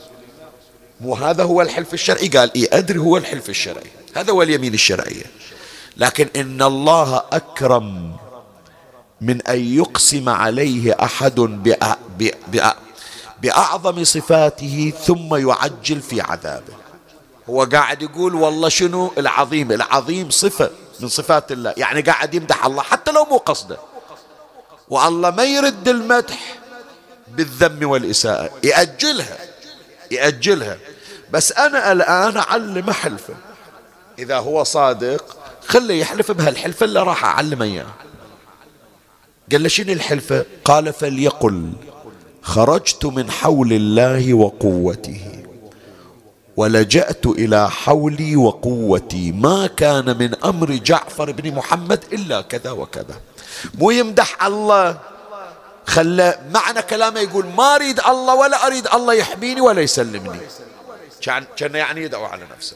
مو 1.02 1.16
هذا 1.16 1.44
هو 1.44 1.62
الحلف 1.62 1.94
الشرعي؟ 1.94 2.28
قال 2.28 2.54
إيه 2.54 2.78
أدري 2.78 3.00
هو 3.00 3.18
الحلف 3.18 3.50
الشرعي. 3.50 3.92
هذا 4.16 4.32
هو 4.32 4.42
اليمين 4.42 4.74
الشرعية. 4.74 5.26
لكن 5.98 6.30
إن 6.36 6.62
الله 6.62 7.24
أكرم 7.32 8.16
من 9.22 9.42
أن 9.42 9.76
يقسم 9.76 10.30
عليه 10.30 10.96
أحد 11.04 11.40
بأعظم 13.42 14.04
صفاته 14.04 14.94
ثم 15.06 15.36
يعجل 15.36 16.02
في 16.02 16.22
عذابه. 16.22 16.81
هو 17.50 17.64
قاعد 17.64 18.02
يقول 18.02 18.36
والله 18.36 18.70
شنو 18.70 19.14
العظيم 19.18 19.72
العظيم 19.72 20.30
صفة 20.30 20.70
من 21.00 21.08
صفات 21.08 21.52
الله. 21.52 21.74
يعني 21.78 22.02
قاعد 22.02 22.34
يمدح 22.34 22.66
الله 22.66 22.84
حتى 22.84 23.12
لو 23.12 23.26
مو 23.26 23.38
قصده. 23.38 23.78
والله 24.89 25.30
ما 25.30 25.44
يرد 25.44 25.88
المدح 25.88 26.56
بالذم 27.28 27.89
والإساءة. 27.89 28.50
يأجلها 28.64 29.38
يأجلها. 30.12 30.78
بس 31.32 31.52
أنا 31.52 31.92
الآن 31.92 32.38
أعلم 32.38 32.92
حلفه. 32.92 33.34
إذا 34.20 34.38
هو 34.38 34.64
صادق 34.64 35.38
خليه 35.68 36.02
يحلف 36.02 36.32
بهالحلفة 36.32 36.84
اللي 36.84 37.04
راح 37.04 37.26
أعلمه 37.26 37.66
إياه. 37.66 37.86
قال 39.52 39.64
له 39.64 39.70
شنو 39.70 39.94
الحلفة 39.94 40.46
قال 40.66 40.94
فليقل 40.94 41.72
خرجت 42.42 43.06
من 43.06 43.32
حول 43.32 43.74
الله 43.74 44.34
وقوته. 44.34 45.41
ولجأت 46.58 47.26
إلى 47.26 47.70
حولي 47.70 48.36
وقوتي. 48.36 49.32
ما 49.32 49.68
كان 49.68 50.18
من 50.18 50.36
أمر 50.43 50.72
جعفر 50.72 51.32
بن 51.32 51.56
محمد 51.56 52.04
إلا 52.14 52.41
كذا 52.41 52.72
وكذا. 52.72 53.16
مو 53.80 53.91
يمدح 53.91 54.43
الله. 54.45 54.99
خلى 55.86 56.39
معنى 56.54 56.82
كلامه 56.82 57.20
يقول 57.20 57.45
ما 57.58 57.76
أريد 57.76 57.99
الله 57.99 58.36
ولا 58.36 58.68
أريد 58.68 58.88
الله 58.88 59.14
يحميني 59.14 59.62
ولا 59.62 59.82
يسلمني. 59.82 60.39
كان 61.58 61.76
يعني 61.76 62.04
يدعو 62.04 62.26
على 62.26 62.43
نفسه. 62.58 62.76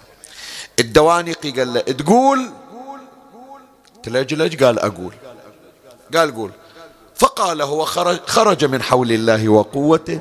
الدوانيقي 0.80 1.51
قال 1.51 1.73
له 1.73 1.82
تقول؟ 1.82 2.49
تلجلج 4.03 4.63
قال 4.63 4.80
أقول. 4.80 5.13
قال 6.15 6.36
قول. 6.36 6.51
فقال 7.15 7.61
هو 7.61 7.86
خرج, 7.86 8.19
خرج 8.26 8.65
من 8.65 8.82
حول 8.82 9.11
الله 9.11 9.49
وقوته 9.49 10.19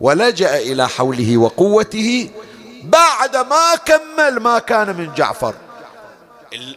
ولجأ 0.00 0.58
إلى 0.58 0.88
حوله 0.88 1.36
وقوته 1.36 2.30
بعد 2.82 3.36
ما 3.36 3.74
كمل 3.86 4.40
ما 4.40 4.58
كان 4.58 4.96
من 4.96 5.14
جعفر. 5.14 5.54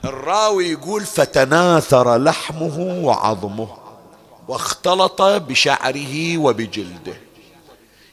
الراوي 0.06 0.72
يقول 0.72 1.06
فتناثر 1.06 2.18
لحمه 2.18 2.80
وعظمه 2.80 3.78
واختلط 4.48 5.22
بشعره 5.22 6.38
وبجلده. 6.38 7.18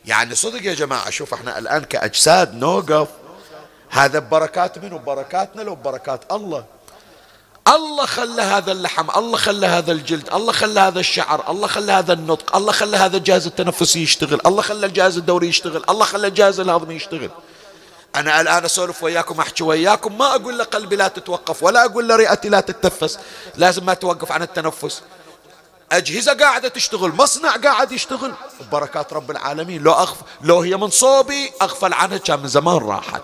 يعني 0.05 0.35
صدق 0.35 0.65
يا 0.65 0.75
جماعة 0.75 1.11
شوف 1.11 1.35
إحنا 1.35 1.59
الآن 1.59 1.85
كأجساد 1.85 2.55
نوقف. 2.55 3.09
هذا 3.91 4.19
ببركات 4.19 4.79
منه؟ 4.79 4.99
ببركاتنا 4.99 5.63
لو 5.63 5.75
ببركات 5.75 6.33
الله. 6.33 6.65
الله 7.69 8.07
خلى 8.07 8.43
هذا 8.43 8.73
اللحم 8.73 9.11
الله 9.11 9.37
خلى 9.37 9.67
هذا 9.67 9.93
الجلد 9.93 10.35
الله 10.35 10.53
خلى 10.53 10.81
هذا 10.81 11.01
الشعر 11.01 11.51
الله 11.51 11.67
خلى 11.67 11.93
هذا 11.93 12.13
النطق 12.13 12.57
الله 12.57 12.73
خلى 12.73 12.97
هذا 12.97 13.17
الجهاز 13.17 13.47
التنفسي 13.47 14.03
يشتغل 14.03 14.41
الله 14.47 14.63
خلى 14.63 14.87
الجهاز 14.87 15.19
الدوري 15.19 15.49
يشتغل 15.49 15.85
الله 15.89 16.05
خلى 16.05 16.27
الجهاز 16.27 16.61
الهضمي 16.61 16.95
يشتغل. 16.95 17.31
أنا 18.17 18.41
الآن 18.41 18.65
أسولف 18.65 19.03
وياكم 19.03 19.41
أحكي 19.41 19.65
وياكم. 19.65 20.19
ما 20.19 20.35
أقول 20.35 20.59
لقلبي 20.59 20.97
لا 20.97 21.09
تتوقف 21.09 21.63
ولا 21.63 21.85
أقول 21.85 22.09
لرئتي 22.09 22.49
لا 22.49 22.61
تتنفس. 22.61 23.19
لازم 23.57 23.87
ما 23.87 23.95
توقف 23.95 24.33
عن 24.33 24.43
التنفس. 24.43 25.03
أجهزة 25.93 26.33
قاعدة 26.33 26.69
تشتغل 26.69 27.13
مصنع 27.13 27.57
قاعد 27.57 27.93
يشتغل. 27.93 28.33
بركات 28.73 29.13
رب 29.13 29.31
العالمين 29.31 29.83
لو 29.83 29.93
أغف 29.93 30.17
لو 30.43 30.61
هي 30.61 30.77
من 30.77 30.91
صوبي 30.91 31.53
أغفل 31.63 31.93
عنها 31.93 32.19
كان 32.19 32.41
من 32.41 32.49
زمان 32.49 32.77
راحت. 32.77 33.23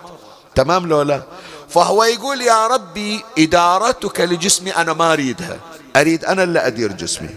تمام 0.55 0.87
لو 0.87 1.03
لا؟ 1.03 1.23
فهو 1.69 2.05
يقول 2.05 2.41
يا 2.41 2.67
ربي 2.67 3.25
إدارتك 3.39 4.21
لجسمي 4.21 4.77
أنا 4.77 4.93
ما 4.93 5.13
أريدها. 5.13 5.59
أريد 5.97 6.25
أنا 6.25 6.43
اللي 6.43 6.67
أدير 6.67 6.93
جسمي. 6.93 7.35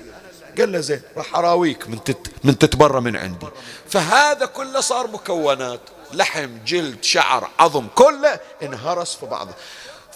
قال 0.58 0.72
له 0.72 0.80
زين 0.80 1.02
راح 1.18 1.36
أراويك 1.36 1.90
من, 1.90 2.04
تت 2.04 2.28
من 2.44 2.58
تتبرى 2.58 3.02
من 3.02 3.16
عندي. 3.16 3.48
فهذا 3.90 4.46
كله 4.46 4.80
صار 4.80 5.08
مكونات. 5.08 5.80
لحم 6.14 6.50
جلد 6.66 7.04
شعر 7.04 7.50
عظم 7.60 7.88
كله 7.96 8.40
انهرس 8.64 9.16
في 9.16 9.26
بعضه. 9.26 9.54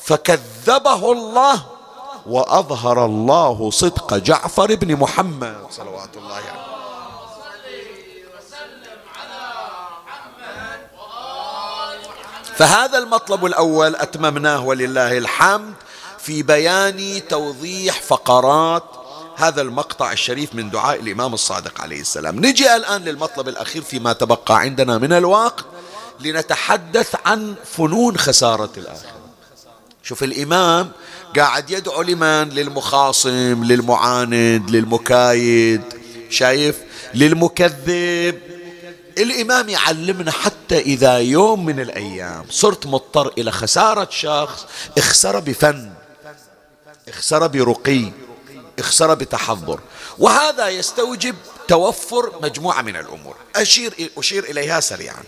فكذبه 0.03 1.11
الله 1.11 1.65
وأظهر 2.25 3.05
الله 3.05 3.71
صدق 3.71 4.13
جعفر 4.15 4.75
بن 4.75 4.95
محمد 4.95 5.57
صلوات 5.71 6.17
الله 6.17 6.33
عليه. 6.33 6.45
يعني. 6.45 6.75
فهذا 12.55 12.97
المطلب 12.97 13.45
الأول 13.45 13.95
أتممناه 13.95 14.65
ولله 14.65 15.17
الحمد 15.17 15.73
في 16.19 16.43
بيان 16.43 17.21
توضيح 17.29 18.01
فقرات 18.01 18.83
هذا 19.35 19.61
المقطع 19.61 20.11
الشريف 20.11 20.55
من 20.55 20.69
دعاء 20.69 20.99
الإمام 20.99 21.33
الصادق 21.33 21.81
عليه 21.81 22.01
السلام. 22.01 22.45
نجي 22.45 22.75
الآن 22.75 23.01
للمطلب 23.03 23.47
الأخير 23.47 23.81
فيما 23.81 24.13
تبقى 24.13 24.59
عندنا 24.59 24.97
من 24.97 25.13
الوقت. 25.13 25.65
لنتحدث 26.19 27.15
عن 27.25 27.55
فنون 27.77 28.17
خسارة 28.17 28.69
الآخرة. 28.77 29.15
شوف 30.03 30.23
الإمام 30.23 30.91
قاعد 31.35 31.69
يدعو 31.71 32.01
لمن؟ 32.01 32.49
للمخاصم 32.49 33.63
للمعاند 33.63 34.69
للمكايد. 34.69 35.81
شايف؟ 36.29 36.77
للمكذب. 37.13 38.39
الإمام 39.17 39.69
يعلمنا 39.69 40.31
حتى 40.31 40.79
إذا 40.79 41.17
يوم 41.17 41.65
من 41.65 41.79
الأيام 41.79 42.45
صرت 42.49 42.85
مضطر 42.85 43.33
إلى 43.37 43.51
خسارة 43.51 44.07
شخص 44.11 44.65
اخسر 44.97 45.39
بفن 45.39 45.93
اخسر 47.07 47.47
برقي 47.47 48.11
اخسر 48.79 49.13
بتحضر. 49.13 49.79
وهذا 50.17 50.69
يستوجب 50.69 51.35
توفر 51.67 52.31
مجموعة 52.41 52.81
من 52.81 52.95
الأمور. 52.95 53.35
أشير 53.55 54.11
أشير 54.17 54.43
إليها 54.43 54.79
سريعا. 54.79 55.23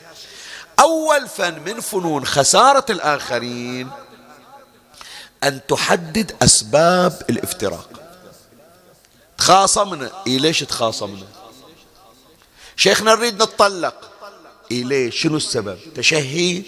أول 0.80 1.28
فن 1.28 1.60
من 1.66 1.80
فنون 1.80 2.26
خسارة 2.26 2.86
الآخرين 2.90 3.90
أن 5.44 5.60
تحدد 5.68 6.36
أسباب 6.42 7.22
الافتراق. 7.30 7.90
تخاصمنا 9.38 10.12
إيه 10.28 10.38
ليش 10.38 10.60
تخاصمنا 10.60 11.26
شيخنا 12.76 13.16
نريد 13.16 13.44
نتطلق. 13.44 14.12
إيه 14.72 14.84
ليش؟ 14.84 15.22
شنو 15.22 15.38
السبب؟ 15.38 15.78
تشهي؟ 15.96 16.64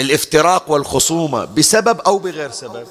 الافتراق 0.00 0.70
والخصومة 0.70 1.44
بسبب 1.44 2.00
أو 2.00 2.18
بغير 2.18 2.50
سبب؟ 2.50 2.86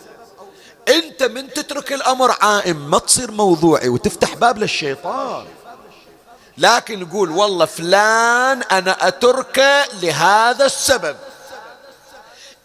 أنت 0.87 1.23
من 1.23 1.53
تترك 1.53 1.93
الأمر 1.93 2.31
عائم 2.41 2.89
ما 2.89 2.99
تصير 2.99 3.31
موضوعي 3.31 3.89
وتفتح 3.89 4.35
باب 4.35 4.57
للشيطان. 4.57 5.45
لكن 6.57 7.01
يقول 7.01 7.31
والله 7.31 7.65
فلان 7.65 8.63
أنا 8.63 9.07
أتركه 9.07 9.85
لهذا 10.01 10.65
السبب. 10.65 11.15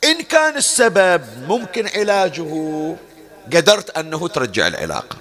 إن 0.05 0.23
كان 0.23 0.57
السبب 0.57 1.25
ممكن 1.49 1.89
علاجه 1.89 2.97
قدرت 3.53 3.99
أنه 3.99 4.29
ترجع 4.29 4.67
العلاقة. 4.67 5.17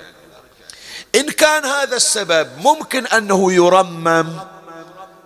إن 1.15 1.29
كان 1.29 1.65
هذا 1.65 1.95
السبب 1.95 2.49
ممكن 2.57 3.07
أنه 3.07 3.53
يرمم 3.53 4.39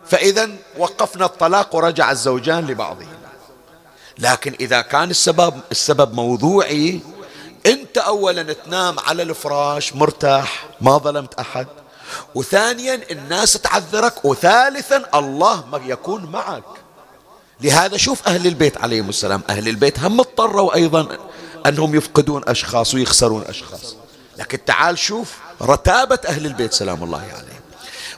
فإذا 0.08 0.50
وقفنا 0.78 1.26
الطلاق 1.26 1.76
ورجع 1.76 2.12
الزوجان 2.12 2.68
لبعضهما 2.68 3.18
لكن 4.20 4.56
إذا 4.60 4.82
كان 4.82 5.10
السبب 5.10 5.60
السبب 5.72 6.14
موضوعي 6.14 7.00
أنت 7.66 7.98
أولا 7.98 8.54
تنام 8.54 9.00
على 9.00 9.24
الفراش 9.24 9.96
مرتاح 9.96 10.66
ما 10.82 10.98
ظلمت 10.98 11.34
أحد. 11.34 11.68
وثانيا 12.36 13.02
الناس 13.12 13.54
تعذرك 13.54 14.26
وثالثا 14.26 15.04
الله 15.16 15.66
ما 15.66 15.82
يكون 15.86 16.26
معك. 16.26 16.64
لهذا 17.62 17.98
شوف 17.98 18.28
أهل 18.28 18.48
البيت 18.48 18.78
عليهم 18.78 19.10
السلام. 19.10 19.42
أهل 19.50 19.68
البيت 19.68 20.00
هم 20.00 20.20
اضطروا 20.20 20.76
أيضا 20.76 21.18
أنهم 21.66 21.96
يفقدون 21.96 22.42
أشخاص 22.48 22.94
ويخسرون 22.94 23.44
أشخاص. 23.44 23.96
لكن 24.38 24.66
تعال 24.66 24.98
شوف 24.98 25.38
رتابة 25.62 26.20
أهل 26.28 26.46
البيت 26.46 26.74
سلام 26.74 27.04
الله 27.04 27.20
عليهم. 27.22 27.64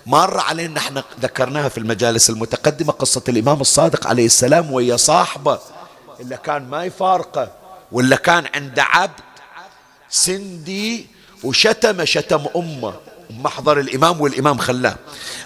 مر 0.05 0.39
علينا 0.39 0.79
إحنا 0.79 1.03
ذكرناها 1.21 1.69
في 1.69 1.77
المجالس 1.77 2.29
المتقدمة 2.29 2.93
قصة 2.93 3.21
الإمام 3.29 3.61
الصادق 3.61 4.07
عليه 4.07 4.25
السلام 4.25 4.73
ويا 4.73 4.97
صاحبة. 4.97 5.59
إلا 6.19 6.35
كان 6.35 6.69
ما 6.69 6.83
يفارقة 6.85 7.51
ولا 7.91 8.15
كان 8.15 8.45
عنده 8.55 8.83
عبد 8.83 9.19
سندي 10.09 11.07
وشتم 11.43 12.05
شتم 12.05 12.45
أمه. 12.55 12.93
محضر 13.29 13.79
الإمام 13.79 14.21
والإمام 14.21 14.57
خلاه. 14.57 14.95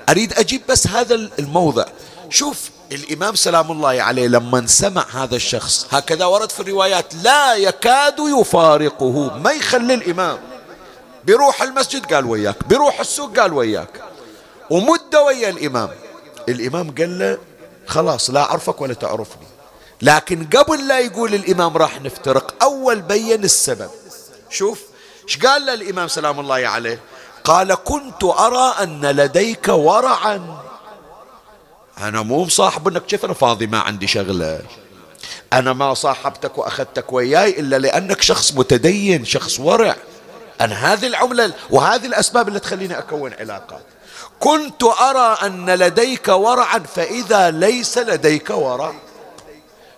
أريد 0.10 0.34
أجيب 0.34 0.62
بس 0.70 0.88
هذا 0.88 1.16
الموضع. 1.16 1.86
شوف 2.30 2.70
الإمام 2.92 3.36
سلام 3.36 3.72
الله 3.72 4.02
عليه 4.02 4.28
لما 4.28 4.68
سمع 4.68 5.06
هذا 5.12 5.36
الشخص 5.36 5.88
هكذا 5.92 6.26
ورد 6.26 6.52
في 6.52 6.60
الروايات 6.60 7.16
لا 7.16 7.56
يكاد 7.56 8.16
يفارقه. 8.40 9.38
ما 9.38 9.52
يخلي 9.52 9.94
الإمام؟ 9.94 10.40
بيروح 11.26 11.62
المسجد 11.62 12.14
قال 12.14 12.26
وياك 12.26 12.68
بيروح 12.68 13.00
السوق 13.00 13.40
قال 13.40 13.54
وياك. 13.54 14.02
ومدة 14.70 15.24
ويا 15.24 15.50
الإمام. 15.50 15.90
الإمام 16.50 16.96
قال 16.96 17.20
له 17.20 17.38
خلاص 17.88 18.30
لا 18.30 18.42
أعرفك 18.42 18.82
ولا 18.82 18.94
تعرفني. 18.94 19.48
لكن 20.02 20.48
قبل 20.56 20.88
لا 20.88 21.00
يقول 21.00 21.34
الإمام 21.36 21.78
راح 21.78 22.02
نفترق 22.02 22.64
أول 22.64 23.02
بين 23.02 23.44
السبب. 23.44 23.90
شوف 24.50 24.82
إيش 25.28 25.38
قال 25.38 25.66
له 25.66 25.74
الإمام 25.74 26.08
سلام 26.08 26.40
الله 26.40 26.68
عليه؟ 26.68 27.00
قال 27.44 27.76
كنت 27.76 28.24
أرى 28.24 28.84
أن 28.84 29.06
لديك 29.06 29.68
ورعا. 29.68 30.58
أنا 31.98 32.22
مو 32.22 32.44
مصاحب 32.44 32.88
أنك 32.88 33.06
كيف 33.06 33.26
أنا 33.26 33.34
فاضي 33.34 33.68
ما 33.68 33.80
عندي 33.80 34.08
شغلة. 34.08 34.62
أنا 35.54 35.74
ما 35.74 35.94
صاحبتك 35.94 36.58
وأخذتك 36.58 37.14
وياي 37.14 37.60
إلا 37.60 37.80
لأنك 37.80 38.22
شخص 38.22 38.54
متدين 38.54 39.26
شخص 39.26 39.60
ورع. 39.60 39.96
أنا 40.62 40.94
هذه 40.94 41.08
العملة 41.08 41.54
وهذه 41.70 42.06
الأسباب 42.06 42.48
اللي 42.48 42.60
تخليني 42.60 42.98
أكون 43.00 43.34
علاقات 43.34 43.84
كنت 44.40 44.84
أرى 44.84 45.38
أن 45.44 45.70
لديك 45.70 46.28
ورعا 46.28 46.80
فإذا 46.80 47.52
ليس 47.52 47.98
لديك 47.98 48.50
ورع. 48.50 48.94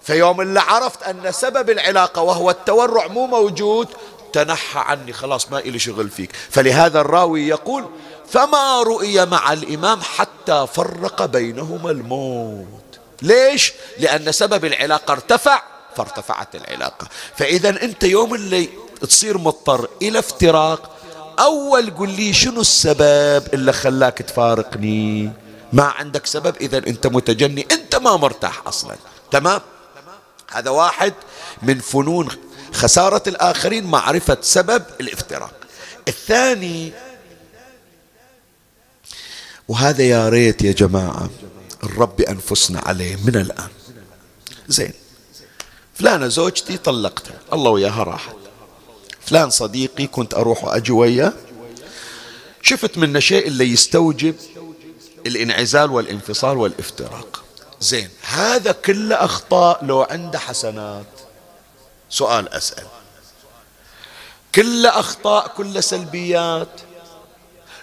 فيوم 0.01 0.41
اللي 0.41 0.59
عرفت 0.59 1.03
أن 1.03 1.31
سبب 1.31 1.69
العلاقة 1.69 2.21
وهو 2.21 2.49
التورع 2.49 3.07
مو 3.07 3.27
موجود 3.27 3.87
تنحى 4.33 4.79
عني 4.79 5.13
خلاص 5.13 5.51
ما 5.51 5.59
إلي 5.59 5.79
شغل 5.79 6.09
فيك. 6.09 6.31
فلهذا 6.49 7.01
الراوي 7.01 7.47
يقول 7.47 7.89
فما 8.29 8.81
رؤي 8.81 9.25
مع 9.25 9.53
الإمام 9.53 10.01
حتى 10.01 10.67
فرق 10.73 11.25
بينهما 11.25 11.91
الموت. 11.91 12.99
ليش؟ 13.21 13.73
لأن 13.99 14.31
سبب 14.31 14.65
العلاقة 14.65 15.11
ارتفع 15.11 15.63
فارتفعت 15.95 16.55
العلاقة. 16.55 17.07
فإذا 17.35 17.69
أنت 17.69 18.03
يوم 18.03 18.35
اللي 18.35 18.69
تصير 19.01 19.37
مضطر 19.37 19.87
إلى 20.01 20.19
افتراق 20.19 20.97
أول 21.39 21.89
قل 21.89 22.09
لي 22.09 22.33
شنو 22.33 22.61
السبب 22.61 23.43
اللي 23.53 23.73
خلاك 23.73 24.17
تفارقني؟ 24.17 25.31
ما 25.73 25.83
عندك 25.83 26.25
سبب؟ 26.25 26.55
إذا 26.61 26.77
أنت 26.77 27.07
متجني 27.07 27.67
أنت 27.71 27.95
ما 27.95 28.17
مرتاح 28.17 28.67
أصلا. 28.67 28.95
تمام؟ 29.31 29.61
هذا 30.51 30.69
واحد 30.69 31.13
من 31.61 31.79
فنون 31.79 32.27
خسارة 32.73 33.23
الآخرين 33.27 33.83
معرفة 33.83 34.37
سبب 34.41 34.83
الافتراق. 35.01 35.53
الثاني 36.07 36.93
وهذا 39.67 40.03
يا 40.03 40.29
ريت 40.29 40.61
يا 40.61 40.71
جماعة 40.71 41.29
الرب 41.83 42.21
أنفسنا 42.21 42.79
عليه 42.79 43.15
من 43.15 43.35
الآن. 43.35 43.69
زين 44.67 44.93
فلانة 45.95 46.27
زوجتي 46.27 46.77
طلقتها. 46.77 47.39
الله 47.53 47.71
وياها 47.71 48.03
راحت. 48.03 48.35
فلان 49.25 49.49
صديقي 49.49 50.07
كنت 50.07 50.33
أروح 50.33 50.63
وأجي 50.63 50.91
وياه. 50.91 51.33
شفت 52.61 52.97
منه 52.97 53.19
شيء 53.19 53.47
اللي 53.47 53.71
يستوجب 53.71 54.35
الانعزال 55.25 55.91
والانفصال 55.91 56.57
والإفتراق. 56.57 57.43
زين 57.81 58.09
هذا 58.21 58.71
كله 58.71 59.15
أخطاء 59.15 59.85
لو 59.85 60.01
عنده 60.01 60.39
حسنات. 60.39 61.05
سؤال 62.11 62.53
أسأل. 62.53 62.83
كل 64.55 64.85
أخطاء 64.85 65.47
كل 65.47 65.83
سلبيات 65.83 66.81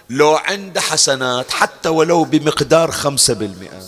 لو 0.09 0.35
عنده 0.35 0.81
حسنات 0.81 1.51
حتى 1.51 1.89
ولو 1.89 2.23
بمقدار 2.23 2.91
خمسة 2.91 3.33
بالمئة. 3.33 3.81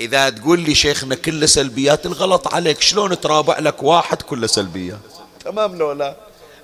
إذا 0.00 0.30
تقول 0.30 0.60
لي 0.60 0.74
شيخنا 0.74 1.14
كل 1.14 1.48
سلبيات 1.48 2.06
الغلط 2.06 2.54
عليك. 2.54 2.80
شلون 2.80 3.20
ترابع 3.20 3.58
لك 3.58 3.82
واحد 3.82 4.22
كل 4.22 4.48
سلبيات 4.48 4.98
تمام 5.44 5.78
لو 5.78 5.92
لا؟ 5.92 6.16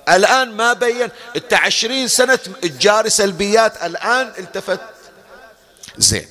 الآن 0.09 0.57
ما 0.57 0.73
بين 0.73 1.09
أنت 1.37 1.55
عشرين 1.55 2.09
سنة 2.09 2.35
تجاري 2.37 3.11
سلبيات 3.11 3.83
الآن 3.83 4.33
التفت 4.39 4.81
زين. 5.99 6.29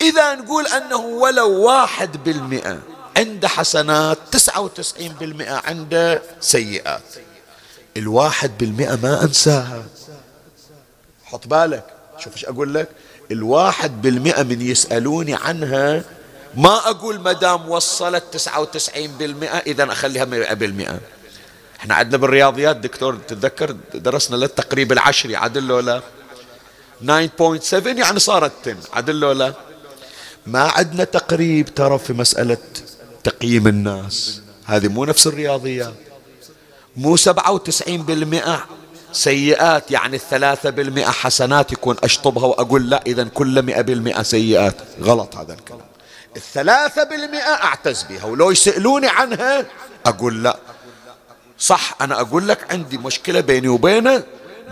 إذا 0.00 0.34
نقول 0.34 0.66
أنه 0.66 0.96
ولو 0.96 1.62
واحد 1.62 2.24
بالمئة 2.24 2.78
عنده 3.16 3.48
حسنات 3.48 4.18
تسعة 4.32 4.60
وتسعين 4.60 5.12
بالمئة 5.12 5.62
عنده 5.64 6.22
سيئات. 6.40 7.02
الواحد 7.96 8.58
بالمئة 8.58 8.96
ما 8.96 9.22
أنساها. 9.22 9.84
حط 11.24 11.46
بالك. 11.46 11.84
شوف 12.18 12.32
إيش 12.32 12.44
أقول 12.44 12.74
لك. 12.74 12.88
الواحد 13.30 14.02
بالمئة 14.02 14.42
من 14.42 14.60
يسألوني 14.60 15.34
عنها 15.34 16.04
ما 16.54 16.90
أقول 16.90 17.20
مدام 17.20 17.70
وصلت 17.70 18.24
تسعة 18.32 18.60
وتسعين 18.60 19.10
بالمئة 19.10 19.58
إذا 19.58 19.92
أخليها 19.92 20.24
مئة 20.24 20.54
بالمئة. 20.54 21.00
إحنا 21.80 21.94
عندنا 21.94 22.16
بالرياضيات 22.16 22.76
دكتور 22.76 23.16
تتذكر؟ 23.16 23.76
درسنا 23.94 24.36
للتقريب 24.36 24.92
العشري 24.92 25.36
عدل 25.36 25.72
ولا؟ 25.72 26.02
9.7 27.02 27.86
يعني 27.86 28.18
صارت 28.18 28.52
10 28.68 28.76
عدل 28.92 29.24
ولا؟ 29.24 29.54
ما 30.46 30.60
عندنا 30.60 31.04
تقريب 31.04 31.74
ترى 31.74 31.98
في 31.98 32.12
مسألة 32.12 32.58
تقييم 33.26 33.66
الناس. 33.66 34.40
هذه 34.64 34.88
مو 34.88 35.04
نفس 35.04 35.26
الرياضيات 35.26 35.94
مو 36.96 37.16
97% 37.16 37.20
سيئات 39.12 39.90
يعني 39.90 40.16
الثلاثة 40.16 40.70
بالمئة 40.70 41.10
حسنات 41.10 41.72
يكون 41.72 41.96
أشطبها 42.04 42.46
وأقول 42.46 42.90
لا 42.90 43.02
إذا 43.06 43.24
كل 43.24 43.62
مئة 43.62 43.80
بالمئة 43.80 44.22
سيئات. 44.22 44.74
غلط 45.02 45.36
هذا 45.36 45.54
الكلام. 45.54 45.80
الثلاثة 46.36 47.04
بالمئة 47.04 47.54
أعتز 47.64 48.02
بها 48.02 48.24
ولو 48.24 48.50
يسألوني 48.50 49.08
عنها 49.08 49.66
أقول 50.06 50.42
لا. 50.44 50.56
صح 51.58 51.94
أنا 52.00 52.20
أقول 52.20 52.48
لك 52.48 52.72
عندي 52.72 52.98
مشكلة 52.98 53.40
بيني 53.40 53.68
وبينه 53.68 54.22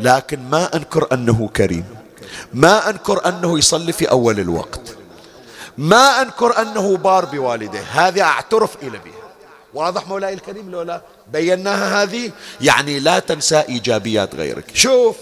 لكن 0.01 0.51
ما 0.51 0.77
أنكر 0.77 1.09
أنه 1.13 1.49
كريم. 1.57 1.85
ما 2.53 2.91
أنكر 2.91 3.29
أنه 3.29 3.59
يصلي 3.59 3.93
في 3.93 4.11
أول 4.11 4.41
الوقت. 4.41 4.97
ما 5.79 6.23
أنكر 6.23 6.63
أنه 6.63 6.97
بار 6.97 7.25
بوالديه 7.25 7.85
هذه 7.93 8.23
أعترف 8.23 8.77
إلى 8.83 8.99
بها. 8.99 9.25
واضح 9.75 10.09
مولاي 10.09 10.35
الكريم 10.35 10.71
لو 10.71 10.83
لا؟ 10.83 11.03
بيناها 11.33 12.03
هذه؟ 12.03 12.31
يعني 12.61 13.01
لا 13.01 13.19
تنسى 13.19 13.61
إيجابيات 13.69 14.35
غيرك. 14.35 14.65
شوف 14.75 15.17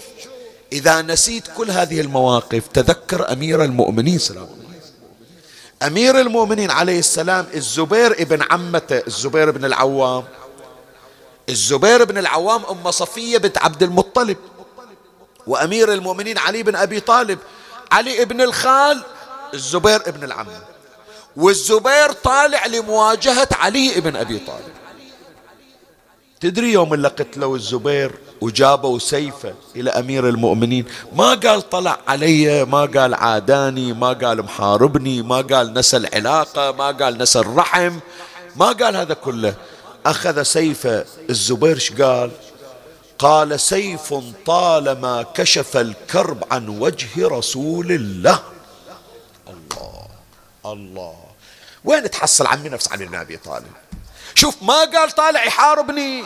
إذا 0.71 1.01
نسيت 1.01 1.43
كل 1.57 1.71
هذه 1.71 2.01
المواقف 2.01 2.67
تذكر 2.67 3.31
أمير 3.31 3.63
المؤمنين 3.63 4.19
سلام 4.19 4.47
أمير 5.83 6.19
المؤمنين 6.19 6.71
عليه 6.71 6.99
السلام 6.99 7.47
الزبير 7.53 8.11
ابن 8.11 8.43
عمته 8.51 9.03
الزبير 9.07 9.51
بن 9.51 9.65
العوام. 9.65 10.23
الزبير 11.49 12.03
بن 12.03 12.17
العوام 12.17 12.65
أم 12.65 12.91
صفية 12.91 13.37
بنت 13.37 13.57
عبد 13.57 13.83
المطلب. 13.83 14.37
وأمير 15.47 15.93
المؤمنين 15.93 16.37
علي 16.37 16.63
بن 16.63 16.75
أبي 16.75 16.99
طالب. 16.99 17.39
علي 17.91 18.21
ابن 18.21 18.41
الخال 18.41 19.03
الزبير 19.53 20.01
ابن 20.07 20.23
العم 20.23 20.47
والزبير 21.35 22.11
طالع 22.11 22.65
لمواجهة 22.65 23.47
علي 23.51 23.97
ابن 23.97 24.15
أبي 24.15 24.39
طالب. 24.39 24.73
تدري 26.41 26.71
يوم 26.73 26.93
اللي 26.93 27.07
قتلوا 27.07 27.55
الزبير 27.55 28.11
وجابوا 28.41 28.99
سيفه 28.99 29.53
إلى 29.75 29.89
أمير 29.89 30.29
المؤمنين 30.29 30.85
ما 31.15 31.33
قال 31.33 31.69
طلع 31.69 31.99
علي 32.07 32.65
ما 32.65 32.85
قال 32.85 33.13
عاداني 33.13 33.93
ما 33.93 34.13
قال 34.13 34.43
محاربني 34.43 35.21
ما 35.21 35.41
قال 35.41 35.73
نسى 35.73 35.97
العلاقة 35.97 36.71
ما 36.71 36.91
قال 36.91 37.17
نسى 37.17 37.39
الرحم 37.39 37.99
ما 38.55 38.65
قال 38.65 38.95
هذا 38.95 39.13
كله. 39.13 39.53
أخذ 40.05 40.43
سيف 40.43 40.87
الزبير 41.29 41.93
قال؟ 42.01 42.31
قال 43.19 43.59
سيف 43.59 44.13
طالما 44.45 45.25
كشف 45.33 45.77
الكرب 45.77 46.43
عن 46.51 46.69
وجه 46.69 47.09
رسول 47.17 47.91
الله. 47.91 48.39
الله 49.47 50.07
الله. 50.65 51.15
وين 51.85 52.11
تحصل 52.11 52.47
عمي 52.47 52.69
نفس 52.69 52.91
علي 52.91 53.05
بن 53.05 53.15
أبي 53.15 53.37
طالب؟ 53.37 53.71
شوف 54.35 54.55
ما 54.61 54.79
قال 54.79 55.11
طالع 55.11 55.43
يحاربني 55.43 56.23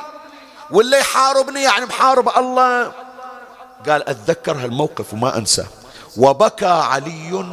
ولا 0.71 0.97
يحاربني 0.97 1.63
يعني 1.63 1.85
محارب 1.85 2.29
الله. 2.37 2.91
قال 3.89 4.09
أتذكر 4.09 4.57
هالموقف 4.57 5.13
وما 5.13 5.37
انساه 5.37 5.67
وبكى 6.17 6.65
علي 6.65 7.45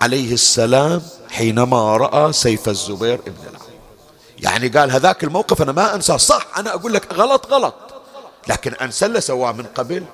عليه 0.00 0.32
السلام 0.32 1.02
حينما 1.30 1.96
رأى 1.96 2.32
سيف 2.32 2.68
الزبير 2.68 3.14
ابن 3.14 3.42
العم. 3.42 3.68
يعني 4.38 4.68
قال 4.68 4.90
هذاك 4.90 5.24
الموقف 5.24 5.62
أنا 5.62 5.72
ما 5.72 5.94
أنساه. 5.94 6.16
صح 6.16 6.46
أنا 6.56 6.74
أقول 6.74 6.94
لك 6.94 7.12
غلط 7.12 7.46
غلط. 7.52 7.74
لكن 8.48 8.74
أنسى 8.74 9.06
اللي 9.06 9.20
سواه 9.20 9.52
من 9.52 9.66
قبل. 9.66 10.04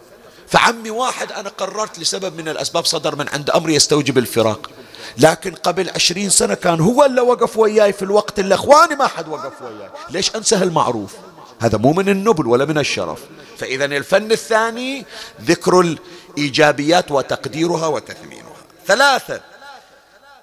فعمي 0.48 0.90
واحد 0.90 1.32
أنا 1.32 1.48
قررت 1.48 1.98
لسبب 1.98 2.36
من 2.36 2.48
الأسباب 2.48 2.84
صدر 2.84 3.16
من 3.16 3.28
عند 3.28 3.50
أمر 3.50 3.70
يستوجب 3.70 4.18
الفراق. 4.18 4.70
لكن 5.18 5.54
قبل 5.54 5.90
عشرين 5.90 6.30
سنة 6.30 6.54
كان 6.54 6.80
هو 6.80 7.04
اللي 7.04 7.20
وقف 7.20 7.56
وياي 7.56 7.92
في 7.92 8.02
الوقت 8.02 8.38
اللي 8.38 8.54
أخواني 8.54 8.94
ما 8.94 9.06
حد 9.06 9.28
وقف 9.28 9.62
وياي. 9.62 9.90
ليش 10.10 10.36
أنسى 10.36 10.56
المعروف 10.56 11.14
هذا 11.60 11.78
مو 11.78 11.92
من 11.92 12.08
النبل 12.08 12.46
ولا 12.46 12.64
من 12.64 12.78
الشرف. 12.78 13.20
فإذا 13.58 13.84
الفن 13.84 14.32
الثاني 14.32 15.04
ذكر 15.40 15.80
الإيجابيات 15.80 17.10
وتقديرها 17.10 17.86
وتثمينها. 17.86 18.56
ثلاثة 18.86 19.40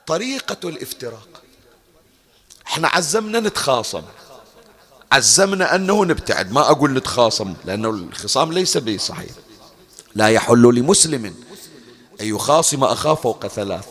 طريقة 0.08 0.70
الافتراق. 0.70 1.28
إحنا 2.68 2.88
عزمنا 2.88 3.40
نتخاصم. 3.40 4.02
عزمنا 5.12 5.76
أنه 5.76 6.06
نبتعد. 6.06 6.52
ما 6.52 6.62
أقول 6.62 6.94
نتخاصم 6.94 7.54
لأنه 7.66 7.90
الخصام 7.90 8.54
ليس 8.54 8.78
بصحيح. 8.78 9.32
لا 10.16 10.28
يحل 10.28 10.76
لمسلم 10.76 11.26
أن 12.22 12.26
يخاصم 12.28 12.84
أخاه 12.84 13.16
فوق 13.16 13.48
ثلاث. 13.48 13.86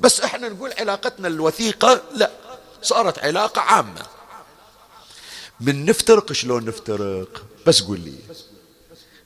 بس 0.00 0.20
إحنا 0.20 0.48
نقول 0.48 0.72
علاقتنا 0.78 1.28
الوثيقة 1.28 2.02
لا 2.14 2.30
صارت 2.82 3.18
علاقة 3.18 3.60
عامة. 3.60 4.02
من 5.60 5.84
نفترق 5.84 6.32
شلون 6.32 6.64
نفترق؟ 6.64 7.44
بس 7.66 7.82
قول 7.82 8.00
لي. 8.00 8.14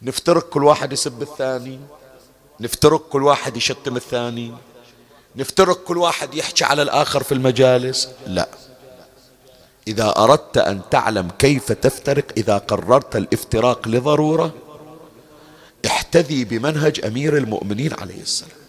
نفترق 0.02 0.48
كل 0.48 0.64
واحد 0.64 0.92
يسب 0.92 1.22
الثاني؟ 1.22 1.80
نفترق 2.60 3.08
كل 3.08 3.22
واحد 3.22 3.56
يشتم 3.56 3.96
الثاني؟ 3.96 4.54
نفترق 5.36 5.84
كل 5.84 5.98
واحد 5.98 6.34
يحكي 6.34 6.64
على 6.64 6.82
الآخر 6.82 7.22
في 7.22 7.32
المجالس؟ 7.32 8.08
لا. 8.26 8.48
إذا 9.88 10.14
أردت 10.18 10.58
أن 10.58 10.80
تعلم 10.90 11.30
كيف 11.38 11.72
تفترق 11.72 12.24
إذا 12.36 12.58
قررت 12.58 13.16
الافتراق 13.16 13.88
لضرورة 13.88 14.54
احتذي 15.86 16.44
بمنهج 16.44 17.04
أمير 17.04 17.36
المؤمنين 17.36 17.92
عليه 17.94 18.22
السلام. 18.22 18.61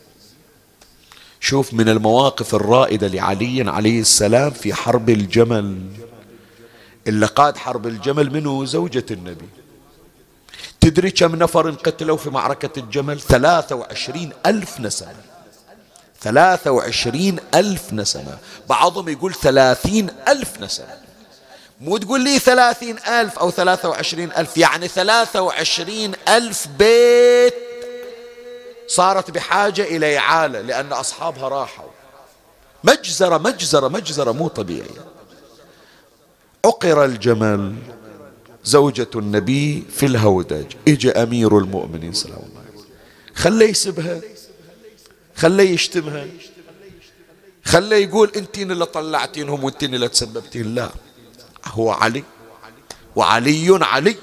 شوف 1.43 1.73
من 1.73 1.89
المواقف 1.89 2.55
الرائدة 2.55 3.07
لعلي 3.07 3.69
عليه 3.71 3.99
السلام 3.99 4.51
في 4.51 4.73
حرب 4.73 5.09
الجمل. 5.09 5.77
اللي 7.07 7.25
قاد 7.25 7.57
حرب 7.57 7.87
الجمل 7.87 8.33
منه 8.33 8.65
زوجة 8.65 9.05
النبي. 9.11 9.49
تدري 10.81 11.11
كم 11.11 11.35
نفر 11.35 11.69
انقتلوا 11.69 12.17
في 12.17 12.29
معركة 12.29 12.79
الجمل؟ 12.79 13.21
ثلاثة 13.21 13.75
وعشرين 13.75 14.31
ألف 14.45 14.79
نسمة. 14.79 15.15
ثلاثة 16.21 16.71
وعشرين 16.71 17.39
ألف 17.55 17.93
نسمة. 17.93 18.37
بعضهم 18.69 19.09
يقول 19.09 19.33
ثلاثين 19.33 20.09
ألف 20.27 20.61
نسمة. 20.61 20.97
مو 21.81 21.97
تقول 21.97 22.21
لي 22.23 22.39
ثلاثين 22.39 22.97
ألف 22.99 23.39
أو 23.39 23.51
ثلاثة 23.51 23.89
وعشرين 23.89 24.31
ألف 24.37 24.57
يعني 24.57 24.87
ثلاثة 24.87 25.41
وعشرين 25.41 26.11
ألف 26.27 26.67
بيت 26.79 27.72
صارت 28.87 29.31
بحاجة 29.31 29.81
إلى 29.81 30.17
إعالة 30.17 30.61
لأن 30.61 30.93
أصحابها 30.93 31.47
راحوا. 31.47 31.89
مجزرة 32.83 33.37
مجزرة 33.37 33.87
مجزرة 33.87 34.31
مو 34.31 34.47
طبيعية. 34.47 35.05
عقر 36.65 37.05
الجمل 37.05 37.75
زوجة 38.63 39.09
النبي 39.15 39.83
في 39.91 40.05
الهودج. 40.05 40.65
اجى 40.87 41.11
أمير 41.11 41.57
المؤمنين 41.57 42.13
سلام 42.13 42.37
الله 42.37 42.59
عليه 42.59 42.83
خليه 43.35 43.69
يسبها 43.69 44.21
خليه 45.35 45.69
يشتمها 45.69 46.27
خليه 47.65 47.95
يقول 48.05 48.31
إنتين 48.35 48.71
اللي 48.71 48.85
طلعتينهم 48.85 49.63
وإنتين 49.63 49.95
اللي 49.95 50.07
تسببتين. 50.07 50.75
لا 50.75 50.89
هو 51.65 51.91
علي 51.91 52.23
وعلي 53.15 53.79
علي 53.81 54.15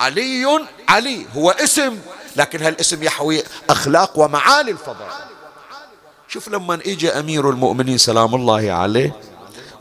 علي 0.00 0.66
علي 0.88 1.26
هو 1.36 1.50
اسم. 1.50 1.98
لكن 2.36 2.62
هالاسم 2.62 3.02
يحوي 3.02 3.42
أخلاق 3.70 4.18
ومعالي 4.18 4.70
الفضائل. 4.70 5.30
شوف 6.28 6.48
لما 6.48 6.74
اجى 6.74 7.10
أمير 7.10 7.50
المؤمنين 7.50 7.98
سلام 7.98 8.34
الله 8.34 8.72
عليه 8.72 9.16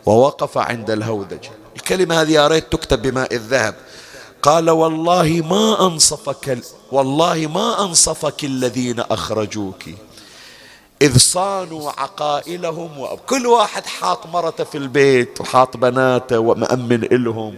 ووقف 0.06 0.58
عند 0.58 0.92
الهودج. 0.92 1.48
الكلمة 1.76 2.22
هذه 2.22 2.32
يا 2.32 2.48
ريت 2.48 2.72
تكتب 2.72 3.02
بماء 3.02 3.36
الذهب. 3.36 3.76
قال 4.42 4.70
والله 4.70 5.28
ما 5.50 5.88
أنصفك 5.88 6.60
والله 6.92 7.48
ما 7.48 7.84
أنصفك 7.84 8.44
الذين 8.44 9.00
أخرجوك. 9.00 9.84
إذ 11.02 11.18
صانوا 11.18 11.92
عقائلهم 11.98 13.00
وكل 13.00 13.48
واحد 13.48 13.86
حاط 13.86 14.26
مرته 14.26 14.64
في 14.64 14.78
البيت 14.78 15.42
وحاط 15.42 15.78
بناته 15.78 16.40
ومأمن 16.40 17.04
إلهم 17.04 17.56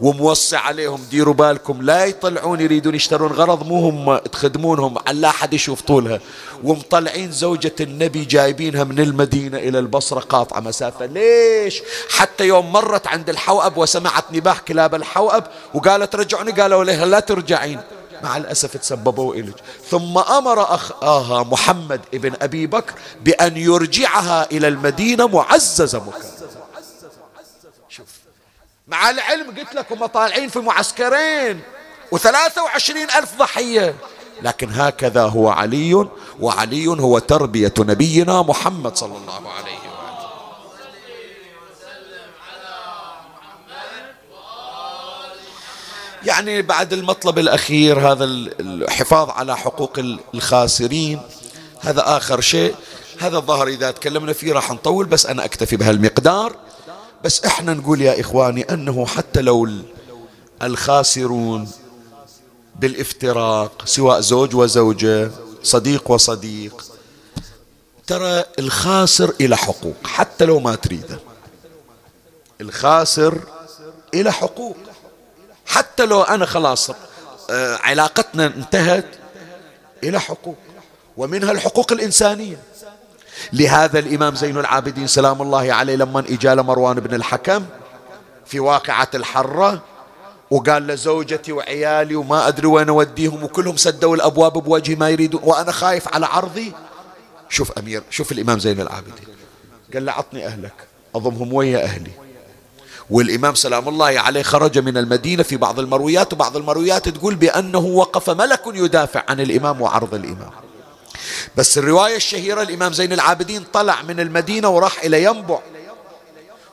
وموصي 0.00 0.56
عليهم 0.56 1.00
ديروا 1.10 1.34
بالكم 1.34 1.82
لا 1.82 2.04
يطلعون 2.04 2.60
يريدون 2.60 2.94
يشترون 2.94 3.32
غرض 3.32 3.66
مو 3.66 3.88
هم 3.88 4.16
تخدمونهم 4.16 4.98
على 5.06 5.26
أحد 5.26 5.54
يشوف 5.54 5.80
طولها. 5.80 6.20
ومطلعين 6.64 7.32
زوجة 7.32 7.74
النبي 7.80 8.24
جايبينها 8.24 8.84
من 8.84 9.00
المدينة 9.00 9.58
إلى 9.58 9.78
البصرة 9.78 10.20
قاطعة 10.20 10.60
مسافة. 10.60 11.06
ليش؟ 11.06 11.82
حتى 12.10 12.46
يوم 12.46 12.72
مرت 12.72 13.06
عند 13.06 13.30
الحوأب 13.30 13.76
وسمعت 13.76 14.24
نباح 14.32 14.60
كلاب 14.60 14.94
الحوأب 14.94 15.46
وقالت 15.74 16.14
رجعوني. 16.14 16.52
قالوا 16.52 16.84
لها 16.84 17.06
لا 17.06 17.20
ترجعين. 17.20 17.80
مع 18.22 18.36
الأسف 18.36 18.76
تسببوا 18.76 19.34
إليك 19.34 19.54
ثم 19.90 20.18
أمر 20.18 20.74
أخاها 20.74 21.42
محمد 21.42 22.00
ابن 22.14 22.32
أبي 22.42 22.66
بكر 22.66 22.94
بأن 23.20 23.56
يرجعها 23.56 24.50
إلى 24.50 24.68
المدينة 24.68 25.28
معززة 25.28 25.98
مكرمة 25.98 26.24
شوف 27.88 28.06
مع 28.88 29.10
العلم 29.10 29.50
قلت 29.58 29.74
لكم 29.74 30.06
طالعين 30.06 30.48
في 30.48 30.58
معسكرين 30.58 31.60
وثلاثة 32.12 32.62
وعشرين 32.62 33.10
ألف 33.10 33.38
ضحية. 33.38 33.94
لكن 34.42 34.70
هكذا 34.72 35.22
هو 35.22 35.48
علي 35.48 36.06
وعلي 36.40 36.86
هو 36.86 37.18
تربية 37.18 37.74
نبينا 37.78 38.42
محمد 38.42 38.96
صلى 38.96 39.16
الله 39.16 39.32
عليه 39.34 39.72
وسلم 39.72 39.73
يعني 46.26 46.62
بعد 46.62 46.92
المطلب 46.92 47.38
الأخير 47.38 48.12
هذا 48.12 48.24
الحفاظ 48.24 49.30
على 49.30 49.56
حقوق 49.56 49.98
الخاسرين 50.34 51.20
هذا 51.80 52.16
آخر 52.16 52.40
شيء. 52.40 52.74
هذا 53.20 53.36
الظهر 53.36 53.68
إذا 53.68 53.90
تكلمنا 53.90 54.32
فيه 54.32 54.52
راح 54.52 54.70
نطول 54.70 55.06
بس 55.06 55.26
أنا 55.26 55.44
أكتفي 55.44 55.76
بهالمقدار. 55.76 56.56
بس 57.24 57.44
إحنا 57.44 57.74
نقول 57.74 58.00
يا 58.00 58.20
إخواني 58.20 58.62
أنه 58.62 59.06
حتى 59.06 59.42
لو 59.42 59.68
الخاسرون 60.62 61.70
بالإفتراق 62.80 63.82
سواء 63.84 64.20
زوج 64.20 64.54
وزوجة 64.54 65.30
صديق 65.62 66.10
وصديق 66.10 66.84
ترى 68.06 68.44
الخاسر 68.58 69.34
إلى 69.40 69.56
حقوق 69.56 69.94
حتى 70.04 70.44
لو 70.44 70.60
ما 70.60 70.74
تريده. 70.74 71.18
الخاسر 72.60 73.38
إلى 74.14 74.32
حقوق. 74.32 74.76
حتى 75.66 76.06
لو 76.06 76.22
أنا 76.22 76.46
خلاص 76.46 76.90
آه، 77.50 77.76
علاقتنا 77.82 78.46
انتهت 78.46 79.06
إلى 80.02 80.20
حقوق 80.20 80.56
ومنها 81.16 81.52
الحقوق 81.52 81.92
الإنسانية. 81.92 82.56
لهذا 83.52 83.98
الإمام 83.98 84.34
زين 84.34 84.58
العابدين 84.58 85.06
سلام 85.06 85.42
الله 85.42 85.72
عليه 85.72 85.96
لما 85.96 86.20
إجا 86.20 86.54
مروان 86.54 87.00
بن 87.00 87.14
الحكم 87.14 87.64
في 88.46 88.60
واقعة 88.60 89.08
الحرة 89.14 89.82
وقال 90.50 90.86
لزوجتي 90.86 91.52
وعيالي 91.52 92.14
وما 92.14 92.48
أدري 92.48 92.66
وين 92.66 92.88
أوديهم 92.88 93.44
وكلهم 93.44 93.76
سدوا 93.76 94.16
الأبواب 94.16 94.52
بوجهي 94.52 94.94
ما 94.94 95.10
يريدون 95.10 95.40
وأنا 95.44 95.72
خايف 95.72 96.14
على 96.14 96.26
عرضي. 96.26 96.72
شوف 97.48 97.78
أمير 97.78 98.02
شوف 98.10 98.32
الإمام 98.32 98.58
زين 98.58 98.80
العابدين. 98.80 99.28
قال 99.94 100.04
له 100.06 100.12
عطني 100.12 100.46
أهلك 100.46 100.74
أضمهم 101.14 101.52
ويا 101.52 101.84
أهلي. 101.84 102.10
والإمام 103.10 103.54
سلام 103.54 103.88
الله 103.88 104.20
عليه 104.20 104.42
خرج 104.42 104.78
من 104.78 104.96
المدينة 104.96 105.42
في 105.42 105.56
بعض 105.56 105.78
المرويات 105.78 106.32
وبعض 106.32 106.56
المرويات 106.56 107.08
تقول 107.08 107.34
بأنه 107.34 107.78
وقف 107.78 108.30
ملك 108.30 108.62
يدافع 108.66 109.22
عن 109.28 109.40
الإمام 109.40 109.80
وعرض 109.80 110.14
الإمام. 110.14 110.50
بس 111.56 111.78
الرواية 111.78 112.16
الشهيرة 112.16 112.62
الإمام 112.62 112.92
زين 112.92 113.12
العابدين 113.12 113.64
طلع 113.72 114.02
من 114.02 114.20
المدينة 114.20 114.68
وراح 114.68 115.04
إلى 115.04 115.24
ينبع 115.24 115.58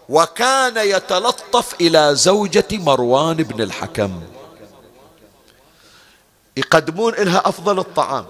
وكان 0.09 0.77
يتلطف 0.77 1.75
إلى 1.81 2.15
زوجة 2.15 2.67
مروان 2.71 3.37
بن 3.37 3.61
الحكم. 3.61 4.21
يقدمون 6.57 7.13
لها 7.13 7.41
أفضل 7.45 7.79
الطعام 7.79 8.25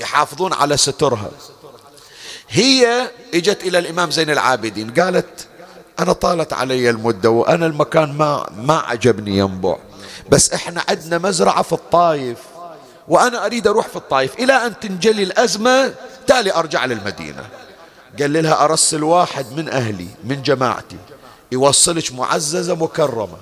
يحافظون 0.00 0.52
على 0.52 0.76
سترها. 0.76 1.30
هي 2.48 3.10
إجت 3.34 3.62
إلى 3.62 3.78
الإمام 3.78 4.10
زين 4.10 4.30
العابدين 4.30 4.94
قالت 4.94 5.48
أنا 6.00 6.12
طالت 6.12 6.52
علي 6.52 6.90
المدة 6.90 7.30
وأنا 7.30 7.66
المكان 7.66 8.12
ما 8.12 8.46
ما 8.56 8.78
عجبني 8.78 9.38
ينبع. 9.38 9.76
بس 10.30 10.52
إحنا 10.52 10.82
عندنا 10.88 11.18
مزرعة 11.18 11.62
في 11.62 11.72
الطايف 11.72 12.38
وأنا 13.08 13.46
أريد 13.46 13.66
أروح 13.66 13.88
في 13.88 13.96
الطايف. 13.96 14.38
إلى 14.38 14.52
أن 14.52 14.80
تنجلي 14.80 15.22
الأزمة 15.22 15.94
تالي 16.26 16.54
أرجع 16.54 16.84
للمدينة. 16.84 17.46
قال 18.20 18.32
لها 18.42 18.64
أرسل 18.64 19.02
واحد 19.02 19.46
من 19.56 19.68
أهلي 19.68 20.08
من 20.24 20.42
جماعتي 20.42 20.96
يوصلك 21.52 22.12
معززة 22.12 22.74
مكرمة. 22.74 23.36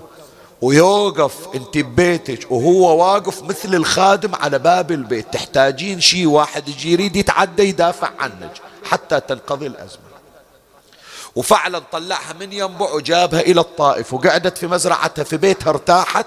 ويوقف 0.63 1.35
انت 1.55 1.79
ببيتك 1.79 2.51
وهو 2.51 3.05
واقف 3.05 3.43
مثل 3.43 3.75
الخادم 3.75 4.35
على 4.35 4.59
باب 4.59 4.93
البيت. 4.93 5.33
تحتاجين 5.33 6.01
شيء 6.01 6.27
واحد 6.27 6.69
يجي 6.69 6.93
يريد 6.93 7.17
يتعدى 7.17 7.63
يدافع 7.63 8.11
عنك 8.19 8.53
حتى 8.85 9.21
تنقضي 9.21 9.67
الأزمة. 9.67 10.06
وفعلا 11.37 11.83
طلعها 11.93 12.33
من 12.41 12.53
ينبع 12.53 12.93
وجابها 12.93 13.41
إلى 13.41 13.61
الطائف 13.61 14.13
وقعدت 14.15 14.59
في 14.59 14.67
مزرعتها 14.67 15.25
في 15.25 15.37
بيتها 15.37 15.71
ارتاحت. 15.71 16.27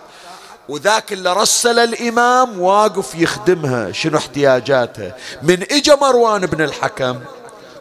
وذاك 0.70 1.14
اللي 1.14 1.34
رسل 1.34 1.80
الإمام 1.80 2.62
واقف 2.62 3.16
يخدمها 3.16 3.92
شنو 3.92 4.18
احتياجاتها 4.18 5.16
من 5.42 5.62
إجا 5.72 5.96
مروان 5.96 6.46
بن 6.46 6.62
الحكم 6.62 7.20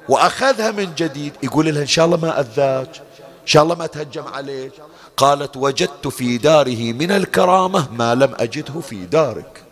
وأخذها 0.08 0.70
من 0.70 0.94
جديد 0.94 1.32
يقول 1.42 1.74
لها 1.74 1.82
إن 1.82 1.86
شاء 1.86 2.04
الله 2.04 2.16
ما 2.16 2.40
أذاك 2.40 2.96
إن 3.18 3.46
شاء 3.46 3.62
الله 3.62 3.74
ما 3.74 3.86
تهجم 3.86 4.26
عليك. 4.26 4.72
قالت 5.16 5.56
وجدت 5.56 6.08
في 6.08 6.38
داره 6.38 6.92
من 6.92 7.10
الكرامة 7.10 7.88
ما 7.92 8.14
لم 8.14 8.34
أجده 8.38 8.80
في 8.80 9.06
دارك. 9.06 9.62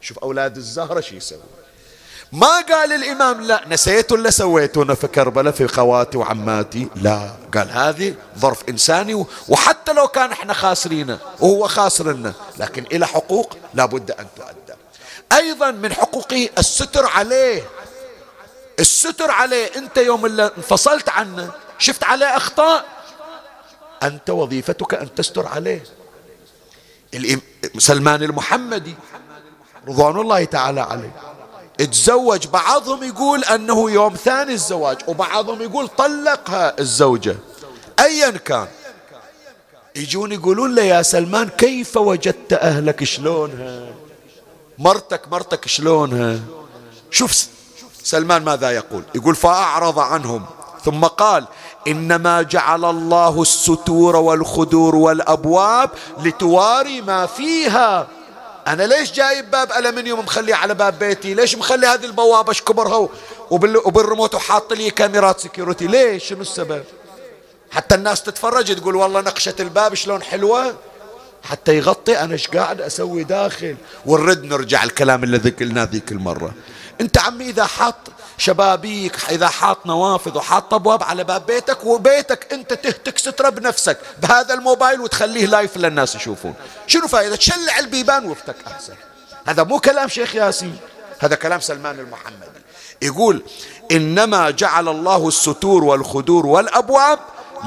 شوف 0.00 0.18
أولاد 0.18 0.56
الزهرة 0.56 1.00
شو 1.00 1.14
يسوي 1.14 1.38
ما 2.32 2.60
قال 2.60 2.92
الإمام 2.92 3.40
لا 3.40 3.64
نسيت 3.68 4.12
ولا 4.12 4.30
سويتونا 4.30 4.94
في 4.94 5.06
كربلاء 5.06 5.52
في 5.52 5.68
خواتي 5.68 6.18
وعماتي؟ 6.18 6.88
لا. 6.96 7.30
قال 7.54 7.70
هذه 7.70 8.14
ظرف 8.38 8.68
إنساني 8.68 9.24
وحتى 9.48 9.92
لو 9.92 10.08
كان 10.08 10.32
إحنا 10.32 10.52
خاسرين 10.52 11.18
وهو 11.40 11.68
خاسرنا 11.68 12.32
لكن 12.58 12.84
إلى 12.92 13.06
حقوق 13.06 13.56
لابد 13.74 14.10
أن 14.10 14.26
تؤدى 14.36 14.78
أيضا 15.32 15.70
من 15.70 15.92
حقوقه 15.92 16.48
الستر 16.58 17.06
عليه. 17.06 17.62
الستر 18.80 19.30
عليه. 19.30 19.70
أنت 19.76 19.96
يوم 19.96 20.26
اللي 20.26 20.50
انفصلت 20.58 21.08
عنه 21.08 21.50
شفت 21.78 22.04
عليه 22.04 22.36
أخطاء؟ 22.36 22.84
أنت 24.02 24.30
وظيفتك 24.30 24.94
أن 24.94 25.14
تستر 25.14 25.46
عليه. 25.46 25.84
سلمان 27.78 28.22
المحمدي 28.22 28.94
رضوان 29.88 30.20
الله 30.20 30.44
تعالى 30.44 30.80
عليه. 30.80 31.12
تزوج 31.86 32.46
بعضهم 32.46 33.04
يقول 33.04 33.44
أنه 33.44 33.90
يوم 33.90 34.14
ثاني 34.14 34.52
الزواج 34.52 34.98
وبعضهم 35.08 35.62
يقول 35.62 35.88
طلقها 35.88 36.74
الزوجة. 36.78 37.36
أيا 38.00 38.30
كان. 38.30 38.66
يجون 39.96 40.32
يقولون 40.32 40.74
له 40.74 40.82
يا 40.82 41.02
سلمان 41.02 41.48
كيف 41.48 41.96
وجدت 41.96 42.52
أهلك 42.52 43.04
شلونها؟ 43.04 43.86
مرتك 44.78 45.28
مرتك 45.32 45.68
شلونها؟ 45.68 46.38
شوف 47.10 47.46
سلمان 48.02 48.44
ماذا 48.44 48.70
يقول؟ 48.70 49.02
يقول 49.14 49.34
فأعرض 49.34 49.98
عنهم. 49.98 50.46
ثم 50.84 51.04
قال 51.04 51.44
إنما 51.88 52.42
جعل 52.42 52.84
الله 52.84 53.42
الستور 53.42 54.16
والخدور 54.16 54.96
والأبواب 54.96 55.90
لتواري 56.22 57.00
ما 57.00 57.26
فيها. 57.26 58.06
أنا 58.68 58.82
ليش 58.82 59.12
جايب 59.12 59.50
باب 59.50 59.72
ألمنيوم 59.72 60.20
مخليه 60.20 60.54
على 60.54 60.74
باب 60.74 60.98
بيتي؟ 60.98 61.34
ليش 61.34 61.56
مخلي 61.56 61.86
هذه 61.86 62.04
البوابة 62.04 62.50
اشكبرها 62.50 63.08
وبالريموت 63.50 64.34
وحاط 64.34 64.72
لي 64.72 64.90
كاميرات 64.90 65.40
security 65.40 65.86
ليش؟ 65.86 66.24
شنو 66.24 66.40
السبب؟ 66.40 66.84
حتى 67.70 67.94
الناس 67.94 68.22
تتفرج 68.22 68.76
تقول 68.76 68.96
والله 68.96 69.20
نقشة 69.20 69.54
الباب 69.60 69.94
شلون 69.94 70.22
حلوة؟ 70.22 70.76
حتى 71.42 71.76
يغطي 71.76 72.18
أنا 72.18 72.32
إيش 72.32 72.48
قاعد 72.48 72.80
أسوي 72.80 73.24
داخل. 73.24 73.76
ونرد 74.06 74.44
نرجع 74.44 74.84
الكلام 74.84 75.24
الذي 75.24 75.50
قلناه 75.50 75.84
ذيك 75.84 76.12
المرة. 76.12 76.52
أنت 77.00 77.18
عمي 77.18 77.44
إذا 77.44 77.64
حاط 77.64 77.96
شبابيك 78.38 79.16
إذا 79.30 79.48
حاط 79.48 79.86
نوافذ 79.86 80.36
وحاط 80.36 80.74
أبواب 80.74 81.02
على 81.02 81.24
باب 81.24 81.46
بيتك 81.46 81.84
وبيتك 81.84 82.52
أنت 82.52 82.72
تهتك 82.72 83.18
سترك 83.18 83.48
بنفسك 83.48 83.98
بهذا 84.22 84.54
الموبايل 84.54 85.00
وتخليه 85.00 85.46
live 85.46 85.76
للناس 85.76 86.14
يشوفون. 86.14 86.54
شنو 86.86 87.08
فائدة 87.08 87.36
تشلع 87.36 87.78
البيبان 87.78 88.24
وافتك 88.24 88.56
أحسن. 88.66 88.94
هذا 89.46 89.62
مو 89.64 89.80
كلام 89.80 90.08
شيخ 90.08 90.34
ياسين 90.34 90.76
هذا 91.18 91.34
كلام 91.34 91.60
سلمان 91.60 91.98
المحمدي. 91.98 92.60
يقول 93.02 93.42
إنما 93.90 94.50
جعل 94.50 94.88
الله 94.88 95.28
الستور 95.28 95.84
والخدور 95.84 96.46
والأبواب 96.46 97.18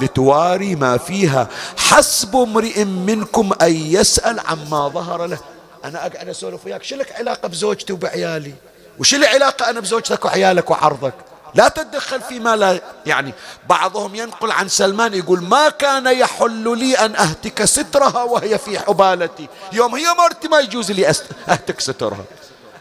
لتواري 0.01 0.75
ما 0.75 0.97
فيها. 0.97 1.47
حسب 1.77 2.35
امرئ 2.35 2.83
منكم 2.83 3.49
أن 3.61 3.71
يسأل 3.71 4.39
عما 4.39 4.87
ظهر 4.87 5.25
له. 5.25 5.39
أنا 5.85 6.05
أقعد 6.05 6.29
أسولف 6.29 6.65
وياك. 6.65 6.83
شو 6.83 6.95
لك 6.95 7.11
علاقة 7.11 7.47
بزوجتي 7.47 7.93
وبعيالي؟ 7.93 8.53
وش 8.99 9.15
لي 9.15 9.27
علاقة 9.27 9.69
أنا 9.69 9.79
بزوجتك 9.79 10.25
وعيالك 10.25 10.71
وعرضك؟ 10.71 11.13
لا 11.55 11.67
تتدخل 11.67 12.21
فيما 12.21 12.55
لا 12.55 12.81
يعني 13.05 13.33
بعضهم 13.69 14.15
ينقل 14.15 14.51
عن 14.51 14.67
سلمان 14.67 15.13
يقول 15.13 15.43
ما 15.43 15.69
كان 15.69 16.07
يحل 16.07 16.77
لي 16.77 16.95
أن 16.97 17.15
أهتك 17.15 17.65
سترها 17.65 18.23
وهي 18.23 18.57
في 18.57 18.79
حبالتي. 18.79 19.47
يوم 19.73 19.95
هي 19.95 20.05
مرتي 20.13 20.47
ما 20.47 20.59
يجوز 20.59 20.91
لي 20.91 21.09
أهتك 21.49 21.79
سترها. 21.79 22.23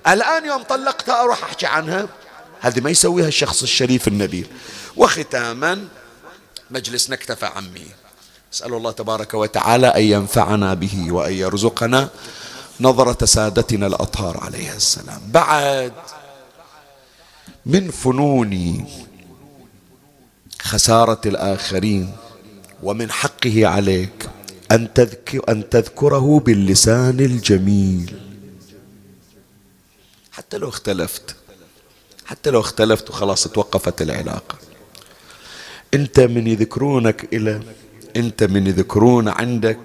الآن 0.09 0.45
يوم 0.45 0.63
طلقتها 0.63 1.23
أروح 1.23 1.43
أحكي 1.43 1.67
عنها. 1.67 2.09
هذه 2.61 2.81
ما 2.81 2.91
يسويها 2.91 3.29
الشخص 3.29 3.63
الشريف 3.63 4.09
النبيل. 4.09 4.47
وختاما 4.97 5.89
مجلسنا 6.71 7.17
اكتفى 7.17 7.47
عمي. 7.47 7.87
أسأل 8.55 8.75
الله 8.75 8.91
تبارك 8.91 9.35
وتعالى 9.35 9.87
أن 9.87 10.03
ينفعنا 10.03 10.75
به 10.75 11.13
وأن 11.13 11.33
يرزقنا. 11.33 12.09
نظرة 12.81 13.25
سادتنا 13.25 13.87
الأطهار 13.87 14.39
عليه 14.39 14.73
السلام. 14.77 15.21
بعد 15.29 15.93
من 17.67 17.91
فنون 17.91 18.85
خسارة 20.63 21.21
الآخرين 21.27 22.13
ومن 22.83 23.11
حقه 23.11 23.67
عليك 23.67 24.29
أن, 24.73 24.93
تذكر 24.93 25.41
أن 25.49 25.69
تذكره 25.69 26.41
باللسان 26.41 27.21
الجميل. 27.21 28.21
حتى 30.33 30.59
لو 30.59 30.69
اختلفت 30.69 31.37
حتى 32.27 32.51
لو 32.51 32.61
اختلفت 32.61 33.11
وخلاص 33.11 33.49
توقفت 33.49 34.03
العلاقة. 34.03 34.59
إنت 35.95 36.21
من 36.21 36.47
يذكرونك 36.47 37.29
إلى 37.33 37.61
إنت 38.17 38.45
من 38.45 38.67
يذكرون 38.67 39.29
عندك 39.29 39.79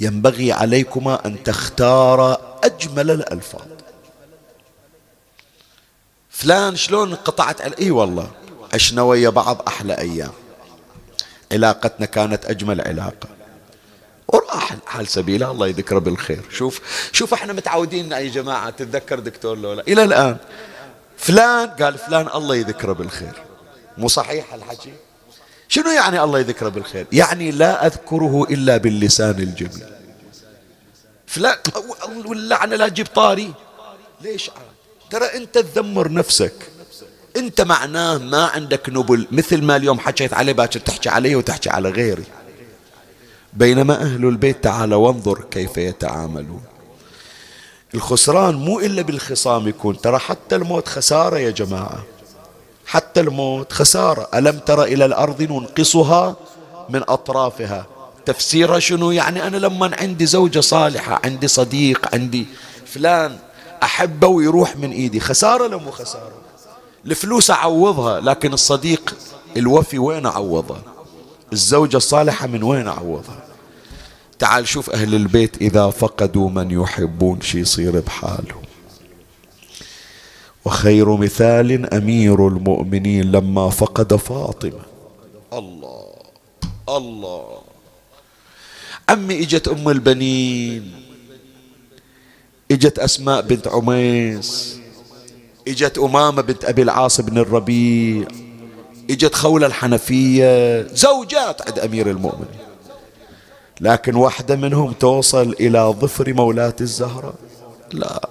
ينبغي 0.00 0.52
عليكما 0.52 1.26
أن 1.26 1.42
تختار 1.42 2.40
أجمل 2.64 3.10
الألفاظ. 3.10 3.66
فلان 6.30 6.76
شلون 6.76 7.14
قطعت 7.14 7.60
إي 7.60 7.90
والله 7.90 8.30
عشنا 8.74 9.02
ويا 9.02 9.30
بعض 9.30 9.62
أحلى 9.68 9.98
أيام. 9.98 10.32
علاقتنا 11.52 12.06
كانت 12.06 12.44
أجمل 12.44 12.80
علاقة. 12.80 13.28
وراح 14.28 14.76
حال 14.86 15.08
سبيله 15.08 15.50
الله 15.50 15.66
يذكره 15.66 15.98
بالخير. 15.98 16.42
شوف 16.50 16.80
شوف 17.12 17.34
إحنا 17.34 17.52
متعودين 17.52 18.12
يا 18.12 18.28
جماعة 18.28 18.70
تتذكر 18.70 19.18
دكتور 19.18 19.58
لولا. 19.58 19.82
إلى 19.88 20.04
الآن 20.04 20.36
فلان 21.16 21.68
قال 21.68 21.98
فلان 21.98 22.28
الله 22.34 22.56
يذكره 22.56 22.92
بالخير. 22.92 23.42
مو 23.98 24.08
صحيح 24.08 24.54
الحكي؟ 24.54 24.92
شنو 25.68 25.90
يعني 25.90 26.22
الله 26.22 26.38
يذكره 26.38 26.68
بالخير؟ 26.68 27.06
يعني 27.12 27.50
لا 27.50 27.86
أذكره 27.86 28.46
إلا 28.50 28.76
باللسان 28.76 29.38
الجميل. 29.38 29.84
فلان 31.26 31.56
واللعنة 32.26 32.76
لا 32.76 32.88
تجيب 32.88 33.06
طاري. 33.06 33.52
ليش 34.20 34.50
عاد؟ 34.50 34.62
ترى 35.10 35.24
أنت 35.24 35.58
تذمر 35.58 36.12
نفسك. 36.12 36.52
أنت 37.36 37.60
معناه 37.60 38.18
ما 38.18 38.46
عندك 38.46 38.88
نبل. 38.88 39.26
مثل 39.32 39.62
ما 39.62 39.76
اليوم 39.76 39.98
حكيت 39.98 40.34
عليه 40.34 40.52
باكر 40.52 40.80
تحكي 40.80 41.08
علي 41.08 41.36
وتحكي 41.36 41.70
على 41.70 41.88
غيري. 41.90 42.24
بينما 43.52 44.02
أهل 44.02 44.24
البيت 44.24 44.64
تعال 44.64 44.94
وانظر 44.94 45.44
كيف 45.50 45.76
يتعاملون. 45.76 46.62
الخسران 47.94 48.54
مو 48.54 48.80
إلا 48.80 49.02
بالخصام 49.02 49.68
يكون. 49.68 50.00
ترى 50.00 50.18
حتى 50.18 50.56
الموت 50.56 50.88
خسارة 50.88 51.38
يا 51.38 51.50
جماعة. 51.50 52.04
حتى 52.88 53.20
الموت 53.20 53.72
خسارة. 53.72 54.28
ألم 54.34 54.58
تر 54.58 54.82
إلى 54.82 55.04
الأرض 55.04 55.42
ننقصها 55.42 56.36
من 56.88 57.02
أطرافها؟ 57.08 57.86
تفسيرها 58.26 58.78
شنو؟ 58.78 59.10
يعني 59.10 59.46
أنا 59.46 59.56
لما 59.56 59.96
عندي 60.00 60.26
زوجة 60.26 60.60
صالحة 60.60 61.20
عندي 61.24 61.48
صديق 61.48 62.14
عندي 62.14 62.46
فلان 62.86 63.38
أحبه 63.82 64.26
ويروح 64.26 64.76
من 64.76 64.92
إيدي. 64.92 65.20
خسارة 65.20 65.66
لو 65.66 65.78
مو 65.78 65.90
خسارة؟ 65.90 66.32
الفلوس 67.06 67.50
أعوضها 67.50 68.20
لكن 68.20 68.52
الصديق 68.52 69.16
الوفي 69.56 69.98
وين 69.98 70.26
أعوضها 70.26 70.82
الزوجة 71.52 71.96
الصالحة 71.96 72.46
من 72.46 72.62
وين 72.62 72.88
أعوضها؟ 72.88 73.44
تعال 74.38 74.68
شوف 74.68 74.90
أهل 74.90 75.14
البيت 75.14 75.56
إذا 75.62 75.90
فقدوا 75.90 76.50
من 76.50 76.70
يحبون 76.70 77.40
شي 77.40 77.60
يصير 77.60 78.00
بحالهم 78.00 78.67
وخير 80.68 81.16
مثال 81.16 81.94
أمير 81.94 82.48
المؤمنين 82.48 83.32
لما 83.32 83.70
فقد 83.70 84.16
فاطمة. 84.16 84.84
الله 85.52 86.04
الله. 86.88 87.44
عمي 89.08 89.42
إجت 89.42 89.68
أم 89.68 89.88
البنين 89.88 90.92
إجت 92.70 92.98
أسماء 92.98 93.40
بنت 93.40 93.68
عميس 93.68 94.78
إجت 95.68 95.98
أمامة 95.98 96.42
بنت 96.42 96.64
أبي 96.64 96.82
العاص 96.82 97.20
بن 97.20 97.38
الربيع 97.38 98.28
إجت 99.10 99.34
خولة 99.34 99.66
الحنفية 99.66 100.82
زوجات 100.92 101.62
عند 101.68 101.78
أمير 101.78 102.10
المؤمنين. 102.10 102.68
لكن 103.80 104.14
واحدة 104.14 104.56
منهم 104.56 104.92
توصل 104.92 105.56
إلى 105.60 105.94
ظفر 106.00 106.32
مولاة 106.34 106.76
الزهراء 106.80 107.34
لا. 107.92 108.28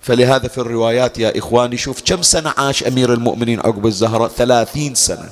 فلهذا 0.00 0.48
في 0.48 0.58
الروايات 0.58 1.18
يا 1.18 1.38
إخواني 1.38 1.76
شوف 1.76 2.02
كم 2.04 2.22
سنة 2.22 2.54
عاش 2.58 2.84
أمير 2.84 3.12
المؤمنين 3.12 3.60
عقب 3.60 3.86
الزهراء؟ 3.86 4.28
ثلاثين 4.28 4.94
سنة. 4.94 5.30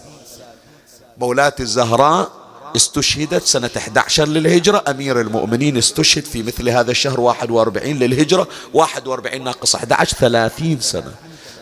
مولاة 1.18 1.54
الزهراء 1.60 2.30
استشهدت 2.76 3.42
سنة 3.42 3.70
11 3.76 4.28
للهجرة. 4.28 4.84
أمير 4.88 5.20
المؤمنين 5.20 5.76
استشهد 5.76 6.24
في 6.24 6.42
مثل 6.42 6.68
هذا 6.68 6.90
الشهر 6.90 7.20
41 7.20 7.98
للهجرة. 7.98 8.48
41 8.74 9.44
ناقص 9.44 9.74
11 9.74 10.16
30 10.16 10.80
سنة. 10.80 11.14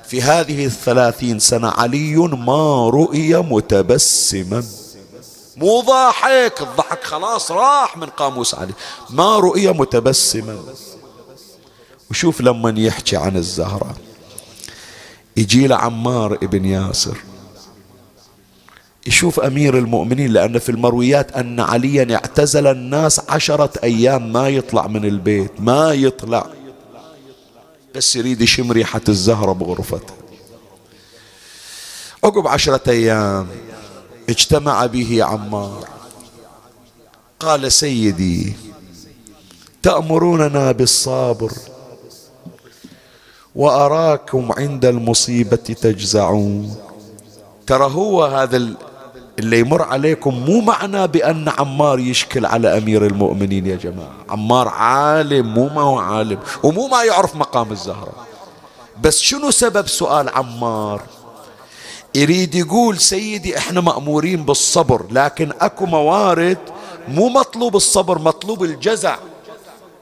في 0.09 0.23
هذه 0.23 0.67
الثلاثين 0.67 1.39
سنة 1.39 1.69
علي 1.69 2.17
ما 2.17 2.89
رؤي 2.89 3.37
متبسما. 3.37 4.65
مو 5.57 5.81
ضاحك؟ 5.81 6.61
الضحك 6.61 7.05
خلاص 7.05 7.51
راح 7.51 7.97
من 7.97 8.07
قاموس 8.07 8.55
علي. 8.55 8.73
ما 9.11 9.37
رؤي 9.39 9.69
متبسما. 9.69 10.59
وشوف 12.11 12.41
لما 12.41 12.81
يحكي 12.81 13.17
عن 13.17 13.37
الزهرة. 13.37 13.97
يجي 15.37 15.67
له 15.67 15.77
عمار 15.77 16.35
ابن 16.35 16.65
ياسر. 16.65 17.19
يشوف 19.07 19.41
أمير 19.41 19.79
المؤمنين 19.79 20.33
لأن 20.33 20.59
في 20.59 20.69
المرويات 20.69 21.33
أن 21.33 21.61
عليا 21.61 22.15
اعتزل 22.15 22.67
الناس 22.67 23.21
عشرة 23.29 23.71
أيام 23.85 24.33
ما 24.33 24.49
يطلع 24.49 24.87
من 24.87 25.05
البيت 25.05 25.61
ما 25.61 25.93
يطلع. 25.93 26.47
بس 27.95 28.17
يريد 28.17 28.41
يشم 28.41 28.73
ريحة 28.73 29.01
الزهرة 29.09 29.53
بغرفته. 29.53 30.15
عقب 32.25 32.47
عشرة 32.47 32.91
أيام 32.91 33.49
اجتمع 34.29 34.87
به 34.87 35.25
عمار. 35.25 35.89
قال 37.41 37.73
سيدي 37.73 38.53
تأمروننا 39.83 40.73
بالصبر 40.73 41.53
وأراكم 43.57 44.53
عند 44.53 44.85
المصيبة 44.85 45.57
تجزعون. 45.57 46.77
ترى 47.67 47.85
هو 47.85 48.25
هذا 48.25 48.57
اللي 49.39 49.59
يمر 49.59 49.83
عليكم 49.83 50.35
مو 50.35 50.61
معنى 50.61 51.07
بأن 51.07 51.49
عمار 51.49 51.99
يشكل 51.99 52.47
على 52.47 52.79
أمير 52.79 53.07
المؤمنين 53.07 53.67
يا 53.67 53.77
جماعة. 53.77 54.13
عمار 54.29 54.69
عالم 54.69 55.55
مو 55.55 55.69
ما 55.69 55.81
هو 55.83 55.99
عالم 55.99 56.39
ومو 56.63 56.89
ما 56.89 57.05
يعرف 57.05 57.37
مقام 57.37 57.73
الزهرة. 57.73 58.13
بس 59.03 59.21
شنو 59.21 59.51
سبب 59.51 59.87
سؤال 59.89 60.29
عمار؟ 60.29 61.03
يريد 62.15 62.55
يقول 62.55 62.99
سيدي 62.99 63.59
إحنا 63.59 63.81
مأمورين 63.81 64.45
بالصبر 64.45 65.07
لكن 65.11 65.53
أكو 65.61 65.87
موارد 65.87 66.59
مو 67.09 67.29
مطلوب 67.29 67.77
الصبر 67.77 68.19
مطلوب 68.19 68.65
الجزع. 68.65 69.17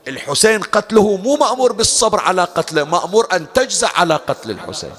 الحسين 0.09 0.63
قتله 0.63 1.17
مو 1.17 1.37
مأمور 1.37 1.73
بالصبر 1.73 2.21
على 2.21 2.45
قتله 2.45 2.85
مأمور 2.85 3.29
أن 3.33 3.47
تجزع 3.55 3.91
على 3.95 4.15
قتل 4.15 4.51
الحسين. 4.51 4.93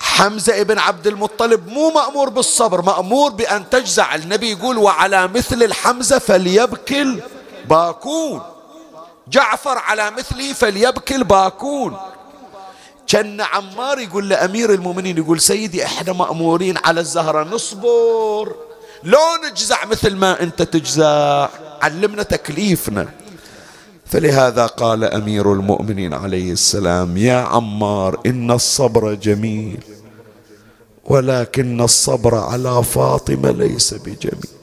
حمزة 0.00 0.60
ابن 0.60 0.78
عبد 0.78 1.06
المطلب 1.06 1.68
مو 1.68 1.90
مأمور 1.90 2.28
بالصبر 2.28 2.82
مأمور 2.82 3.30
بأن 3.30 3.70
تجزع. 3.70 4.14
النبي 4.14 4.50
يقول 4.52 4.78
وعلى 4.78 5.28
مثل 5.28 5.62
الحمزة 5.62 6.18
فليبكي 6.18 7.02
الباكون 7.02 8.42
جعفر 9.28 9.78
على 9.78 10.10
مثله 10.10 10.52
فليبكي 10.52 11.16
الباكون 11.16 11.96
كان 13.06 13.40
عمار 13.40 13.98
يقول 13.98 14.28
لأمير 14.28 14.74
المؤمنين 14.74 15.18
يقول 15.18 15.40
سيدي 15.40 15.84
إحنا 15.84 16.12
مأمورين 16.12 16.78
على 16.84 17.00
الزهرة 17.00 17.44
نصبر. 17.44 18.54
لو 19.04 19.20
نجزع 19.44 19.84
مثل 19.84 20.16
ما 20.16 20.42
أنت 20.42 20.62
تجزع 20.62 21.48
علمنا 21.82 22.22
تكليفنا. 22.22 23.08
فلهذا 24.08 24.66
قال 24.66 25.04
أمير 25.04 25.52
المؤمنين 25.52 26.14
عليه 26.14 26.52
السلام 26.52 27.16
يا 27.16 27.36
عمار 27.36 28.20
إن 28.26 28.50
الصبر 28.50 29.14
جميل 29.14 29.84
ولكن 31.04 31.80
الصبر 31.80 32.34
على 32.34 32.84
فاطمة 32.84 33.50
ليس 33.50 33.94
بجميل. 33.94 34.58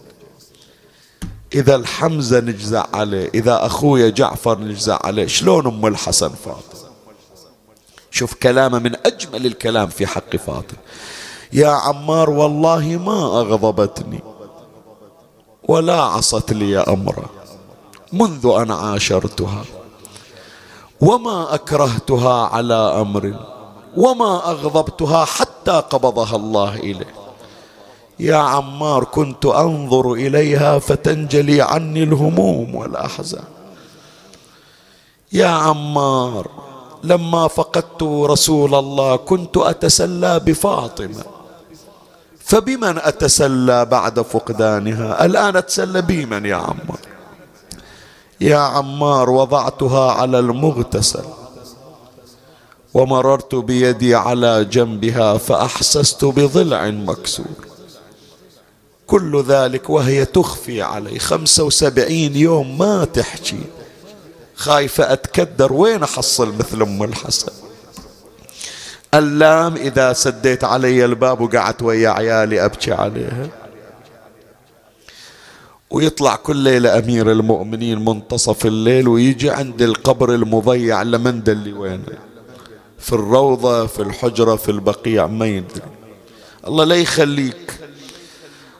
إذا 1.55 1.75
الحمزة 1.75 2.39
نجزع 2.39 2.85
عليه 2.93 3.29
إذا 3.33 3.65
أخويا 3.65 4.09
جعفر 4.09 4.59
نجزع 4.59 4.99
عليه 5.03 5.27
شلون 5.27 5.67
أم 5.67 5.85
الحسن 5.85 6.29
فاطمة؟ 6.29 6.89
شوف 8.11 8.33
كلامه 8.33 8.79
من 8.79 8.95
أجمل 9.05 9.45
الكلام 9.45 9.87
في 9.87 10.07
حق 10.07 10.35
فاطمة. 10.35 10.79
يا 11.53 11.69
عمار 11.69 12.29
والله 12.29 12.87
ما 13.05 13.39
أغضبتني 13.41 14.19
ولا 15.67 16.01
عصت 16.01 16.53
لي 16.53 16.77
أمرا. 16.77 17.44
منذ 18.15 18.43
أن 18.61 18.71
عاشرتها. 18.71 19.63
وما 21.01 21.53
أكرهتها 21.55 22.47
على 22.47 22.73
أمر 22.73 23.33
وما 23.97 24.51
أغضبتها 24.51 25.25
حتى 25.25 25.71
قبضها 25.71 26.35
الله 26.35 26.75
إليه. 26.75 27.13
يا 28.19 28.35
عمار 28.35 29.03
كنت 29.03 29.45
أنظر 29.45 30.13
إليها 30.13 30.79
فتنجلي 30.79 31.61
عني 31.61 32.03
الهموم 32.03 32.75
والأحزان. 32.75 33.43
يا 35.33 35.47
عمار 35.47 36.47
لما 37.03 37.47
فقدت 37.47 38.03
رسول 38.03 38.75
الله 38.75 39.15
كنت 39.15 39.57
أتسلى 39.57 40.39
بفاطمة. 40.39 41.23
فبمن 42.39 42.97
أتسلى 42.97 43.85
بعد 43.85 44.21
فقدانها؟ 44.21 45.25
الآن 45.25 45.55
أتسلى 45.55 46.01
بمن 46.01 46.45
يا 46.45 46.55
عمار؟ 46.55 47.14
يا 48.41 48.57
عمار 48.57 49.29
وضعتها 49.29 50.11
على 50.11 50.39
المغتسل. 50.39 51.23
ومررت 52.93 53.55
بيدي 53.55 54.15
على 54.15 54.65
جنبها 54.65 55.37
فأحسست 55.37 56.25
بضلع 56.25 56.85
مكسور. 56.89 57.45
كل 59.07 59.43
ذلك 59.43 59.89
وهي 59.89 60.25
تخفي 60.25 60.81
علي. 60.81 61.19
خمسة 61.19 61.63
وسبعين 61.63 62.35
يوم 62.35 62.77
ما 62.77 63.05
تحكي 63.05 63.61
خايفة 64.55 65.13
أتكدر 65.13 65.73
وين 65.73 66.03
أحصل 66.03 66.55
مثل 66.55 66.81
أم 66.81 67.03
الحسن؟ 67.03 67.51
اللام 69.13 69.75
إذا 69.75 70.13
سديت 70.13 70.63
علي 70.63 71.05
الباب 71.05 71.41
وقعدت 71.41 71.81
ويا 71.81 72.09
عيالي 72.09 72.65
أبكي 72.65 72.93
عليها. 72.93 73.64
ويطلع 75.95 76.35
كل 76.35 76.55
ليلة 76.55 76.97
أمير 76.99 77.31
المؤمنين 77.31 78.05
منتصف 78.05 78.65
الليل 78.65 79.07
ويجي 79.07 79.49
عند 79.49 79.81
القبر 79.81 80.35
المضيع 80.35 81.01
لمن 81.01 81.43
دلي 81.43 81.73
وينه؟ 81.73 82.17
في 82.99 83.13
الروضة 83.13 83.85
في 83.85 84.01
الحجرة 84.01 84.55
في 84.55 84.71
البقيع 84.71 85.27
ما 85.27 85.45
يدري. 85.45 85.81
الله 86.67 86.83
لا 86.83 86.95
يخليك 86.95 87.79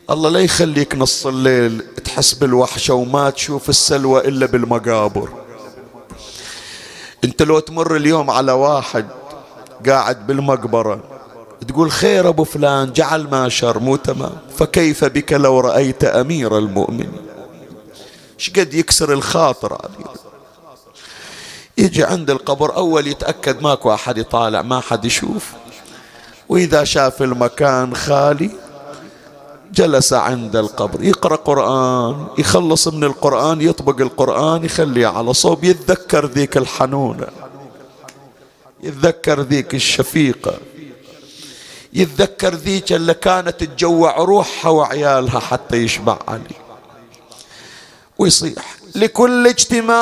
الله 0.09 0.29
لا 0.29 0.39
يخليك 0.39 0.95
نص 0.95 1.27
الليل 1.27 1.81
تحس 2.03 2.33
بالوحشة 2.33 2.93
وما 2.93 3.29
تشوف 3.29 3.69
السلوى 3.69 4.27
إلا 4.27 4.45
بالمقابر. 4.45 5.29
أنت 7.23 7.41
لو 7.41 7.59
تمر 7.59 7.95
اليوم 7.95 8.29
على 8.29 8.51
واحد 8.51 9.05
قاعد 9.85 10.27
بالمقبرة 10.27 11.14
تقول 11.67 11.91
خير 11.91 12.29
أبو 12.29 12.43
فلان 12.43 12.93
جعل 12.93 13.27
ما 13.31 13.49
شر 13.49 13.79
مو 13.79 13.95
تمام. 13.95 14.37
فكيف 14.57 15.05
بك 15.05 15.33
لو 15.33 15.59
رأيت 15.59 16.03
أمير 16.03 16.57
المؤمنين؟ 16.57 17.11
شقد 18.37 18.73
يكسر 18.73 19.13
الخاطر 19.13 19.77
يجي 21.77 22.03
عند 22.03 22.29
القبر 22.29 22.75
أول 22.75 23.07
يتأكد 23.07 23.61
ماكو 23.61 23.93
أحد 23.93 24.17
يطالع 24.17 24.61
ما 24.61 24.79
حد 24.79 25.05
يشوف. 25.05 25.51
وإذا 26.49 26.83
شاف 26.83 27.21
المكان 27.21 27.95
خالي 27.95 28.51
جلس 29.73 30.13
عند 30.13 30.55
القبر 30.55 31.03
يقرأ 31.03 31.35
قرآن 31.35 32.27
يخلص 32.37 32.87
من 32.87 33.03
القرآن 33.03 33.61
يطبق 33.61 34.01
القرآن 34.01 34.65
يخليه 34.65 35.07
على 35.07 35.33
صوب 35.33 35.63
يتذكر 35.63 36.25
ذيك 36.25 36.57
الحنونة 36.57 37.27
يتذكر 38.83 39.41
ذيك 39.41 39.75
الشفيقة. 39.75 40.53
يتذكر 41.95 42.55
ذيك 42.55 42.93
اللي 42.93 43.13
كانت 43.13 43.63
تجوع 43.63 44.15
روحها 44.17 44.71
وعيالها 44.71 45.39
حتى 45.39 45.77
يشبع 45.77 46.17
علي. 46.27 46.55
ويصيح 48.17 48.75
لكل 48.95 49.47
اجتماع 49.47 49.95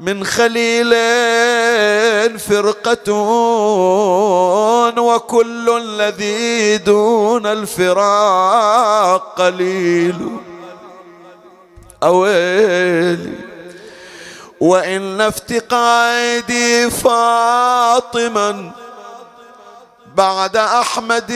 من 0.00 0.24
خليل 0.24 0.94
فرقة 2.38 3.12
وكل 4.98 5.70
الذي 5.82 6.78
دون 6.78 7.46
الفراق 7.46 9.34
قليل. 9.38 10.36
أويلي. 12.02 13.49
وإن 14.60 15.20
افتقادي 15.20 16.90
فاطما 16.90 18.70
بعد 20.14 20.56
أحمد 20.56 21.30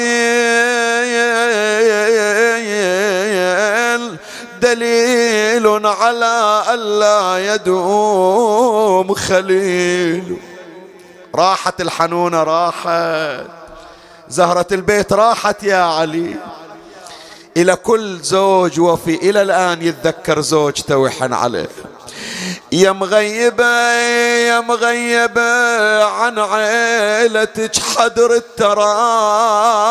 دليل 4.61 5.87
على 5.87 6.63
ألا 6.69 7.55
يدوم 7.55 9.15
خليل. 9.15 10.37
راحت 11.35 11.81
الحنونة 11.81 12.43
راحت. 12.43 13.47
زهرة 14.29 14.67
البيت 14.73 15.13
راحت 15.13 15.63
يا 15.63 15.77
علي. 15.77 16.37
إلى 17.57 17.77
كل 17.77 18.21
زوج 18.21 18.81
وفي 18.81 19.15
إلى 19.15 19.43
الآن 19.43 19.83
يتذكر 19.83 20.41
زوجته 20.41 20.97
ويحن 20.97 21.33
عليه. 21.33 21.69
يا 22.73 22.93
مغيبة 22.93 23.93
يا 24.49 24.61
مغيبة 24.61 26.05
عن 26.05 26.39
عيلتك 26.39 27.77
حدر 27.97 28.35
الترايب. 28.35 29.85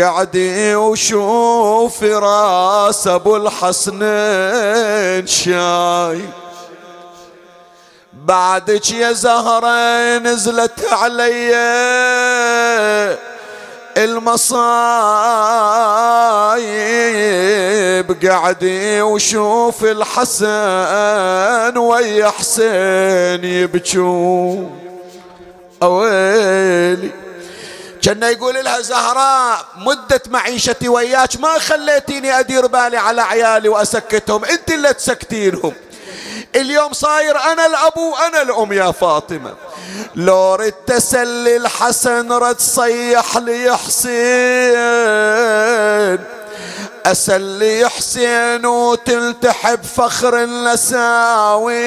قعدي 0.00 0.74
وشوفي 0.74 2.14
راس 2.14 3.06
أبو 3.06 3.36
الحسنين 3.36 5.26
شاي 5.26 6.20
بعدك 8.12 8.90
يا 8.90 9.12
زهرة 9.12 10.18
نزلت 10.18 10.84
علي. 10.92 11.52
المصايب 13.96 14.66
قعدي 18.26 19.02
وشوف 19.02 19.84
الحسن 19.84 21.78
ويا 21.78 22.28
حسين 22.28 23.44
يبكون. 23.44 24.78
اويلي 25.82 27.10
كان 28.02 28.22
يقول 28.22 28.54
لها 28.54 28.80
زهراء 28.80 29.64
مدة 29.76 30.20
معيشتي 30.26 30.88
وياك 30.88 31.40
ما 31.40 31.58
خليتيني 31.58 32.38
أدير 32.38 32.66
بالي 32.66 32.96
على 32.96 33.22
عيالي 33.22 33.68
وأسكتهم 33.68 34.44
أنت 34.44 34.70
اللي 34.70 34.94
تسكتينهم. 34.94 35.72
اليوم 36.56 36.92
صاير 36.92 37.38
أنا 37.38 37.66
الأبو 37.66 38.12
وأنا 38.12 38.42
الأم 38.42 38.72
يا 38.72 38.90
فاطمة. 38.90 39.54
لو 40.14 40.54
رد 40.54 40.72
تسلي 40.72 41.56
الحسن 41.56 42.32
رد 42.32 42.60
صيح 42.60 43.36
لي 43.36 43.76
حسين. 43.76 44.82
أسلي 47.06 47.88
حسين 47.88 48.66
وتلتحب 48.66 49.82
فخر 49.82 50.42
النساوين. 50.42 51.82